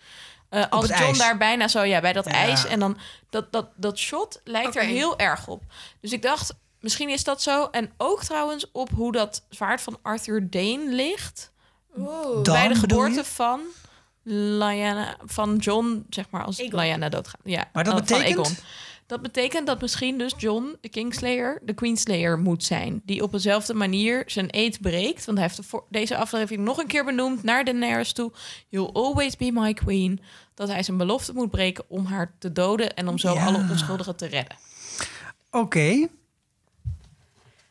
[0.50, 1.18] Eh, als John ijs.
[1.18, 2.32] daar bijna zo, ja, bij dat Ja.
[2.32, 2.66] ijs.
[2.66, 2.98] En dan
[3.30, 5.64] dat, dat, dat shot lijkt er heel erg op.
[6.02, 7.66] Dus ik dacht, misschien is dat zo.
[7.66, 11.52] En ook trouwens op hoe dat zwaard van Arthur Dane ligt.
[12.44, 13.62] Dan bij de geboorte van
[14.24, 16.80] Lyanna, van John, zeg maar, als Aegon.
[16.80, 17.42] Lyanna doodgaat.
[17.44, 18.64] Ja, Maar dat van betekent?
[19.06, 23.02] Dat betekent dat misschien dus John, de Kingslayer, de Queenslayer moet zijn.
[23.06, 25.26] Die op dezelfde manier zijn eed breekt.
[25.26, 28.32] Want hij heeft de voor- deze aflevering nog een keer benoemd naar Daenerys toe.
[28.70, 30.20] You'll always be my queen.
[30.54, 33.46] Dat hij zijn belofte moet breken om haar te doden en om zo Ja.
[33.46, 34.58] alle onschuldigen te redden.
[35.52, 36.08] Oké.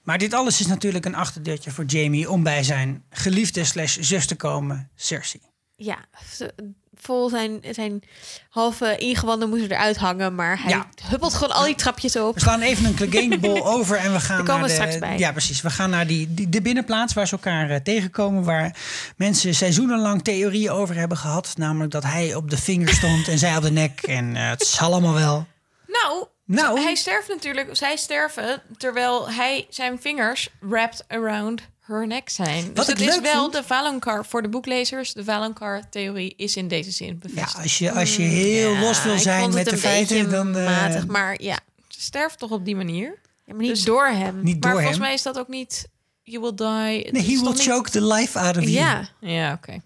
[0.07, 4.27] Maar dit alles is natuurlijk een achterdeurtje voor Jamie om bij zijn geliefde slash zus
[4.27, 5.43] te komen, Cersei.
[5.77, 5.97] Ja,
[6.35, 6.55] ze-
[6.95, 8.03] vol zijn, zijn
[8.51, 10.35] halve ingewanden moeten eruit hangen.
[10.35, 10.89] Maar hij Ja.
[11.09, 12.35] huppelt gewoon al die trapjes op.
[12.35, 15.19] We slaan even een Clegane over en we gaan komen naar we de, straks bij.
[15.19, 15.61] Ja, precies.
[15.61, 18.45] We gaan naar die, die, de binnenplaats waar ze elkaar eh, tegenkomen.
[18.45, 18.77] Waar
[19.17, 21.53] mensen seizoenenlang theorieën over hebben gehad.
[21.57, 24.01] Namelijk dat hij op de vinger stond en zij op de nek.
[24.03, 25.47] En eh, het zal allemaal wel.
[25.87, 26.81] Nou, Nou.
[26.81, 27.77] hij sterft natuurlijk.
[27.77, 32.65] Zij sterven terwijl hij zijn vingers wrapped around her neck zijn.
[32.65, 35.13] Wat dus het is wel vond- de Valonqar voor de boeklezers.
[35.13, 37.63] De Valonqar-theorie is in deze zin Ja, bevestigd.
[37.63, 40.57] als je, als je heel Ja, los wil zijn met de een feiten, dan...
[40.57, 41.59] eh, matig, maar ja.
[41.89, 43.19] Ze sterft toch op die manier?
[43.45, 44.43] ja maar niet Dus- door hem.
[44.43, 45.01] Niet maar door volgens hem.
[45.01, 45.87] mij is dat ook niet...
[46.23, 46.67] You will die.
[47.13, 48.73] Nee, he will niet- choke the life out of you.
[48.75, 49.81] ja, Ja, oké.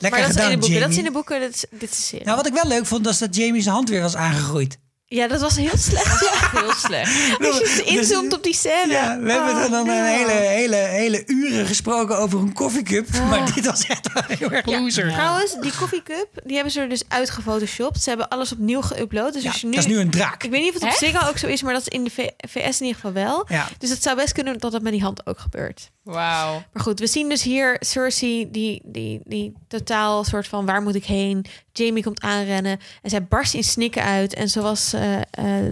[0.00, 0.68] Lekker maar dat is in de boeken.
[0.68, 0.80] Jamie.
[0.80, 1.40] Dat is in de boeken.
[1.40, 2.24] Dit is, dit is serie.
[2.24, 4.78] Nou, wat ik wel leuk vond, was dat Jamie zijn hand weer was aangegroeid.
[5.10, 6.20] Ja, dat was heel slecht.
[6.20, 6.60] Ja.
[6.60, 7.38] Heel slecht.
[7.48, 8.92] Als je inzoomt op die scène.
[8.92, 10.04] Ja, we hebben er dan Oh, een no.
[10.04, 13.08] hele, hele, hele uren gesproken over een koffiecup.
[13.28, 15.12] Maar dit was echt heel erg loser.
[15.12, 18.02] Trouwens, die koffiecup, die hebben ze er dus uitgefotoshopt.
[18.02, 19.32] Ze hebben alles opnieuw geüpload.
[19.32, 20.42] Dus Ja, als je nu, dat is nu een draak.
[20.44, 20.90] Ik weet niet of het op?
[20.98, 23.46] Ziggo ook zo is, maar dat is in de V- VS in ieder geval wel.
[23.48, 23.68] Ja.
[23.78, 25.90] Dus het zou best kunnen dat dat met die hand ook gebeurt.
[26.02, 26.62] Wauw.
[26.72, 30.94] Maar goed, we zien dus hier Cersei, die, die, die totaal soort van waar moet
[30.94, 31.44] ik heen?
[31.78, 34.34] Jamie komt aanrennen en zij barst in snikken uit.
[34.34, 35.22] En zoals eh, eh,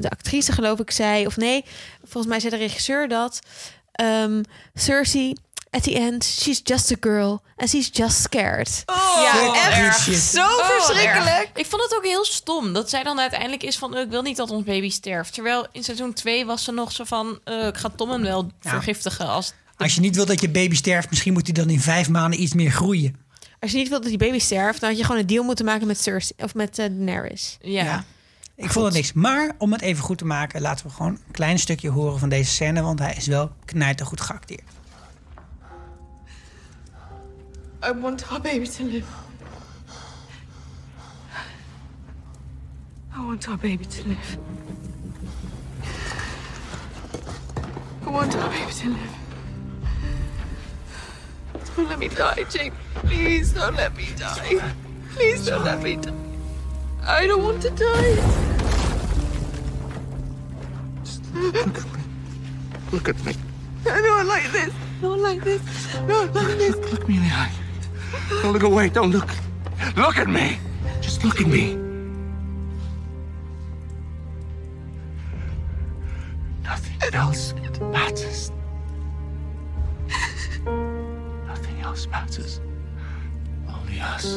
[0.00, 1.64] de actrice geloof ik zei, of nee,
[2.04, 3.38] volgens mij zei de regisseur dat.
[3.92, 4.42] ehm,
[4.74, 5.34] Cersei,
[5.70, 8.82] at the end, she's just a girl and she's just scared.
[8.86, 10.20] ja, Fuck echt.
[10.22, 11.28] Zo Oh, verschrikkelijk.
[11.36, 11.48] erg.
[11.54, 13.94] Ik vond het ook heel stom dat zij dan uiteindelijk is van...
[13.94, 15.34] eh, ik wil niet dat ons baby sterft.
[15.34, 17.38] Terwijl in seizoen 2 was ze nog zo van...
[17.44, 19.52] eh, ik ga Tom hem wel vergiftigen als...
[19.76, 22.42] Als je niet wilt dat je baby sterft, misschien moet hij dan in vijf maanden
[22.42, 23.16] iets meer groeien.
[23.60, 25.64] Als je niet wilt dat die baby sterft, dan had je gewoon een deal moeten
[25.64, 27.58] maken met Cersei of met eh, Daenerys.
[27.60, 27.84] Ja.
[27.84, 28.04] Ja.
[28.54, 29.12] Ik vond het niks.
[29.12, 32.28] Maar om het even goed te maken, laten we gewoon een klein stukje horen van
[32.28, 32.82] deze scène.
[32.82, 34.70] Want hij is wel knijtergoed geacteerd.
[37.84, 39.06] I want our baby to live.
[43.16, 44.38] I want our baby to live.
[48.06, 49.25] I want our baby to live.
[51.76, 52.72] Don't let me die, Jake.
[52.94, 54.72] Please don't let me die.
[55.12, 56.12] Please don't let me die.
[57.06, 58.16] I don't want to die.
[61.04, 62.00] Just look at me.
[62.92, 63.34] Look at me.
[63.90, 64.72] I don't like this.
[65.02, 65.60] Not like this.
[66.08, 66.76] Not like this.
[66.92, 67.52] Look me in the eye.
[68.42, 68.88] Don't look away.
[68.88, 69.28] Don't look.
[69.96, 70.58] Look at me.
[71.02, 71.74] Just look at me.
[76.64, 78.50] Nothing else matters.
[81.86, 82.58] Nothing else matters.
[83.66, 84.34] Only us.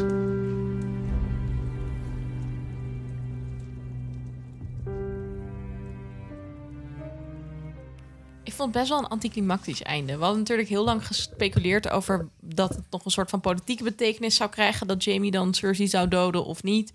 [8.43, 10.17] Ik vond het best wel een anticlimactisch einde.
[10.17, 14.35] We hadden natuurlijk heel lang gespeculeerd over dat het nog een soort van politieke betekenis
[14.35, 14.87] zou krijgen.
[14.87, 16.91] Dat Jamie dan Cersei zou doden of niet.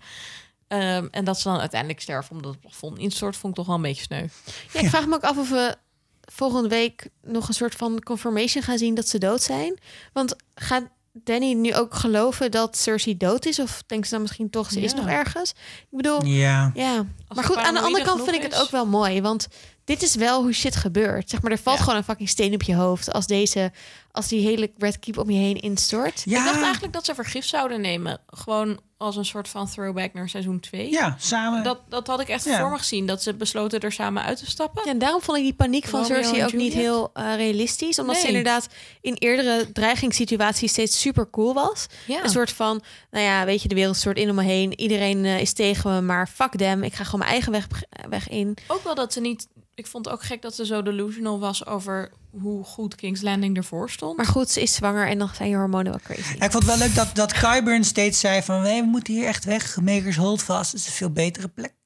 [0.67, 3.75] Ehm, en dat ze dan uiteindelijk sterven omdat het plafond instort, vond ik toch wel
[3.75, 4.27] een beetje sneu.
[4.73, 5.77] Ja, ik vraag me ook af of we
[6.25, 9.77] volgende week nog een soort van confirmation gaan zien dat ze dood zijn.
[10.13, 13.59] Want gaat Danny nu ook geloven dat Cersei dood is?
[13.59, 15.49] Of denkt ze dan misschien toch, ze is nog ergens?
[15.81, 16.71] Ik bedoel, Ja.
[16.73, 17.05] ja.
[17.35, 19.21] Maar goed, aan de andere kant vind ik het ook wel mooi.
[19.21, 19.47] Want
[19.83, 21.29] dit is wel hoe shit gebeurt.
[21.29, 21.83] Zeg maar, er valt Ja.
[21.83, 23.71] gewoon een fucking steen op je hoofd als deze,
[24.15, 26.21] als die hele Red Keep om je heen instort.
[26.25, 26.39] Ja.
[26.39, 28.17] Ik dacht eigenlijk dat ze vergif zouden nemen.
[28.27, 30.91] Gewoon als een soort van throwback naar seizoen 2.
[30.91, 31.63] Ja, samen.
[31.63, 32.59] Dat, dat had ik echt Ja.
[32.59, 33.05] voor me gezien.
[33.05, 34.81] Dat ze besloten er samen uit te stappen.
[34.85, 37.99] Ja, en daarom vond ik die paniek van Romeo Cersei ook niet heel eh, realistisch.
[37.99, 38.67] Omdat ze inderdaad
[39.01, 41.87] in eerdere dreigingssituaties steeds super cool was.
[42.07, 42.23] Ja.
[42.23, 44.79] Een soort van, nou ja, weet je, de wereld stort in om me heen.
[44.79, 46.83] Iedereen eh, is tegen me, maar fuck them.
[46.83, 47.67] Ik ga gewoon mijn eigen weg,
[48.09, 48.57] weg in.
[48.67, 49.47] Ook wel dat ze niet...
[49.75, 52.11] Ik vond het ook gek dat ze zo delusional was over
[52.41, 54.17] hoe goed King's Landing ervoor stond.
[54.17, 56.35] Maar goed, ze is zwanger en dan zijn je hormonen wel crazy.
[56.37, 58.61] Ja, ik vond het wel leuk dat, dat Kyburn steeds zei van...
[58.61, 59.81] We moeten hier echt weg.
[59.81, 60.73] Makers hold vast.
[60.73, 61.84] Is een veel betere plek.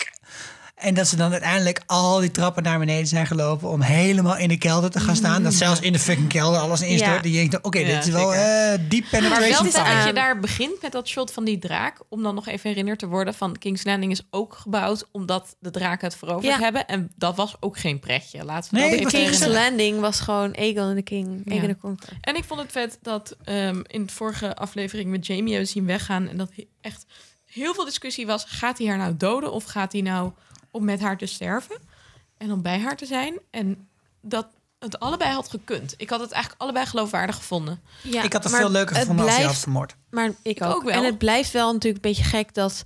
[0.79, 3.69] En dat ze dan uiteindelijk al die trappen naar beneden zijn gelopen...
[3.69, 5.43] om helemaal in de kelder te gaan staan.
[5.43, 7.15] Dat zelfs in de fucking kelder alles instort.
[7.15, 7.21] Ja.
[7.21, 8.43] Die je denkt, oké, Ja, dit is wel zeker.
[8.45, 11.97] eh deep Maar penetration wel dat je daar begint met dat shot van die draak.
[12.09, 15.71] Om dan nog even herinnerd te worden van King's Landing is ook gebouwd omdat de
[15.71, 16.59] draken het veroverd Ja.
[16.59, 16.87] hebben.
[16.87, 18.43] En dat was ook geen pretje.
[18.43, 19.49] Laten we Nee, King's herinneren.
[19.53, 21.41] Landing was gewoon Aegon en de King.
[21.45, 21.53] Ja.
[21.53, 22.17] Aegon de Conqueror.
[22.21, 25.85] En ik vond het vet dat ehm, in de vorige aflevering met Jamie hebben zien
[25.85, 26.27] weggaan.
[26.27, 26.51] En dat
[26.81, 27.05] echt
[27.45, 28.43] heel veel discussie was.
[28.47, 30.31] Gaat hij haar nou doden of gaat hij nou
[30.71, 31.77] om met haar te sterven?
[32.37, 33.39] En om bij haar te zijn.
[33.49, 33.87] En
[34.21, 34.47] dat
[34.79, 35.93] het allebei had gekund.
[35.97, 37.81] Ik had het eigenlijk allebei geloofwaardig gevonden.
[38.03, 39.95] Ja, Ik had het veel leuker gevonden als hij had blijft- vermoord.
[40.09, 40.75] Maar ik, ook.
[40.75, 40.93] ook wel.
[40.93, 42.83] En het blijft wel natuurlijk een beetje gek dat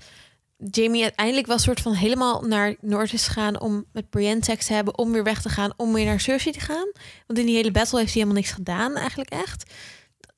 [0.71, 4.73] Jamie uiteindelijk wel soort van helemaal naar Noord is gegaan om met Brienne seks te
[4.73, 6.91] hebben, om weer weg te gaan, om weer naar Cersei te gaan.
[7.27, 9.73] Want in die hele battle heeft hij helemaal niks gedaan, eigenlijk echt.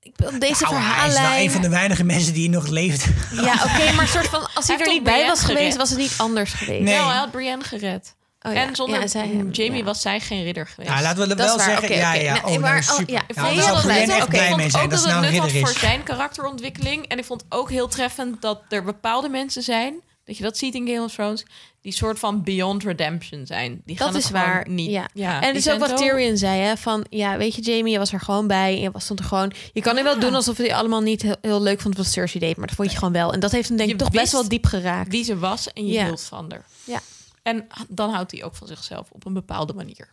[0.05, 1.43] Ik wil deze Nou, hij is wel verhaallijn.
[1.45, 3.05] een van de weinige mensen die nog leeft.
[3.31, 5.75] Ja, oké, maar soort van als hij er niet bij was geweest, gered?
[5.77, 6.81] was het niet anders geweest.
[6.83, 6.93] Nee.
[6.95, 8.15] Wel, hij had Brienne gered.
[8.41, 8.61] Oh, ja.
[8.67, 9.83] En zonder Ja, zij Jamie ja.
[9.83, 10.89] was zij geen ridder geweest.
[10.93, 11.83] Ja, laten we Dat wel zeggen.
[11.83, 12.33] oké, ja, ja.
[12.33, 13.13] Nee, Oh, nou, maar- super.
[13.13, 14.01] ja, Ja, ik daar vond zou echt blij
[14.49, 14.83] ik mee vond zijn.
[14.83, 17.07] ook Dat dat is het nou een nut had voor zijn karakterontwikkeling.
[17.07, 19.93] En ik vond ook heel treffend dat er bepaalde mensen zijn...
[20.25, 21.45] dat je dat ziet in Game of Thrones...
[21.81, 23.81] die soort van beyond redemption zijn.
[23.85, 24.69] Die gaan Dat het is waar.
[24.69, 24.91] Niet.
[24.91, 25.09] Ja.
[25.13, 26.77] Ja, en het is ook zijn wat Tyrion zei, hè?
[26.77, 28.79] Van ja, weet je, Jamie, je was er gewoon bij.
[28.79, 29.51] Je was stond er gewoon.
[29.73, 32.39] Je kan nu wel doen alsof hij allemaal niet heel, heel leuk vond wat Cersei
[32.39, 33.33] deed, maar dat vond je gewoon wel.
[33.33, 35.11] En dat heeft hem denk ik toch best wel diep geraakt.
[35.11, 36.05] Wie ze was en je Ja.
[36.05, 36.65] hield van haar.
[36.83, 36.99] Ja.
[37.43, 40.09] En dan houdt hij ook van zichzelf op een bepaalde manier.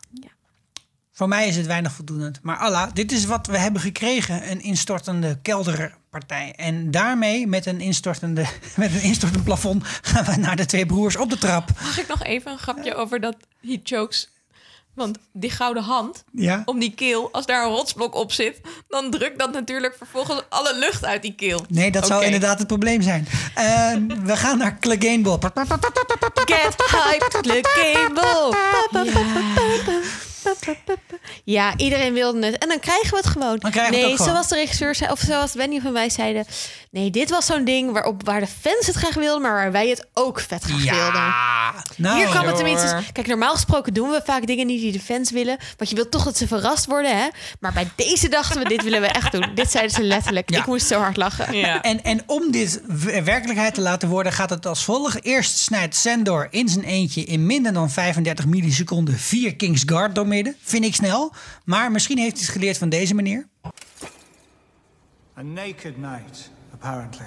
[1.22, 2.32] Voor mij is het weinig voldoende.
[2.42, 4.50] Maar Allah, dit is wat we hebben gekregen.
[4.50, 6.52] Een instortende kelderpartij.
[6.56, 8.44] En daarmee, met een, instortende,
[8.76, 9.84] met een instortend plafond...
[10.02, 11.70] gaan we naar de twee broers op de trap.
[11.82, 14.30] Mag ik nog even een grapje over dat he chokes?
[14.94, 16.62] Want die gouden hand Ja.
[16.64, 20.78] om die keel, als daar een rotsblok op zit, dan drukt dat natuurlijk vervolgens alle
[20.78, 21.64] lucht uit die keel.
[21.68, 23.26] Nee, dat zou inderdaad het probleem zijn.
[23.54, 23.64] Eh,
[24.30, 25.38] we gaan naar Clegane Ball.
[25.38, 27.46] Get hyped,
[29.04, 30.30] Ja,
[31.76, 32.58] iedereen wilde het.
[32.58, 33.58] En dan krijgen we het gewoon.
[33.58, 34.32] Dan krijgen we het nee, ook gewoon.
[34.32, 36.46] zoals de regisseur zei, of zoals Wendy van wij zeiden.
[36.92, 39.88] Nee, dit was zo'n ding waarop, waar de fans het graag wilden, maar waar wij
[39.88, 41.20] het ook vet graag wilden.
[41.20, 41.84] Ja.
[41.96, 43.00] Nou, Hier kwam het tenminste.
[43.12, 45.58] Kijk, normaal gesproken doen we vaak dingen niet die de fans willen.
[45.76, 47.28] Want je wilt toch dat ze verrast worden, hè?
[47.60, 49.54] Maar bij deze dachten we, dit willen we echt doen.
[49.54, 50.50] Dit zeiden ze letterlijk.
[50.50, 50.58] Ja.
[50.58, 51.54] Ik moest zo hard lachen.
[51.56, 51.80] Ja.
[51.92, 52.82] En, en om dit
[53.24, 55.24] werkelijkheid te laten worden, gaat het als volgt.
[55.24, 60.56] Eerst snijdt Sandor in zijn eentje in minder dan 35 milliseconden vier Kingsguard doormidden.
[60.62, 61.32] Vind ik snel.
[61.64, 63.48] Maar misschien heeft hij het geleerd van deze meneer.
[65.38, 66.50] A naked knight,
[66.82, 67.26] apparently.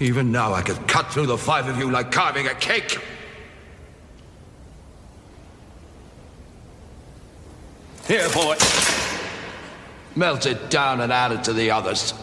[0.00, 2.98] Even now, I could cut through the five of you like carving a cake.
[8.06, 8.56] Here, boy.
[10.16, 12.14] Melt it down and add it to the others.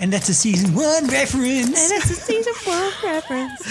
[0.00, 1.66] En dat is season 1 reference.
[1.66, 3.62] En dat is season one reference.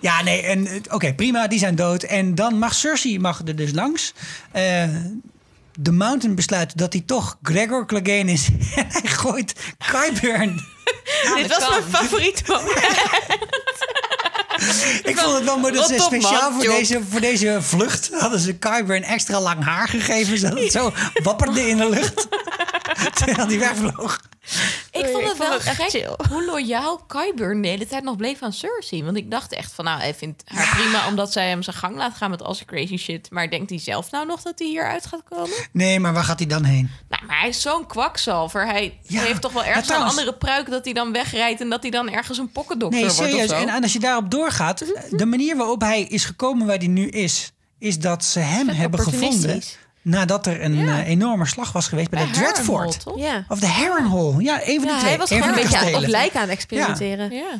[0.00, 2.02] Ja, nee, en oké, prima, die zijn dood.
[2.02, 4.12] En dan mag Cersei mag er dus langs.
[4.52, 4.88] Eh,
[5.78, 8.48] de Mountain besluit dat hij toch Gregor Clegane is.
[8.76, 10.60] En hij gooit Qyburn.
[11.34, 12.74] Dit was mijn favoriete moment.
[15.02, 18.10] Ik vond het wel mooi dat ze speciaal voor deze, voor deze vlucht...
[18.12, 20.38] hadden ze Qyburn extra lang haar gegeven...
[20.38, 22.28] zodat het zo wapperde in de lucht.
[23.18, 24.20] Terwijl hij wegvloog.
[25.04, 26.14] Ik vond het vond wel het echt gek chill.
[26.32, 29.04] hoe loyaal Qyburn de hele tijd nog bleef aan Cersei.
[29.04, 31.96] Want ik dacht echt van, nou, hij vindt haar prima omdat zij hem zijn gang
[31.96, 33.30] laat gaan met al zijn crazy shit.
[33.30, 35.56] Maar denkt hij zelf nou nog dat hij hieruit gaat komen?
[35.72, 36.90] Nee, maar waar gaat hij dan heen?
[37.08, 38.66] Nou, maar hij is zo'n kwakzalver.
[38.66, 41.82] Hij Ja, heeft toch wel ergens een andere pruik dat hij dan wegrijdt en dat
[41.82, 43.50] hij dan ergens een pokkendokter Nee, wordt serieus.
[43.50, 43.62] of zo.
[43.62, 44.84] En, en als je daarop doorgaat...
[45.10, 47.52] de manier waarop hij is gekomen waar hij nu is...
[47.78, 49.62] is dat ze hem hebben gevonden...
[50.04, 50.98] nadat er een Ja.
[50.98, 53.04] eh, enorme slag was geweest bij, Bij de Dreadfort.
[53.16, 53.44] Ja.
[53.48, 54.38] Of de Harrenhal.
[54.40, 55.08] Ja, een van Ja, die twee.
[55.08, 57.30] hij was gewoon een beetje op lijk aan het experimenteren.
[57.30, 57.58] Ja.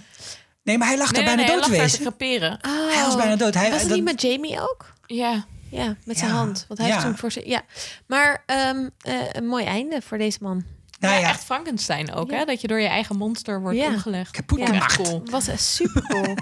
[0.62, 2.58] Nee, maar hij lag Nee, nee, bijna nee, dood hij lag daar te creperen.
[2.94, 3.54] Hij was bijna dood.
[3.54, 4.92] Hij- was het dat- niet met Jamie ook?
[5.06, 5.44] Ja.
[5.70, 6.36] Ja, met zijn Ja.
[6.36, 6.64] hand.
[6.68, 6.94] Want hij Ja.
[6.94, 7.48] heeft toen voor zijn...
[7.48, 7.62] Ja.
[8.06, 10.64] Maar ehm, eh, een mooi einde voor deze man.
[11.00, 12.36] Nou ja, ja, echt Frankenstein ook, Ja.
[12.38, 12.44] hè?
[12.44, 13.86] Dat je door je eigen monster wordt Ja.
[13.86, 14.30] omgelegd.
[14.30, 14.96] Kapot Echt gemaakt.
[14.96, 15.22] cool.
[15.30, 16.34] Was super cool.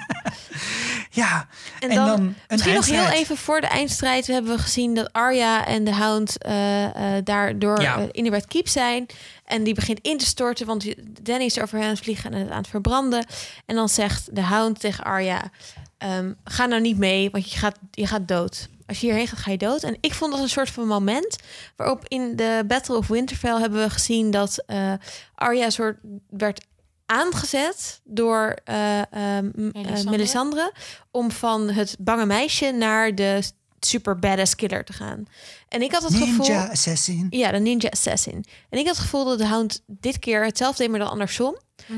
[1.10, 1.46] ja.
[1.80, 4.94] En, En dan, dan een misschien nog heel even voor de eindstrijd hebben we gezien
[4.94, 7.96] dat Arya en de Hound eh eh daardoor Ja.
[7.98, 9.06] eh, in de Red Keep zijn.
[9.44, 10.86] En die begint in te storten, want
[11.22, 13.26] Danny is over aan het vliegen en het aan het verbranden.
[13.66, 15.50] En dan zegt de Hound tegen Arya:
[15.98, 18.68] ehm, Ga nou niet mee, want je gaat, je gaat dood.
[18.93, 19.82] Als je hierheen gaat, ga je dood.
[19.82, 21.36] En ik vond dat een soort van moment
[21.77, 24.93] waarop in de Battle of Winterfell hebben we gezien dat eh
[25.35, 25.98] Arya soort
[26.28, 26.66] werd
[27.06, 30.10] aangezet door Melisandre?
[30.10, 30.73] Melisandre
[31.10, 33.43] om van het bange meisje naar de
[33.86, 35.24] super badass killer te gaan.
[35.68, 36.46] En ik had het gevoel...
[36.46, 37.26] Ninja Assassin.
[37.30, 38.44] Ja, de Ninja Assassin.
[38.68, 41.56] En ik had het gevoel dat de Hound dit keer hetzelfde deed, maar dan andersom.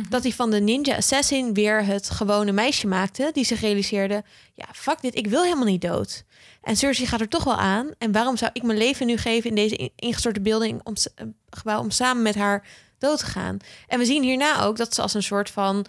[0.08, 3.30] Dat hij van de Ninja Assassin weer het gewone meisje maakte...
[3.32, 4.24] die zich realiseerde,
[4.54, 6.24] ja, fuck dit, ik wil helemaal niet dood.
[6.62, 7.90] En Cersei gaat er toch wel aan.
[7.98, 10.80] En waarom zou ik mijn leven nu geven in deze in- ingestorte beelding...
[10.84, 12.66] Om, eh, gebouw om samen met haar
[12.98, 13.56] dood te gaan?
[13.86, 15.86] En we zien hierna ook dat ze als een soort van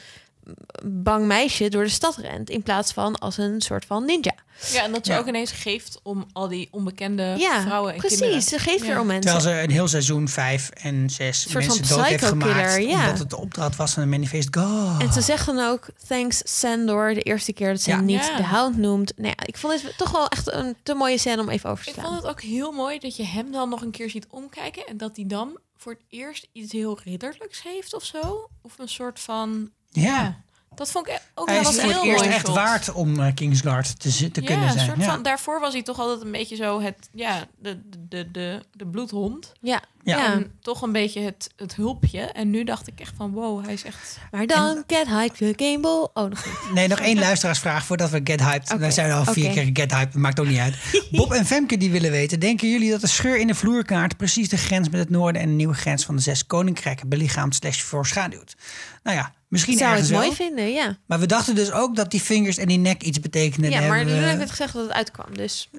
[0.83, 2.49] bang meisje door de stad rent...
[2.49, 4.35] in plaats van als een soort van ninja.
[4.71, 5.17] Ja, en dat ze Ja.
[5.17, 8.19] ook ineens geeft om al die onbekende Ja, vrouwen en precies.
[8.19, 8.43] kinderen.
[8.43, 8.85] Ze geeft Ja.
[8.87, 9.31] weer om mensen.
[9.33, 12.75] Terwijl ze een heel seizoen 5 en 6 soort van mensen dood heeft gemaakt.
[12.83, 12.99] ja.
[12.99, 15.01] Omdat het de opdracht was van een manifest God.
[15.01, 17.95] En ze zegt dan ook, thanks Sandor, de eerste keer dat ze Ja.
[17.95, 18.37] hem niet Ja.
[18.37, 19.13] de Hound noemt.
[19.15, 21.83] Nou ja, ik vond het toch wel echt een te mooie scène om even over
[21.83, 22.07] te Ik slaan.
[22.07, 24.87] vond het ook heel mooi dat je hem dan nog een keer ziet omkijken.
[24.87, 28.49] En dat hij dan voor het eerst iets heel ridderlijks heeft of zo.
[28.61, 29.69] Of een soort van...
[30.01, 30.43] ja.
[30.75, 32.55] Dat vond ik e- ook Hij wel is heel het eerst mooi echt shot.
[32.55, 34.85] waard om eh, Kingsguard te, te ja, kunnen een zijn.
[34.87, 35.05] soort ja.
[35.05, 38.87] van, daarvoor was hij toch altijd een beetje zo het, ja, de, de, de, de
[38.87, 39.51] bloedhond.
[39.61, 40.17] Ja, Ja.
[40.17, 40.33] ja.
[40.33, 42.19] En toch een beetje het, het hulpje.
[42.21, 44.17] En nu dacht ik echt van, wow, hij is echt...
[44.31, 46.07] maar dan Get Hyped the Game Ball.
[46.13, 46.45] Oh, nog.
[46.73, 48.71] Nee, nog één luisteraarsvraag voordat we Get Hyped.
[48.73, 50.75] Oké, We zijn al vier keer Get Hyped, maakt ook niet uit.
[51.11, 54.49] Bob en Femke die willen weten, denken jullie dat de scheur in de vloerkaart precies
[54.49, 57.81] de grens met het noorden en de nieuwe grens van de zes koninkrijken belichaamt slash
[57.81, 58.55] voorschaduwt?
[59.03, 60.35] Nou ja, Misschien zou het mooi wel.
[60.35, 60.97] vinden, ja.
[61.05, 63.69] Maar we dachten dus ook dat die vingers en die nek iets betekenen.
[63.69, 65.69] Ja, maar heb ik het gezegd dat het uitkwam, dus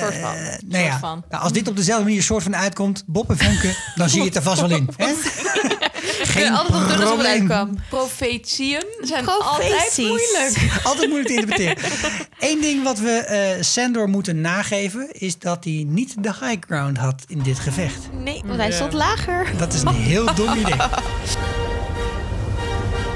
[0.00, 0.34] soort van.
[0.66, 1.24] nou ja, van.
[1.30, 4.26] nou, als dit op dezelfde manier soort van uitkomt, Bob en Femke, dan zie je
[4.26, 4.88] het er vast wel in.
[4.96, 5.12] Hè?
[6.34, 7.76] Geen altijd nog doen alsof het uitkwam.
[7.88, 10.72] Profetieën zijn altijd moeilijk.
[10.84, 12.28] Altijd moeilijk te interpreteren.
[12.38, 16.98] Eén ding wat we eh Sandor moeten nageven, is dat hij niet de high ground
[16.98, 18.08] had in dit gevecht.
[18.12, 19.50] Nee, want hij stond lager.
[19.58, 20.76] Dat is een heel dom idee.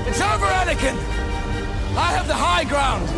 [0.08, 0.94] It's over, Anakin!
[1.94, 3.08] I have the high ground!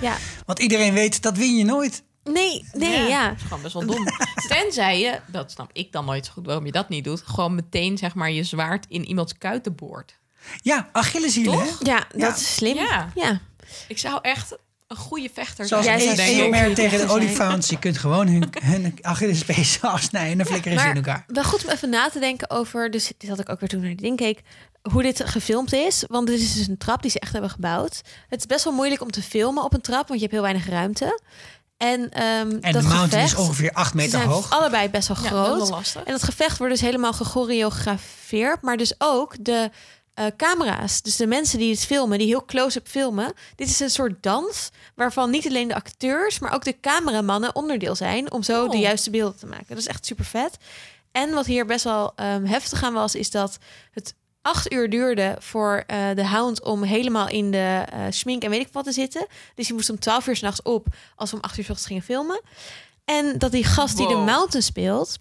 [0.00, 0.16] Ja.
[0.46, 2.02] Want iedereen weet, dat win je nooit.
[2.24, 3.28] Nee, nee, ja.
[3.28, 4.04] Dat is gewoon best wel dom.
[4.48, 7.54] Tenzij je, dat snap ik dan nooit zo goed waarom je dat niet doet, gewoon
[7.54, 10.18] meteen zeg maar je zwaard in iemands kuiten boort.
[10.62, 11.66] Ja, Achilleshielen, hè?
[11.66, 11.86] Toch?
[11.86, 12.34] Ja, dat Ja.
[12.34, 12.74] is slim.
[12.76, 13.10] Ja.
[13.14, 13.40] Ja.
[13.88, 14.56] Ik zou echt
[14.90, 15.84] een goede vechter Zoals.
[15.84, 16.14] Jij
[16.74, 17.68] tegen de olifants.
[17.68, 21.24] Je kunt gewoon hun, hun Achillespees afsnijden en dan flikkeren ze in elkaar.
[21.26, 22.90] wel goed om even na te denken over...
[22.90, 24.40] Dus dit had ik ook weer toen naar die ding keek.
[24.92, 26.04] Hoe dit gefilmd is.
[26.08, 28.00] Want dit is dus een trap die ze echt hebben gebouwd.
[28.28, 30.08] Het is best wel moeilijk om te filmen op een trap.
[30.08, 31.20] Want je hebt heel weinig ruimte.
[31.76, 34.50] En, ehm En dat de mountain gevecht, is ongeveer 8 Ze meter zijn hoog.
[34.50, 35.68] allebei best wel groot.
[35.68, 36.04] wel.
[36.04, 38.62] En dat gevecht wordt dus helemaal gechoreografeerd.
[38.62, 39.70] Maar dus ook de
[40.14, 41.02] eh, camera's.
[41.02, 43.32] Dus de mensen die het filmen, die heel close-up filmen.
[43.56, 47.94] Dit is een soort dans waarvan niet alleen de acteurs, maar ook de cameramannen onderdeel
[47.94, 48.32] zijn.
[48.32, 48.82] Om zo de Oh.
[48.82, 49.66] juiste beelden te maken.
[49.68, 50.56] Dat is echt super vet.
[51.12, 53.58] En wat hier best wel ehm, heftig aan was, is dat
[53.90, 58.50] het acht uur duurde voor eh, de Hound om helemaal in de eh schmink en
[58.50, 59.26] weet ik wat te zitten.
[59.54, 61.86] Dus je moest om 12 uur s'nachts op als we om 8 uur 's ochtends
[61.86, 62.40] gingen filmen.
[63.04, 64.14] En dat die gast die de.
[64.14, 65.18] Mountain speelt,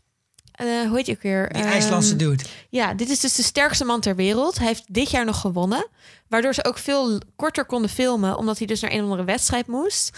[0.68, 1.50] eh, hoe heet je ook weer?
[1.54, 2.44] Die Ehm, IJslandse dude.
[2.70, 4.58] ja, dit is dus de sterkste man ter wereld.
[4.58, 5.88] Hij heeft dit jaar nog gewonnen.
[6.30, 9.68] Waardoor ze ook veel korter konden filmen, omdat hij dus naar een of andere wedstrijd
[9.68, 10.10] moest.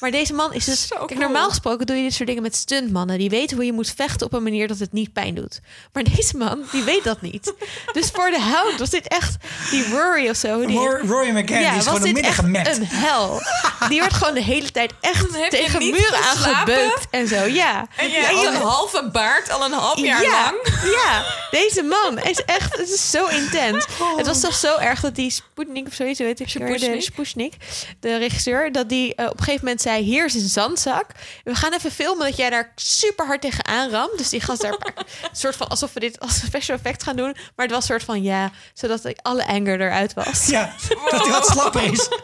[0.00, 0.86] Maar deze man is dus.
[0.86, 1.20] Zo Kijk, cool.
[1.20, 3.18] normaal gesproken doe je dit soort dingen met stuntmannen.
[3.18, 5.60] Die weten hoe je moet vechten op een manier dat het niet pijn doet.
[5.92, 7.52] Maar deze man, die weet dat niet.
[7.92, 9.36] Dus voor de hout was dit echt.
[9.70, 10.66] Die Rory of zo.
[10.66, 12.76] Die McCann die is was gewoon dit een gemet.
[12.76, 13.40] Een hel.
[13.88, 17.44] Die werd gewoon de hele tijd echt tegen muren aangebeukt en zo.
[17.44, 17.86] Ja.
[17.96, 20.56] En je Ja, hebt je- een halve baard al een half jaar ja, lang.
[21.04, 23.86] Ja, deze man is echt, het is zo intens.
[24.16, 27.02] Het was toch zo erg dat die Sputnik of zoiets, weet ik, Sputnik.
[27.02, 27.54] Sputnik,
[28.00, 31.06] de regisseur, dat die eh, op een gegeven moment zei: Hier is een zandzak.
[31.44, 34.18] We gaan even filmen dat jij daar super hard tegenaan ramt.
[34.18, 37.32] Dus die gast daar een soort van alsof we dit als special effect gaan doen.
[37.32, 40.46] Maar het was een soort van ja, zodat alle anger eruit was.
[40.46, 40.74] Ja,
[41.10, 42.08] dat hij wat slapper is.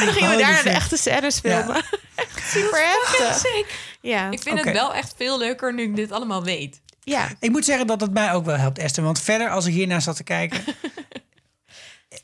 [0.00, 1.58] En dan gingen we Holy daarna de echte scènes Ja.
[1.62, 1.84] filmen.
[2.14, 3.66] Echt super heftig.
[4.00, 6.80] Ja, Ik vind het wel echt veel leuker nu ik dit allemaal weet.
[7.04, 7.28] ja.
[7.40, 9.04] Ik moet zeggen dat het mij ook wel helpt, Esther.
[9.04, 10.64] Want verder, als ik hiernaar zat te kijken...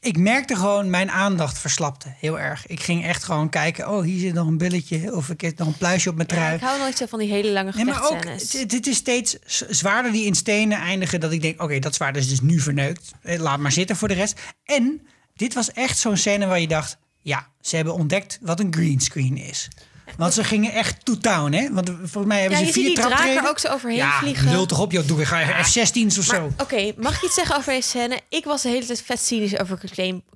[0.00, 2.66] ik merkte gewoon, mijn aandacht verslapte heel erg.
[2.66, 5.14] Ik ging echt gewoon kijken, oh, hier zit nog een billetje...
[5.14, 6.54] of ik heb nog een pluisje op mijn Ja, trui.
[6.54, 9.36] ik hou nooit zo van die hele lange Nee, maar ook, het is steeds
[9.68, 11.20] zwaarder die in stenen eindigen...
[11.20, 13.12] dat ik denk, oké, dat zwaard is dus nu verneukt.
[13.22, 14.40] Eh, Laat maar zitten voor de rest.
[14.64, 16.98] En dit was echt zo'n scène waar je dacht...
[17.20, 19.68] ja, ze hebben ontdekt wat een greenscreen is.
[20.16, 21.72] Want ze gingen echt to town, hè?
[21.72, 23.42] Want volgens mij hebben Ja, ze vier die traptreden.
[23.42, 24.50] er ook zo overheen ja, vliegen.
[24.50, 25.06] lul toch op, joh.
[25.06, 26.50] Doe, ga je F-16's of Maar zo.
[26.62, 28.20] oké, mag ik iets zeggen over deze scène?
[28.28, 29.78] Ik was de hele tijd vet cynisch over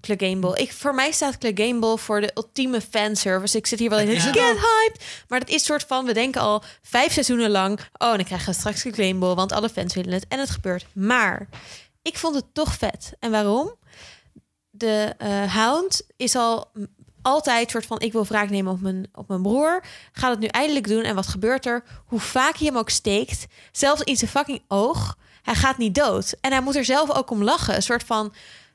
[0.00, 3.56] Clegane Ik, voor mij staat Clegane voor de ultieme fanservice.
[3.56, 4.22] Ik zit hier wel in het Ja.
[4.32, 5.04] get hyped.
[5.28, 7.80] Maar dat is soort van, we denken al vijf seizoenen lang...
[7.80, 10.24] oh, dan krijgen we straks Clegane want alle fans willen het.
[10.28, 10.86] En het gebeurt.
[10.92, 11.48] Maar
[12.02, 13.12] ik vond het toch vet.
[13.18, 13.74] En waarom?
[14.70, 16.70] De eh, Hound is al
[17.22, 18.00] altijd soort van...
[18.00, 19.84] ik wil wraak nemen op mijn, op mijn broer.
[20.12, 21.02] Gaat het nu eindelijk doen.
[21.02, 21.82] En wat gebeurt er?
[22.06, 23.46] Hoe vaak hij hem ook steekt...
[23.72, 25.16] zelfs in zijn fucking oog...
[25.42, 26.34] hij gaat niet dood.
[26.40, 27.74] En hij moet er zelf ook om lachen.
[27.74, 28.32] Een soort van...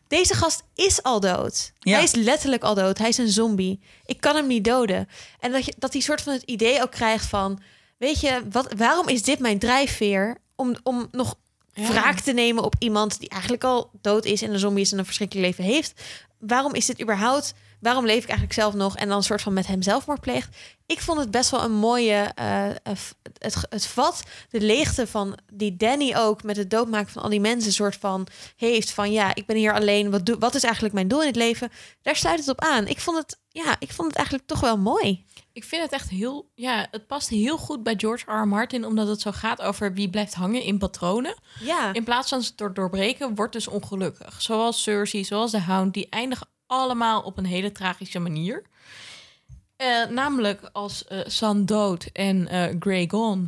[0.07, 1.71] Deze gast is al dood.
[1.79, 1.93] Ja.
[1.93, 2.97] Hij is letterlijk al dood.
[2.97, 3.79] Hij is een zombie.
[4.05, 5.09] Ik kan hem niet doden.
[5.39, 7.59] En dat, je, dat hij soort van het idee ook krijgt van...
[7.97, 10.37] weet je, wat, waarom is dit mijn drijfveer...
[10.55, 11.35] om, om nog
[11.73, 11.87] Ja.
[11.87, 14.41] wraak te nemen op iemand die eigenlijk al dood is...
[14.41, 16.01] en een zombie is en een verschrikkelijk leven heeft?
[16.39, 17.53] Waarom is dit überhaupt...
[17.85, 18.95] waarom leef ik eigenlijk zelf nog...
[18.95, 20.57] en dan een soort van met hem zelfmoord pleegt?
[20.85, 22.31] Ik vond het best wel een mooie...
[22.35, 22.75] eh, eh,
[23.37, 26.43] het, het vat, de leegte van die Danny ook...
[26.43, 27.73] met het doodmaken van al die mensen...
[27.73, 29.11] soort van heeft van...
[29.11, 30.11] ja, ik ben hier alleen.
[30.11, 31.71] Wat, doe, wat is eigenlijk mijn doel in het leven?
[32.01, 32.87] Daar sluit het op aan.
[32.87, 35.25] Ik vond het, ja, ik vond het eigenlijk toch wel mooi.
[35.53, 38.41] Ik vind het echt heel, ja, het past heel goed bij George R.
[38.41, 38.47] R.
[38.47, 41.35] Martin, omdat het zo gaat over wie blijft hangen in patronen.
[41.59, 41.93] Ja.
[41.93, 44.41] In plaats van ze door doorbreken, wordt dus ongelukkig.
[44.41, 46.47] Zoals Cersei, zoals de Hound, die eindigen
[46.81, 48.63] allemaal op een hele tragische manier.
[49.75, 53.47] Eh, namelijk als eh San dood en eh Grey gone.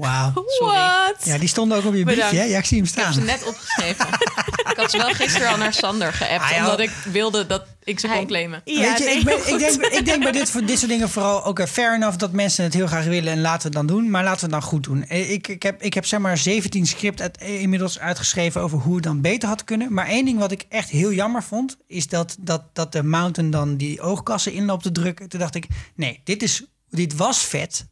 [0.00, 0.32] Wauw.
[0.46, 0.76] Sorry.
[1.24, 2.36] Ja, die stonden ook op je briefje.
[2.36, 2.44] Hè?
[2.44, 3.14] Ja, ik zie hem Ik heb staan.
[3.14, 4.06] ze net opgeschreven.
[4.70, 6.42] ik had ze wel gisteren al naar Sander geappt.
[6.44, 6.62] Ah, ja.
[6.64, 8.62] omdat ik wilde dat ik ze kon claimen.
[8.64, 11.44] Weet je, ik, ben, ik, denk, ik denk bij dit, voor dit soort dingen vooral
[11.44, 13.96] ook eh, fair enough dat mensen het heel graag willen en laten we het dan
[13.96, 14.10] doen.
[14.10, 15.04] Maar laten we het dan goed doen.
[15.04, 18.78] Eh, Ik, ik, heb, ik heb zeg maar 17 script uit, eh, inmiddels uitgeschreven over
[18.78, 19.92] hoe het dan beter had kunnen.
[19.92, 23.50] Maar één ding wat ik echt heel jammer vond, is dat, dat, dat de Mountain
[23.50, 25.28] dan die oogkassen in loopt te drukken.
[25.28, 27.86] Toen dacht ik, nee, dit, is, dit was vet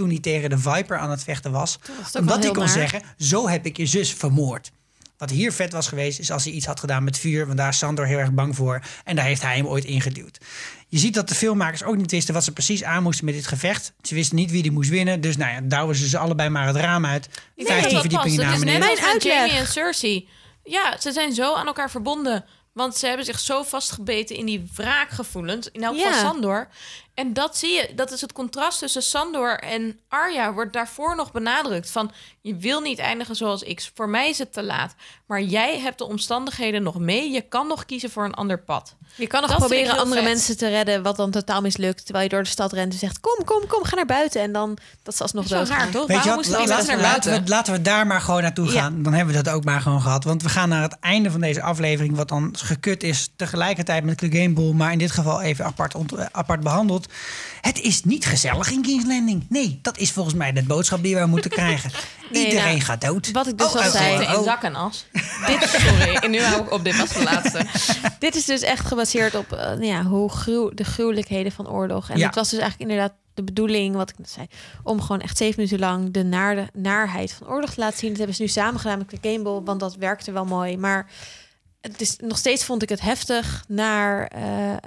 [0.00, 1.78] toen hij tegen de Viper aan het vechten was.
[2.18, 2.68] Omdat hij kon naar.
[2.68, 4.70] zeggen, zo heb ik je zus vermoord.
[5.18, 7.46] Wat hier vet was geweest, is als hij iets had gedaan met vuur.
[7.46, 8.80] Want daar is Sandor heel erg bang voor.
[9.04, 10.38] En daar heeft hij hem ooit ingeduwd.
[10.88, 13.46] Je ziet dat de filmmakers ook niet wisten wat ze precies aan moesten met dit
[13.46, 13.92] gevecht.
[14.02, 15.20] Ze wisten niet wie die moest winnen.
[15.20, 17.28] Dus nou ja, douwen ze ze allebei maar het raam uit.
[17.56, 18.48] Nee, 15 dat verdiepingen past.
[18.48, 19.04] naar is net beneden.
[19.04, 20.28] als met Jamie en Cersei.
[20.64, 22.44] Ja, ze zijn zo aan elkaar verbonden.
[22.72, 25.68] Want ze hebben zich zo vastgebeten in die wraakgevoelens.
[25.72, 26.18] In elk geval Ja.
[26.18, 26.68] Sandor.
[27.20, 27.88] En dat zie je.
[27.94, 30.52] Dat is het contrast tussen Sandor en Arya.
[30.52, 31.90] Wordt daarvoor nog benadrukt.
[31.90, 33.90] Van, je wil niet eindigen zoals ik.
[33.94, 34.94] Voor mij is het te laat.
[35.26, 37.30] Maar jij hebt de omstandigheden nog mee.
[37.30, 38.94] Je kan nog kiezen voor een ander pad.
[39.14, 40.28] Je kan nog Dat proberen andere vet.
[40.28, 42.02] mensen te redden, wat dan totaal mislukt.
[42.04, 44.40] Terwijl je door de stad rent en zegt: Kom, kom, kom, ga naar buiten.
[44.40, 46.06] En dan dat ze alsnog is wel dood raar, toch?
[46.06, 47.48] Weet je wat, laten, naar laten, we, buiten?
[47.48, 48.80] laten we daar maar gewoon naartoe Ja.
[48.80, 49.02] gaan.
[49.02, 50.24] Dan hebben we dat ook maar gewoon gehad.
[50.24, 52.16] Want we gaan naar het einde van deze aflevering.
[52.16, 54.72] Wat dan gekut is tegelijkertijd met de Game Ball.
[54.72, 57.09] Maar in dit geval even apart, eh, apart behandeld.
[57.60, 59.46] Het is niet gezellig in King's Landing.
[59.48, 61.90] Nee, dat is volgens mij de boodschap die we moeten krijgen.
[62.32, 63.30] Nee, Iedereen nou, gaat dood.
[63.30, 64.26] Wat ik dus Oh, al oh, zei.
[64.26, 65.06] oh, in zak en as.
[65.46, 66.84] Dit, sorry, en nu hou ik op.
[66.84, 67.66] Dit was de laatste.
[68.18, 72.10] Dit is dus echt gebaseerd op eh, nou ja, hoe gruw, de gruwelijkheden van oorlog.
[72.10, 72.26] En Ja.
[72.26, 74.46] het was dus eigenlijk inderdaad de bedoeling, wat ik net zei,
[74.82, 78.08] om gewoon echt zeven minuten lang de naarde, naarheid van oorlog te laten zien.
[78.08, 80.76] Dat hebben ze nu samen gedaan met de Game Ball, want dat werkte wel mooi.
[80.76, 81.06] Maar
[81.80, 84.78] het is nog steeds vond ik het heftig naar eh, eh,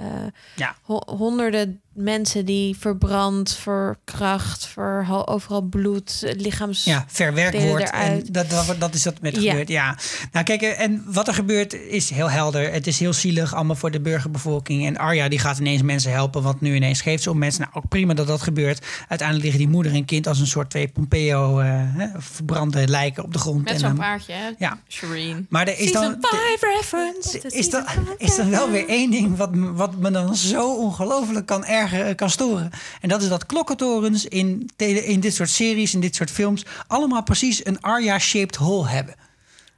[0.55, 0.75] Ja.
[0.81, 6.83] ho- honderden mensen die verbrand, verkracht, ver, overal bloed, lichaams.
[6.83, 7.89] Ja, verwerkt wordt.
[7.91, 9.49] En dat, dat, dat is dat met Ja.
[9.49, 9.67] gebeurd.
[9.69, 9.97] Ja.
[10.31, 12.71] Nou, kijk, eh, en wat er gebeurt is heel helder.
[12.71, 14.85] Het is heel zielig allemaal voor de burgerbevolking.
[14.85, 17.61] En Arya die gaat ineens mensen helpen, want nu ineens geeft ze om mensen.
[17.61, 18.85] Nou, ook prima dat dat gebeurt.
[18.99, 23.23] Uiteindelijk liggen die moeder en kind als een soort twee Pompeo eh, hè, verbrande lijken
[23.23, 23.63] op de grond.
[23.63, 24.49] Met zo'n dan- paardje, hè?
[24.57, 24.79] Ja.
[24.87, 25.45] Shireen.
[25.49, 27.39] Maar er is dan, Season 5 reference.
[27.57, 27.83] is er,
[28.17, 32.15] is er wel weer één ding wat, me- wat me dan zo ongelooflijk kan, erger,
[32.15, 32.69] kan storen.
[33.01, 36.65] En dat is dat klokkentorens in, tele- in dit soort series, in dit soort films...
[36.87, 39.15] allemaal precies een Arya-shaped hole hebben.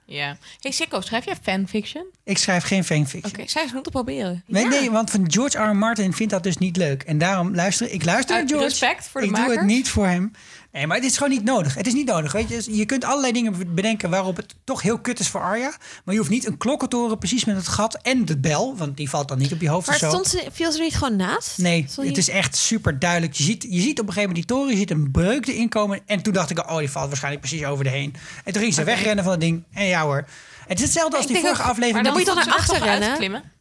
[0.07, 0.37] Ja.
[0.59, 2.03] Hey Sikko, schrijf jij fanfiction?
[2.23, 3.33] Ik schrijf geen fanfiction.
[3.33, 4.43] Oké, zij moeten proberen.
[4.47, 5.69] Nee, nee, want van George R.
[5.69, 5.75] R.
[5.75, 7.03] Martin vindt dat dus niet leuk.
[7.03, 8.77] En daarom luister ik luister Uit naar George.
[8.79, 10.31] respect voor de ik doe het niet voor hem.
[10.75, 11.73] Nee, maar het is gewoon niet nodig.
[11.75, 12.31] Het is niet nodig.
[12.31, 15.73] Weet je, je kunt allerlei dingen bedenken waarop het toch heel kut is voor Arya.
[16.03, 19.09] Maar je hoeft niet een klokkentoren precies met het gat en de bel, want die
[19.09, 20.09] valt dan niet op je hoofd Maar of zo.
[20.09, 21.57] stond ze, viel ze er niet gewoon naast?
[21.57, 23.33] Nee, het is echt super duidelijk.
[23.33, 25.69] Je ziet, je ziet op een gegeven moment die toren, je ziet een breuk erin
[25.69, 25.99] komen.
[26.05, 28.15] En toen dacht ik, oh, die valt waarschijnlijk precies over de heen.
[28.43, 29.63] En toen ging ze wegrennen van het ding.
[29.73, 30.25] En ja hoor.
[30.67, 31.93] Het is hetzelfde als Ik die vorige ook- aflevering.
[31.93, 33.53] maar dan met moet je die- toch naar achter rennen?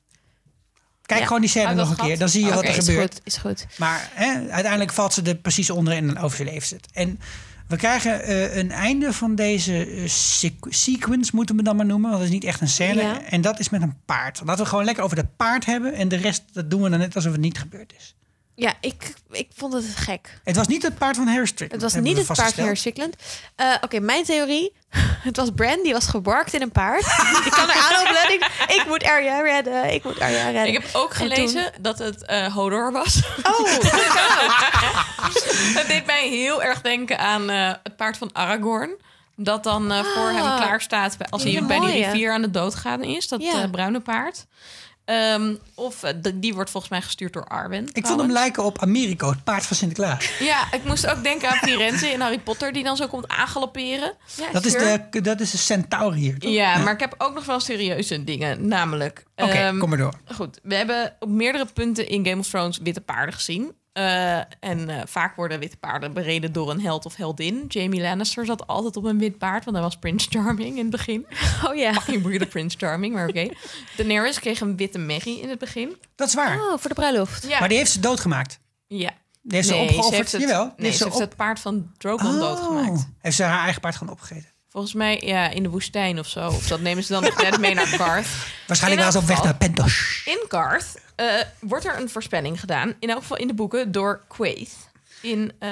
[1.15, 1.27] Kijk Ja.
[1.27, 2.19] gewoon die scène dat nog een keer.
[2.19, 3.13] Dan zie je wat er is gebeurt.
[3.15, 3.67] goed, is goed.
[3.79, 6.87] Maar hè, uiteindelijk valt ze er precies onder en dan overleeft ze het.
[6.93, 7.21] En
[7.69, 12.11] we krijgen eh, een einde van deze eh, sequ- sequence, moeten we dan maar noemen.
[12.11, 13.03] Want het is niet echt een scène.
[13.03, 13.23] Ja.
[13.25, 14.41] En dat is met een paard.
[14.45, 15.95] Laten we gewoon lekker over het paard hebben.
[15.95, 18.15] En de rest, dat doen we dan net alsof het niet gebeurd is.
[18.57, 20.41] Ja, ik, ik vond het gek.
[20.45, 21.83] Het was niet het paard van Harry Strickland.
[21.83, 22.77] Het was niet het paard van.
[22.77, 23.17] Strickland.
[23.57, 24.73] Eh, Oké, mijn theorie.
[25.29, 27.05] Het was Bran, die was gebarkt in een paard.
[27.43, 28.33] Die kan er aanhobbelen.
[28.33, 29.93] Ik, ik moet Arya redden.
[29.95, 30.67] Ik moet Arya redden.
[30.67, 33.23] Ik heb ook En gelezen dat het eh, Hodor was.
[33.43, 33.69] Oh,
[35.79, 38.95] Het deed mij heel erg denken aan eh, het paard van Aragorn.
[39.37, 39.83] Dat dan
[40.15, 43.29] voor hem Ah, klaar staat als hij bij die rivier aan de dood gaan is.
[43.29, 43.69] Dat Ja.
[43.69, 44.47] bruine paard.
[45.05, 47.89] Ehm, of eh, de- die wordt volgens mij gestuurd door Arwen.
[47.93, 50.31] Ik vond hem lijken op Americo, het paard van Sinterklaas.
[50.39, 54.13] Ja, ik moest ook denken aan Firenze in Harry Potter, die dan zo komt aangalopperen.
[54.37, 56.51] Ja, Dat is, de, dat is de centaur hier, toch?
[56.51, 58.69] Ja, maar ik heb ook nog wel serieuze dingen.
[58.69, 59.25] Namelijk.
[59.37, 60.15] Oké, ehm, kom maar door.
[60.35, 63.73] Goed, we hebben op meerdere punten in Game of Thrones witte paarden gezien.
[63.95, 67.65] Eh, en eh, vaak worden witte paarden bereden door een held of heldin.
[67.69, 70.91] Jamie Lannister zat altijd op een wit paard, want hij was Prince Charming in het
[70.91, 71.27] begin.
[71.69, 71.93] Oh ja.
[71.93, 73.49] Fucking weirde Prince Charming, maar oké.
[73.97, 75.97] Daenerys kreeg een witte Maggie in het begin.
[76.15, 76.61] Dat is waar.
[76.61, 77.47] Oh, voor de bruiloft.
[77.49, 77.59] Ja.
[77.59, 78.61] Maar die heeft ze doodgemaakt.
[78.87, 79.11] ja.
[79.43, 80.17] Die heeft ze opgeofferd.
[80.17, 80.65] heeft het, Jawel.
[80.65, 83.09] die nee, heeft ze ze heeft het paard van Drogon doodgemaakt.
[83.19, 84.49] Heeft ze haar eigen paard gewoon opgegeten.
[84.75, 86.47] Volgens mij ja, in de woestijn of zo.
[86.47, 88.27] Of dat nemen ze dan nog net mee naar Garth.
[88.67, 90.23] Waarschijnlijk was ze op weg naar Pentos.
[90.25, 91.27] In Garth eh,
[91.61, 92.95] wordt er een voorspelling gedaan.
[92.99, 94.71] In elk geval in de boeken door Quaithe.
[95.23, 95.69] In, eh,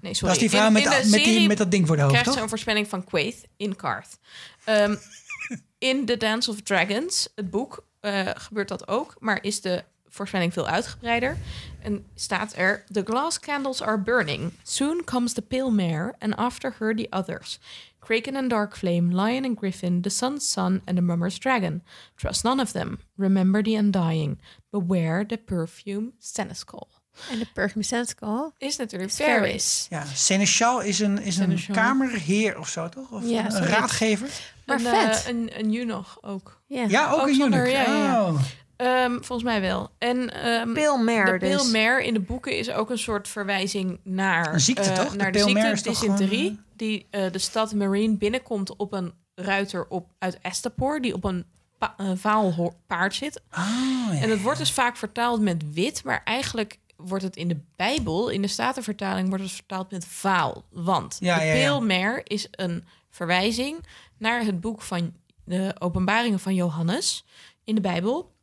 [0.00, 0.18] nee, sorry.
[0.20, 1.96] Dat is die vrouw In- met, in de- de met, die, met dat ding voor
[1.96, 4.18] de hoofd, krijgt ze een voorspelling van Quaithe in Garth.
[4.64, 4.96] Ehm,
[5.78, 9.16] in The Dance of Dragons, het boek, eh, gebeurt dat ook.
[9.18, 11.36] Maar is de voorspelling veel uitgebreider.
[11.82, 14.52] En staat er: The glass candles are burning.
[14.62, 17.58] Soon comes the pale mare, and after her the others.
[18.00, 21.82] Kraken and Dark Flame, Lion and Griffin, the Sun's Son and the Mummer's Dragon.
[22.16, 22.98] Trust none of them.
[23.16, 24.38] Remember the Undying.
[24.70, 26.88] Beware the perfume Seneschal.
[27.30, 29.86] En de Perfume Sensical Is natuurlijk Ferris.
[29.90, 31.74] Ja, Seneschal is een, is een Seneschal.
[31.74, 33.10] kamerheer of zo, toch?
[33.10, 34.28] Of Ja, een raadgever?
[34.66, 35.22] Maar een, vet.
[35.24, 36.62] eh, een, een eunuch ook.
[36.66, 36.84] Ja.
[36.88, 37.70] Ja, ook, Ook een eunuch.
[37.70, 38.28] ja, ja, ja.
[38.30, 38.40] Oh.
[38.80, 39.90] Ehm, volgens mij wel.
[39.98, 41.72] En ehm, Pale Mare de dus.
[42.06, 44.52] In de boeken is ook een soort verwijzing naar...
[44.52, 45.10] Een ziekte, eh, toch?
[45.10, 46.44] De Naar de, Pale ziekte is dysenterie.
[46.44, 51.00] gewoon, Die eh, de stad Marine binnenkomt op een ruiter op, uit Estapor...
[51.00, 51.44] die op een
[51.78, 53.42] pa- eh, vaal paard zit.
[53.50, 53.66] Ah,
[54.12, 54.20] ja.
[54.20, 56.04] En het wordt dus vaak vertaald met wit...
[56.04, 59.28] maar eigenlijk wordt het in de Bijbel, in de Statenvertaling...
[59.28, 60.64] wordt het vertaald met vaal.
[60.70, 63.84] Want Ja, de ja, Mare is een verwijzing...
[64.18, 67.24] naar het boek van de openbaringen van Johannes
[67.64, 68.38] in de Bijbel...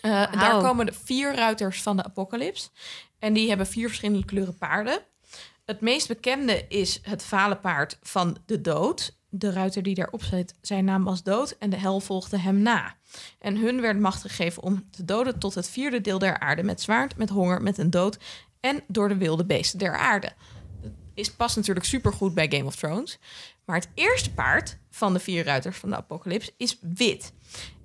[0.00, 2.70] Eh, Daar komen de vier ruiters van de apocalyps.
[3.18, 4.98] En die hebben vier verschillende kleuren paarden.
[5.64, 9.16] Het meest bekende is het vale paard van de dood.
[9.28, 12.96] De ruiter die daarop zit, zijn naam was dood en de hel volgde hem na.
[13.38, 16.62] En hun werd macht gegeven om te doden tot het vierde deel der aarde...
[16.62, 18.18] met zwaard, met honger, met een dood
[18.60, 20.32] en door de wilde beesten der aarde.
[20.82, 23.18] Dat is, past natuurlijk supergoed bij Game of Thrones.
[23.64, 27.32] Maar het eerste paard van de vier ruiters van de apocalyps is wit.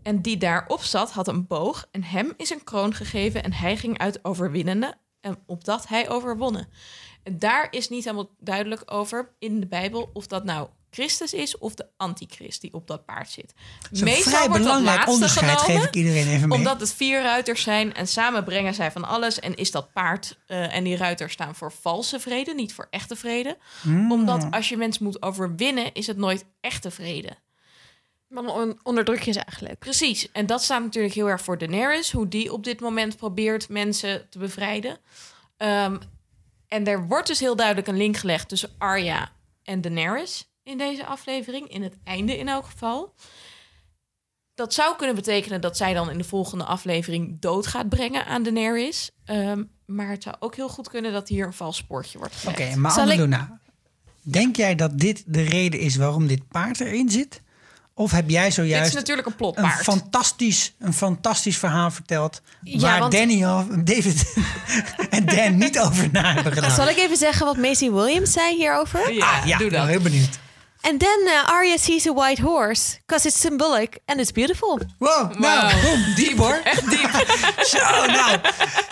[0.03, 3.77] En die daarop zat had een boog en hem is een kroon gegeven en hij
[3.77, 6.67] ging uit overwinnende en opdat hij overwonnen.
[7.23, 11.57] En daar is niet helemaal duidelijk over in de Bijbel of dat nou Christus is
[11.57, 13.53] of de antichrist die op dat paard zit.
[13.91, 16.57] Dat een vrij belangrijk onderscheid, geef ik iedereen even mee.
[16.57, 19.39] Omdat het vier ruiters zijn en samen brengen zij van alles.
[19.39, 23.15] En is dat paard eh, en die ruiters staan voor valse vrede, niet voor echte
[23.15, 23.57] vrede.
[23.81, 24.11] Hmm.
[24.11, 27.37] Omdat als je mensen moet overwinnen, is het nooit echte vrede.
[28.31, 29.79] Maar dan onderdruk je ze eigenlijk.
[29.79, 30.31] Precies.
[30.31, 32.11] En dat staat natuurlijk heel erg voor Daenerys.
[32.11, 34.97] Hoe die op dit moment probeert mensen te bevrijden.
[35.57, 35.97] Ehm,
[36.67, 39.31] en er wordt dus heel duidelijk een link gelegd tussen Arya
[39.63, 41.67] en Daenerys in deze aflevering.
[41.69, 43.13] In het einde in elk geval.
[44.53, 48.43] Dat zou kunnen betekenen dat zij dan in de volgende aflevering dood gaat brengen aan
[48.43, 49.11] Daenerys.
[49.25, 52.59] Ehm, maar het zou ook heel goed kunnen dat hier een vals spoortje wordt gelegd.
[52.59, 53.59] Oké, maar ik- Annaluna,
[54.21, 57.41] denk jij dat dit de reden is waarom dit paard erin zit?
[58.01, 62.41] Of heb jij Dit zojuist is natuurlijk een een fantastisch, een fantastisch verhaal verteld...
[62.63, 64.33] Ja, waar want- Danny, of- David
[65.09, 66.71] en Dan niet over na hebben gedaan?
[66.71, 69.13] Zal ik even zeggen wat Macy Williams zei hierover?
[69.13, 69.89] Ja, Ah, ja, doe ik ben dat.
[69.89, 70.39] heel benieuwd.
[70.81, 74.79] And then uh, Arya sees a white horse, because it's symbolic and it's beautiful.
[74.97, 75.81] Wow, nou, Wow.
[75.81, 76.59] boem, diep hoor.
[76.63, 77.09] Echt diep.
[77.73, 78.37] Zo, nou.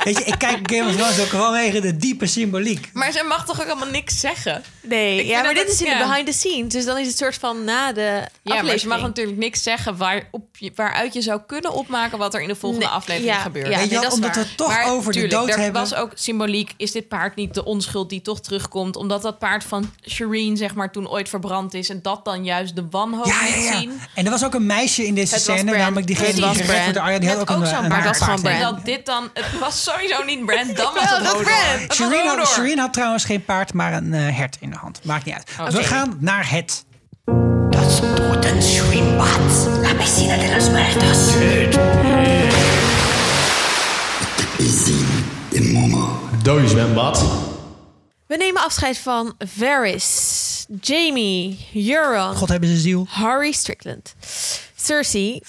[0.03, 2.89] Weet je, ik kijk Game of Thrones ook vanwege de diepe symboliek.
[2.93, 4.63] Maar zij mag toch ook helemaal niks zeggen?
[4.81, 6.73] Nee, Ik ja, maar dit is in het- de behind the scenes.
[6.73, 8.81] Dus dan is het soort van na de Ja, maar aflevering.
[8.81, 12.41] je mag natuurlijk niks zeggen waar op je, waaruit je zou kunnen opmaken wat er
[12.41, 13.69] in de volgende Nee, aflevering ja, gebeurt.
[13.69, 15.81] ja, nee, dat omdat we het toch maar over tuurlijk, de dood er hebben.
[15.81, 16.73] was ook symboliek.
[16.77, 18.95] Is dit paard niet de onschuld die toch terugkomt?
[18.95, 22.75] Omdat dat paard van Shireen zeg maar toen ooit verbrand is en dat dan juist
[22.75, 23.79] de wanhoop ja, ja, ja.
[23.79, 24.01] zien.
[24.15, 26.65] En er was ook een meisje in deze Het was scène, namelijk diegene die gered
[26.65, 27.19] wordt door Arya.
[27.19, 28.03] Die had ook een, zo'n een paard.
[28.03, 28.45] dat is gewoon.
[28.45, 31.97] En dat dit dan, het was sowieso niet Brand, dan was Ja, het dat was
[31.97, 32.47] Shireen had.
[32.47, 34.99] Shireen had trouwens geen paard, maar een eh, hert in de hand.
[35.03, 35.73] Maakt niet uit.
[35.73, 36.85] We gaan naar het.
[37.69, 41.33] Los toten Shrimbots, la piscina de los muertos.
[46.43, 47.48] Dode zwembad.
[48.29, 53.05] We nemen afscheid van Varys, Jamie, Euron, God hebben ze ziel.
[53.09, 54.15] Harry Strickland,
[54.75, 55.41] Cersei.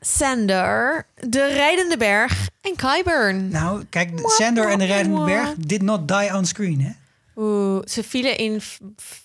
[0.00, 3.48] Sander, de Rijdende Berg en Qyburn.
[3.48, 6.90] Nou, kijk, Sandor en de Rijdende Berg did not die on screen, hè?
[7.36, 8.62] Oeh, ze vielen in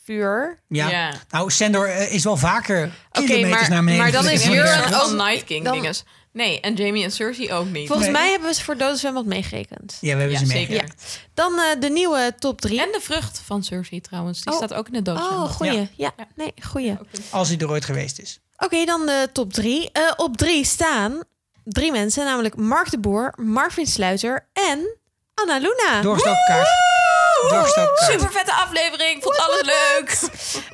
[0.04, 0.60] vuur.
[0.68, 0.90] Ja.
[0.90, 1.14] Ja.
[1.30, 4.04] Nou, Sandor eh, is wel vaker Oké, kilometers maar- naar beneden.
[4.04, 4.48] maar dan is.
[4.50, 6.04] Euron ook- Night King dan- dinges.
[6.38, 7.88] Nee, en Jamie en Cersei ook niet.
[7.88, 8.18] Volgens Nee.
[8.22, 9.98] mij hebben we ze voor Dode Zwembad meegerekend.
[10.02, 10.66] Ja, we hebben Ja, ze mee.
[10.66, 10.76] zeker.
[10.86, 10.92] Ja.
[11.34, 12.82] Dan eh, de nieuwe top 3.
[12.82, 14.42] En de vrucht van Cersei trouwens.
[14.44, 14.58] Die Oh.
[14.58, 15.20] staat ook in de doos.
[15.20, 15.74] Oh, goeie.
[15.74, 15.88] Ja.
[15.96, 16.92] Ja, nee, goeie.
[16.92, 18.40] Oké, Als hij er ooit geweest is.
[18.86, 19.90] dan de top 3.
[20.16, 21.24] op 3 staan
[21.64, 24.98] drie mensen, namelijk Mark de Boer, Marvin Sluiter en
[25.34, 26.02] Anna Luna.
[26.02, 26.68] Doorstookkaart.
[28.10, 29.24] Super vette aflevering.
[29.24, 30.20] Vond alles leuk.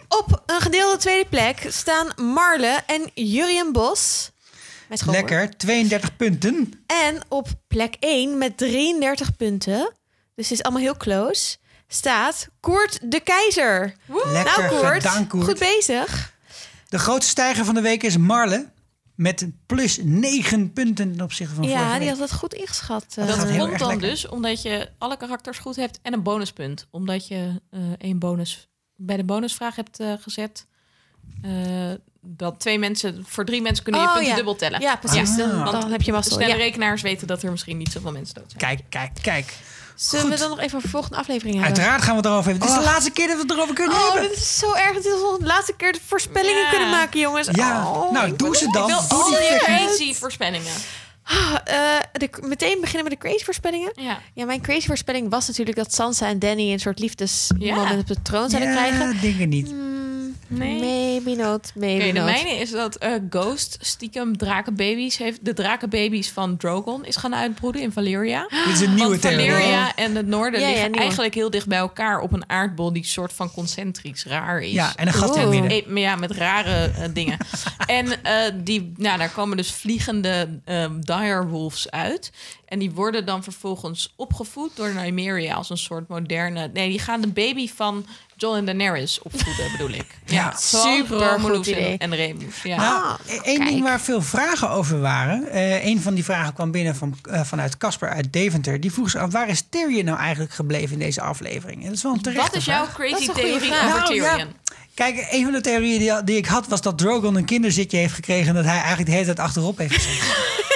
[0.08, 4.32] Op een gedeelde tweede plek staan Marle en Jurien Bos.
[5.06, 6.84] Lekker, 32 punten.
[6.88, 9.94] En op plek 1 met 33 punten,
[10.36, 11.58] dus het is allemaal heel close,
[11.88, 13.96] staat Koert de Keizer.
[14.26, 15.46] Lekker nou Koert, gedaan, Koert.
[15.46, 16.34] goed bezig.
[16.90, 18.72] De grootste stijger van de week is Marle.
[19.16, 22.10] Met plus 9 punten ten opzichte van vorige Ja, die week.
[22.10, 23.06] had het goed ingeschat.
[23.16, 23.60] Dat eh.
[23.60, 24.10] komt dan lekker.
[24.10, 26.88] dus omdat je alle karakters goed hebt en een bonuspunt.
[26.92, 30.68] Omdat je eh één bonus bij de bonusvraag hebt eh, gezet.
[32.26, 34.36] Dat twee mensen, voor drie mensen kunnen je Oh, punten ja.
[34.38, 34.82] dubbel tellen.
[34.82, 35.36] Ja, precies.
[35.36, 36.58] Dan- Want dan heb je mazzel, Snelle ja.
[36.58, 38.76] rekenaars weten dat er misschien niet zoveel mensen dood zijn.
[38.76, 39.54] Kijk, kijk, kijk.
[39.96, 41.74] Zullen we dan nog even de volgende aflevering hebben?
[41.76, 42.68] Uiteraard gaan we het erover hebben.
[42.68, 42.94] Dit is de Oh.
[42.94, 44.30] laatste keer dat we het erover kunnen Oh, hebben.
[44.30, 44.94] dit is zo erg.
[44.94, 46.70] Dit is nog de laatste keer de voorspellingen Ja.
[46.70, 47.48] kunnen maken, jongens.
[47.52, 48.90] Ja, Oh, nou, doe ze dan.
[48.90, 50.74] Ik wil Doe al die crazy voorspellingen.
[51.24, 53.92] Ah, eh, de, meteen beginnen met de crazy voorspellingen.
[53.96, 54.20] Ja.
[54.34, 57.98] Ja, mijn crazy voorspelling was natuurlijk dat Sansa en Danny een soort liefdesmoment Ja.
[57.98, 59.20] op de troon zouden Ja, krijgen.
[59.22, 59.68] dingen niet.
[59.68, 60.03] Hmm,
[60.58, 61.04] Nee.
[61.24, 65.46] Maybe not, maybe Oké, de mijne is dat eh, Ghost stiekem drakenbaby's heeft.
[65.46, 68.48] De drakenbaby's van Drogon is gaan uitbroeden in Valyria.
[68.50, 69.22] Dit is een nieuwe Want.
[69.22, 73.06] Valyria en het noorden Ja, liggen eigenlijk heel dicht bij elkaar op een aardbol die
[73.06, 74.72] soort van concentrisch raar is.
[74.72, 75.94] Ja, en een gat in het midden.
[75.94, 77.38] Maar ja, met rare eh, dingen.
[77.86, 82.32] en eh, die, nou, daar komen dus vliegende ehm direwolves uit.
[82.74, 86.70] En die worden dan vervolgens opgevoed door Nymeria als een soort moderne...
[86.74, 88.06] Nee, die gaan de baby van
[88.36, 90.06] Jon en Daenerys opvoeden, bedoel ik.
[90.26, 91.92] Ja, super Romulus goed idee.
[91.98, 92.62] en, en Remus.
[92.64, 92.76] Ja.
[92.78, 93.70] Nou, Ah, één kijk.
[93.70, 95.50] ding waar veel vragen over waren.
[95.52, 98.80] eh een van die vragen kwam binnen van, eh, vanuit Casper uit Deventer.
[98.80, 101.80] Die vroeg zich af, waar is Tyrion nou eigenlijk gebleven in deze aflevering?
[101.82, 102.96] En dat is wel een terechte Wat is jouw vraag.
[102.96, 103.84] Crazy theorie vraag.
[103.84, 104.32] over Nou, ja.
[104.34, 104.54] Tyrion?
[104.94, 108.14] Kijk, een van de theorieën die, die ik had was dat Drogon een kinderzitje heeft
[108.14, 108.48] gekregen...
[108.48, 110.28] en dat hij eigenlijk de hele tijd achterop heeft gezeten.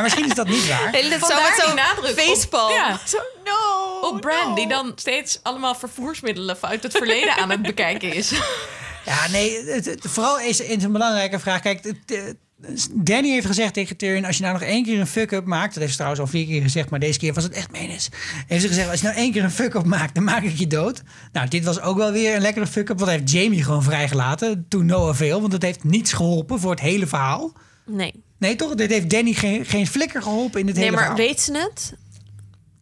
[0.00, 0.90] maar misschien is dat niet waar.
[0.90, 2.72] Hele tijd zo Vandaar met zo'n nadruk op- facepalm.
[2.72, 3.00] Ja.
[3.06, 4.08] Zo, no.
[4.08, 8.30] Op Bran, die dan steeds allemaal vervoersmiddelen uit het verleden aan het bekijken is.
[9.04, 11.60] Ja, nee, het, het- vooral is, is een belangrijke vraag.
[11.60, 12.36] Kijk, het,
[12.94, 14.24] Danny heeft gezegd tegen Tyrion...
[14.24, 15.68] als je nou nog één keer een fuck-up maakt...
[15.68, 16.90] dat heeft ze trouwens al vier keer gezegd...
[16.90, 18.08] maar deze keer was het echt menens.
[18.46, 20.14] Heeft ze gezegd, als je nou één keer een fuck-up maakt...
[20.14, 21.02] dan maak ik je dood.
[21.32, 22.98] Nou, dit was ook wel weer een lekkere fuck-up...
[22.98, 24.66] want hij heeft Jamie gewoon vrijgelaten.
[24.68, 26.60] Toen no avail, want het heeft niets geholpen...
[26.60, 27.52] voor het hele verhaal.
[27.86, 28.14] Nee.
[28.38, 28.74] Nee, toch?
[28.74, 31.26] Dit heeft Danny geen, geen flikker geholpen in het Nee, hele maar verhaal.
[31.26, 31.92] weet ze het?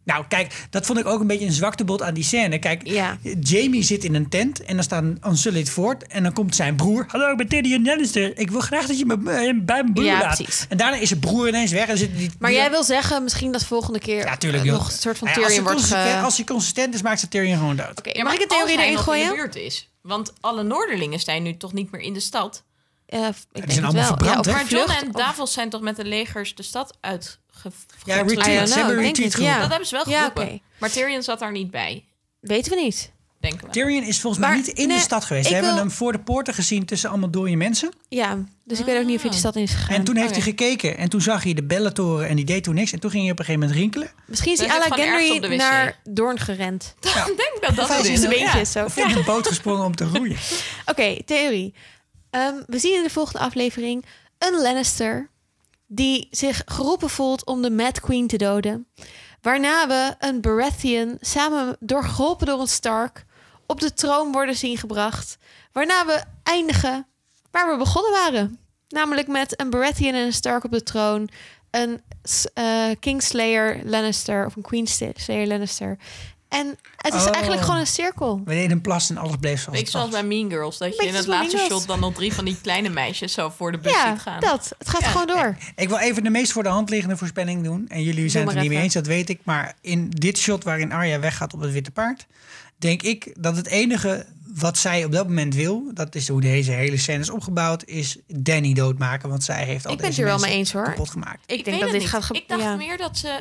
[0.03, 2.59] Nou, kijk, dat vond ik ook een beetje een zwaktebod aan die scène.
[2.59, 3.17] Kijk, Ja.
[3.39, 6.07] Jamie zit in een tent en dan staat Unsullied voort.
[6.07, 7.05] En dan komt zijn broer.
[7.07, 8.37] Hallo, ik ben Tyrion Lannister.
[8.37, 10.35] Ik wil graag dat je me eh, bij mijn broer Ja, laat.
[10.35, 10.65] precies.
[10.69, 11.87] En daarna is zijn broer ineens weg.
[11.87, 14.71] En zit die, Maar die- jij wil zeggen misschien dat volgende keer Ja, tuurlijk, eh,
[14.71, 16.03] nog een soort van Nou ja, Tyrion wordt als, hij ge...
[16.03, 17.99] consistent, als hij consistent is, maakt ze Tyrion gewoon dood.
[17.99, 19.29] Oké, Ja, mag ik een theorie erin in gooien?
[19.29, 19.89] de buurt is.
[20.01, 22.63] Want alle Noorderlingen zijn nu toch niet meer in de stad.
[23.09, 24.03] Ja, ik denk zijn het allemaal wel.
[24.05, 27.35] verbrand, ja, Maar John en Davos zijn toch met de legers de stad uitge...
[28.03, 28.69] Ja, retreat.
[28.69, 29.59] Ze hebben retreat het, ja.
[29.59, 30.61] Dat hebben ze wel Ja, geroepen.
[30.79, 32.05] Maar Tyrion zat daar niet bij,
[32.39, 33.11] Weten we niet.
[33.39, 33.71] denken we.
[33.71, 35.47] Tyrion is volgens mij niet in nee, de stad geweest.
[35.47, 37.91] Ze hebben wil- hem voor de poorten gezien tussen allemaal dode mensen.
[38.09, 39.95] Ja, dus ik weet ook niet of hij de stad in is gegaan.
[39.95, 40.35] En toen heeft oké.
[40.39, 40.97] hij gekeken.
[40.97, 42.91] En toen zag hij de bellentoren en die deed toen niks.
[42.91, 44.11] En toen ging hij op een gegeven moment rinkelen.
[44.25, 46.95] Misschien is Hij à Gendry naar Doorn gerend.
[47.01, 48.21] Ik denk dat dat Of hij het is is.
[48.21, 48.29] Ja.
[48.29, 48.85] beentjes zo.
[48.85, 50.37] Of in een boot gesprongen om te roeien.
[50.85, 51.73] Oké, theorie.
[52.29, 54.05] Ehm, we zien in de volgende aflevering
[54.37, 55.29] een Lannister
[55.87, 58.87] die zich geroepen voelt om de Mad Queen te doden.
[59.41, 63.25] Waarna we een Baratheon samen door geholpen door een Stark
[63.65, 65.37] op de troon worden zien gebracht.
[65.71, 67.07] Waarna we eindigen
[67.51, 68.59] waar we begonnen waren.
[68.87, 71.29] Namelijk met een Baratheon en een Stark op de troon.
[71.71, 72.01] Een
[72.53, 75.97] eh Kingslayer Lannister of een Queenslayer Lannister.
[76.49, 77.31] En het is Oh.
[77.33, 78.41] eigenlijk gewoon een cirkel.
[78.45, 80.19] We deden een plas en alles bleef zoals Weet het zoals was.
[80.19, 80.77] bij Mean Girls.
[80.77, 81.81] Dat je Beetje in het zoals laatste Mean Girls.
[81.83, 84.39] shot dan nog drie van die kleine meisjes zo voor de bus Ja, ziet gaan.
[84.39, 84.73] dat.
[84.77, 85.57] Het gaat gewoon door.
[85.75, 87.85] Ik wil even de meest voor de hand liggende voorspelling doen.
[87.87, 88.83] En jullie zijn het maar er niet mee even.
[88.83, 89.39] eens, dat weet ik.
[89.43, 92.25] Maar in dit shot waarin Arya weggaat op het witte paard...
[92.77, 94.25] denk ik dat het enige
[94.55, 95.91] wat zij op dat moment wil...
[95.93, 97.83] dat is hoe deze hele scène is opgebouwd...
[97.85, 99.29] is Danny doodmaken.
[99.29, 100.83] Want zij heeft al Ik ben het deze hier wel mee eens hoor.
[100.83, 101.43] kapot gemaakt.
[101.45, 102.09] Ik, Ik denk weet dat het dit niet.
[102.09, 102.75] gaat ge- Ik dacht ja.
[102.75, 103.39] meer dat ze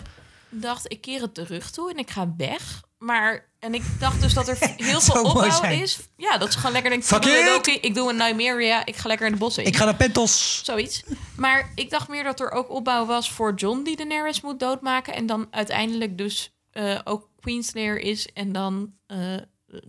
[0.48, 2.82] dacht, ik keer het terug toe en ik ga weg.
[3.06, 5.98] Maar, en ik dacht dus dat er heel veel opbouw is.
[6.16, 9.32] Ja, dat ze gewoon lekker Fuck ik ik doe een Nymeria, ik ga lekker in
[9.32, 9.68] de bossen in.
[9.68, 10.60] Ik ga naar Pentos.
[10.64, 11.04] Zoiets.
[11.36, 15.14] Maar ik dacht meer dat er ook opbouw was voor John die Daenerys moet doodmaken.
[15.14, 18.32] En dan uiteindelijk dus eh, ook Queenslayer is.
[18.32, 19.34] En dan eh,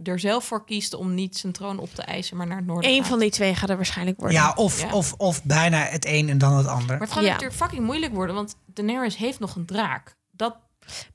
[0.04, 2.92] er zelf voor kiest om niet zijn troon op te eisen, maar naar het noorden
[2.92, 4.38] Eén van die twee gaat er waarschijnlijk worden.
[4.38, 4.92] Ja of, Ja.
[4.92, 6.88] Of, of bijna het een en dan het ander.
[6.88, 7.30] Maar het gaat Ja.
[7.30, 10.16] natuurlijk fucking moeilijk worden, want Daenerys heeft nog een draak.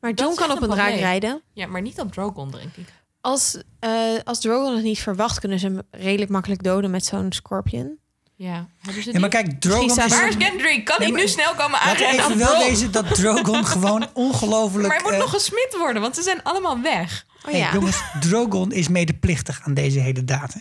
[0.00, 1.42] Maar John kan op een draak rijden.
[1.52, 2.88] Ja, maar niet op Drogon, denk ik.
[3.20, 3.90] Als, eh
[4.24, 8.00] als Drogon het niet verwacht, kunnen ze hem redelijk makkelijk doden met zo'n scorpion.
[8.36, 9.94] Ja, hebben ze Ja, maar kijk, Drogon is...
[9.94, 10.82] Waar is Gendry?
[10.82, 12.24] Kan Nee, hij maar- nu snel komen Laat ik aanrennen?
[12.24, 14.86] even wel wezen dat Drogon gewoon ongelooflijk...
[14.86, 17.26] Maar hij moet eh, nog gesmid worden, want ze zijn allemaal weg.
[17.44, 17.72] Oh hey, ja.
[17.72, 20.54] jongens, Drogon is medeplichtig aan deze hele daad.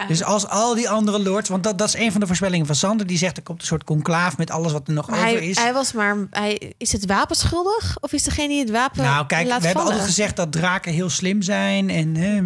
[0.00, 0.06] Ja.
[0.06, 1.48] Dus als al die andere lords...
[1.48, 3.06] Want dat, dat is een van de voorspellingen van Sander.
[3.06, 5.48] Die zegt er komt een soort conclaaf met alles wat er nog Maar over hij,
[5.48, 5.58] is.
[5.58, 6.16] hij was maar...
[6.30, 7.96] Hij, is het wapenschuldig?
[8.00, 11.10] Of is degene die het wapen nou kijk, we hebben altijd gezegd dat draken heel
[11.10, 11.90] slim zijn.
[11.90, 12.42] En, hè,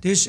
[0.00, 0.28] dus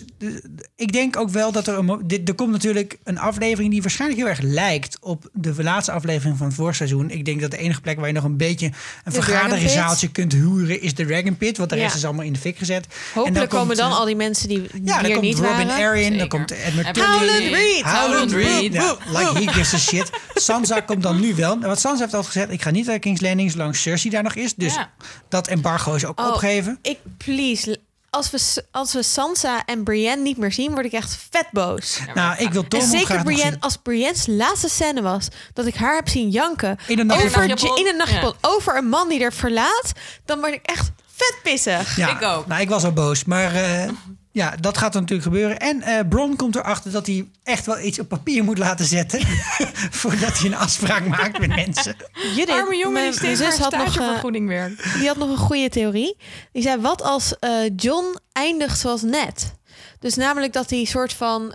[0.76, 4.20] ik denk ook wel dat er een, dit, er komt natuurlijk een aflevering die waarschijnlijk
[4.20, 7.10] heel erg lijkt op de laatste aflevering van het voorseizoen.
[7.10, 8.74] Ik denk dat de enige plek waar je nog een beetje een
[9.12, 11.98] Dragon vergaderzaaltje kunt huren is de Dragon Pit, want de rest Ja.
[11.98, 12.86] is allemaal in de fik gezet.
[12.86, 15.22] En Hopelijk dan komen komt, dan eh, al die mensen die ja, dan hier komt
[15.22, 15.86] niet Robin waren.
[15.86, 17.08] Arryn, dan komt Edmund En Tully.
[17.08, 18.78] Howland Reed!
[18.78, 20.10] Howland like he gives a shit.
[20.34, 21.60] Sansa komt dan nu wel.
[21.60, 24.34] Wat Sansa heeft altijd gezegd, ik ga niet naar King's Landing zolang Cersei daar nog
[24.36, 24.56] is.
[24.56, 24.90] Dus Ja.
[25.30, 26.80] dat embargo is ook Oh, opgegeven.
[26.82, 27.80] Ik, please,
[28.10, 32.00] als we, als we Sansa en Brienne niet meer zien, word ik echt vet boos.
[32.14, 33.62] nou, ik wil En Tormund zeker graag nog Brienne, zien.
[33.62, 37.52] als Brienne's laatste scène was dat ik haar heb zien janken In een nachtjapon.
[37.52, 38.50] over, in een nachtjapon Ja.
[38.50, 39.92] over een man die er verlaat,
[40.26, 41.96] dan word ik echt vet pissig.
[41.96, 42.48] Ja, Ik ook.
[42.48, 43.26] Nou, ik was al boos.
[43.26, 43.90] Maar eh,
[44.38, 45.60] ja, dat gaat er natuurlijk gebeuren.
[45.60, 49.20] En eh Bron komt erachter dat hij echt wel iets op papier moet laten zetten.
[50.02, 51.96] voordat hij een afspraak maakt met mensen.
[52.36, 54.94] Judith, Arme jongen mijn die steeds zus voor had nog, eh, stagevergoeding werkt.
[55.00, 56.18] die had nog een goede theorie.
[56.52, 59.56] Die zei, wat als eh, John eindigt zoals net?
[60.00, 61.54] Dus namelijk dat hij soort van...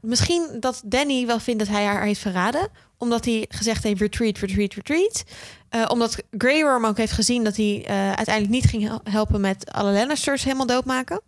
[0.00, 2.68] misschien dat Danny wel vindt dat hij haar heeft verraden.
[2.98, 5.24] Omdat hij gezegd heeft retreat, retreat, retreat.
[5.68, 9.40] Eh, omdat Grey Worm ook heeft gezien dat hij eh, uiteindelijk niet ging hel- helpen
[9.40, 11.20] met alle Lannisters helemaal doodmaken.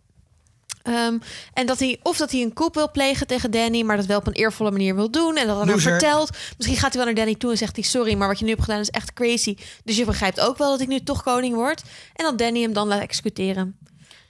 [0.81, 1.17] Ehm,
[1.53, 4.17] en dat hij, of dat hij een coup wil plegen tegen Danny, maar dat wel
[4.17, 5.37] op een eervolle manier wil doen.
[5.37, 5.91] En dat dan Loser.
[5.91, 6.29] vertelt.
[6.57, 8.51] Misschien gaat hij wel naar Danny toe en zegt hij: Sorry, maar wat je nu
[8.51, 9.57] hebt gedaan is echt crazy.
[9.83, 11.81] Dus je begrijpt ook wel dat ik nu toch koning word.
[12.15, 13.77] En dat Danny hem dan laat executeren.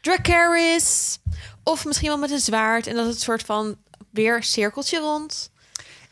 [0.01, 1.17] Dracarys.
[1.63, 2.88] Of misschien wel met een zwaard.
[2.88, 3.77] En dat het soort van
[4.11, 5.48] weer cirkeltje rond.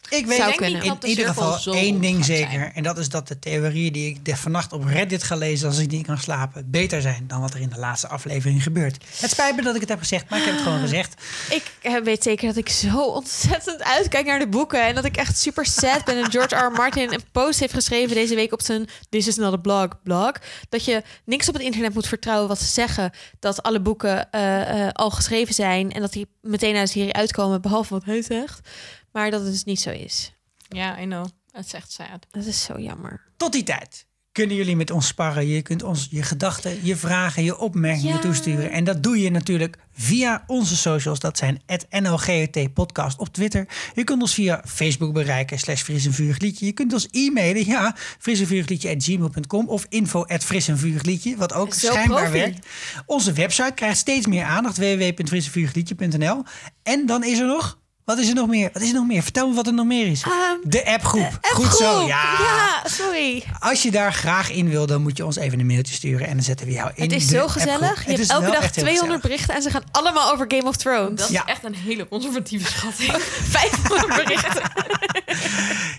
[0.09, 2.51] Ik weet Zou in, dat de ieder geval één ding zeker.
[2.51, 2.73] zijn.
[2.73, 5.77] En dat is dat de theorieën die ik de vannacht op Reddit ga lezen als
[5.77, 9.05] ik niet kan slapen, beter zijn dan wat er in de laatste aflevering gebeurt.
[9.19, 11.21] Het spijt me dat ik het heb gezegd, maar ik heb het gewoon gezegd.
[11.49, 14.85] Ik eh, weet zeker dat ik zo ontzettend uitkijk naar de boeken.
[14.87, 16.23] En dat ik echt super sad ben.
[16.23, 16.67] En George R.
[16.67, 16.71] R.
[16.71, 20.31] Martin een post heeft geschreven deze week op zijn This is not a blog blog.
[20.69, 23.11] Dat je niks op het internet moet vertrouwen wat ze zeggen.
[23.39, 25.91] Dat alle boeken eh, eh, al geschreven zijn.
[25.91, 27.61] En dat die meteen uit de serie uitkomen.
[27.61, 28.69] Behalve wat hij zegt.
[29.11, 30.33] Maar dat het dus niet zo is.
[30.69, 31.25] Ja, I know.
[31.51, 32.27] Het is echt sad.
[32.31, 33.21] Dat is zo jammer.
[33.37, 35.47] Tot die tijd kunnen jullie met ons sparren.
[35.47, 38.19] Je kunt ons je gedachten, je vragen, je opmerkingen Ja.
[38.21, 38.71] toesturen.
[38.71, 41.19] En dat doe je natuurlijk via onze socials.
[41.19, 43.67] Dat zijn het NLGT podcast op Twitter.
[43.95, 46.65] Je kunt ons via Facebook bereiken, slash fris en vurig liedje.
[46.65, 50.67] Je kunt ons e-mailen, ja, fris en vurig liedje at gmail.com of info at fris
[50.67, 52.37] en vurig liedje, wat ook Zo schijnbaar profi.
[52.39, 52.67] werkt.
[53.05, 56.43] Onze website krijgt steeds meer aandacht, www.frissenvuurliedje.nl.
[56.83, 57.79] En dan is er nog...
[58.07, 58.69] Wat is er nog meer?
[58.73, 59.23] Wat is er nog meer?
[59.23, 60.21] Vertel me wat er nog meer is.
[60.21, 61.37] Ehm, de appgroep.
[61.41, 62.23] Goed zo, ja.
[62.39, 63.43] Ja, sorry.
[63.59, 66.33] Als je daar graag in wil, dan moet je ons even een mailtje sturen en
[66.33, 67.03] dan zetten we jou in.
[67.03, 68.05] Het is de zo gezellig.
[68.05, 69.21] Je hebt elke dag echt heel 200 gezellig.
[69.21, 71.19] berichten en ze gaan allemaal over Game of Thrones.
[71.19, 71.43] Dat Ja.
[71.45, 73.11] is echt een hele conservatieve schatting.
[73.21, 74.61] 500 berichten.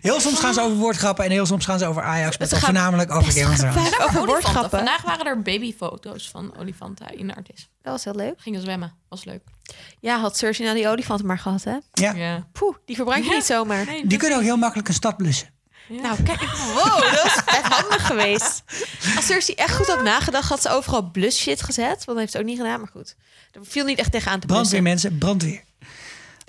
[0.01, 3.11] Heel soms gaan ze over woordgrappen en heel soms gaan ze over Ajax, maar voornamelijk
[3.11, 3.99] over Game of Thrones.
[4.01, 4.71] Over woordgrappen.
[4.79, 7.69] Vandaag waren er babyfoto's van olifanten in Artis.
[7.83, 8.35] Dat was heel leuk.
[8.39, 8.93] Gingen zwemmen.
[9.09, 9.43] Was leuk.
[10.01, 11.77] Ja, had Cersei nou die olifant maar gehad, hè?
[11.93, 12.47] Ja, Ja.
[12.53, 13.35] Poeh, die verbruik je Ja.
[13.36, 13.85] niet zomaar.
[13.85, 15.49] Nee, die kunnen ook heel makkelijk een stad blussen.
[15.89, 16.40] Nou, kijk,
[16.74, 18.62] wow, dat is vet handig geweest.
[19.16, 21.86] Als Cersei echt goed had nagedacht, had ze overal blush shit gezet.
[21.97, 23.16] Want dat heeft ze ook niet gedaan, maar goed.
[23.53, 25.09] Er viel niet echt tegenaan te Brandweer blussen.
[25.11, 25.62] mensen, brandweer.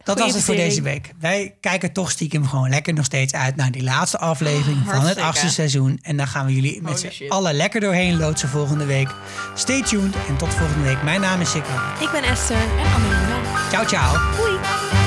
[0.10, 1.11] Dat Goeie was het voor deze week.
[1.19, 5.18] Wij kijken toch stiekem gewoon lekker nog steeds uit naar die laatste aflevering van het
[5.18, 5.99] achtste seizoen.
[6.02, 9.10] En dan gaan we jullie met z'n allen lekker doorheen loodsen volgende week.
[9.56, 11.03] Stay tuned en tot volgende week.
[11.03, 11.73] Mijn naam is Sikko.
[11.99, 12.57] Ik ben Esther.
[12.57, 13.69] En Amelina.
[13.69, 14.36] Ciao, ciao.
[14.36, 14.98] Doei.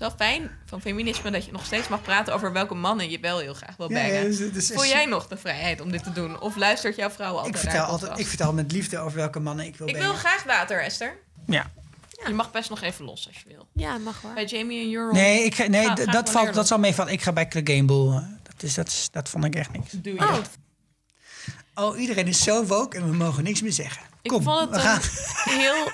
[0.00, 3.20] Is wel fijn van feminisme dat je nog steeds mag praten over welke mannen je
[3.20, 4.52] wel heel graag wil Ja, ja, bangen.
[4.52, 6.40] dus Voel jij nog de vrijheid om dit te doen?
[6.40, 9.66] Of luistert jouw vrouw altijd Ik vertel, altijd, ik vertel met liefde over welke mannen
[9.66, 11.16] ik wil Ik wil graag water, Esther.
[11.46, 11.70] Ja.
[12.26, 13.66] Je mag best nog even los als je wil.
[13.72, 14.32] Ja, mag hoor.
[14.34, 15.14] Bij Jamie en Euron.
[15.14, 17.12] Nee, ik, ga- nee Ga- d- ga dat, valt, dat zal meevallen.
[17.12, 19.90] Ik ga bij Clegane eh, Dat, is, dat, is, dat vond ik echt niks.
[19.90, 20.36] Doe je Oh.
[21.74, 24.02] Oh, iedereen is zo woke en we mogen niks meer zeggen.
[24.22, 25.00] Ik Kom, vond we het gaan.
[25.54, 25.90] een heel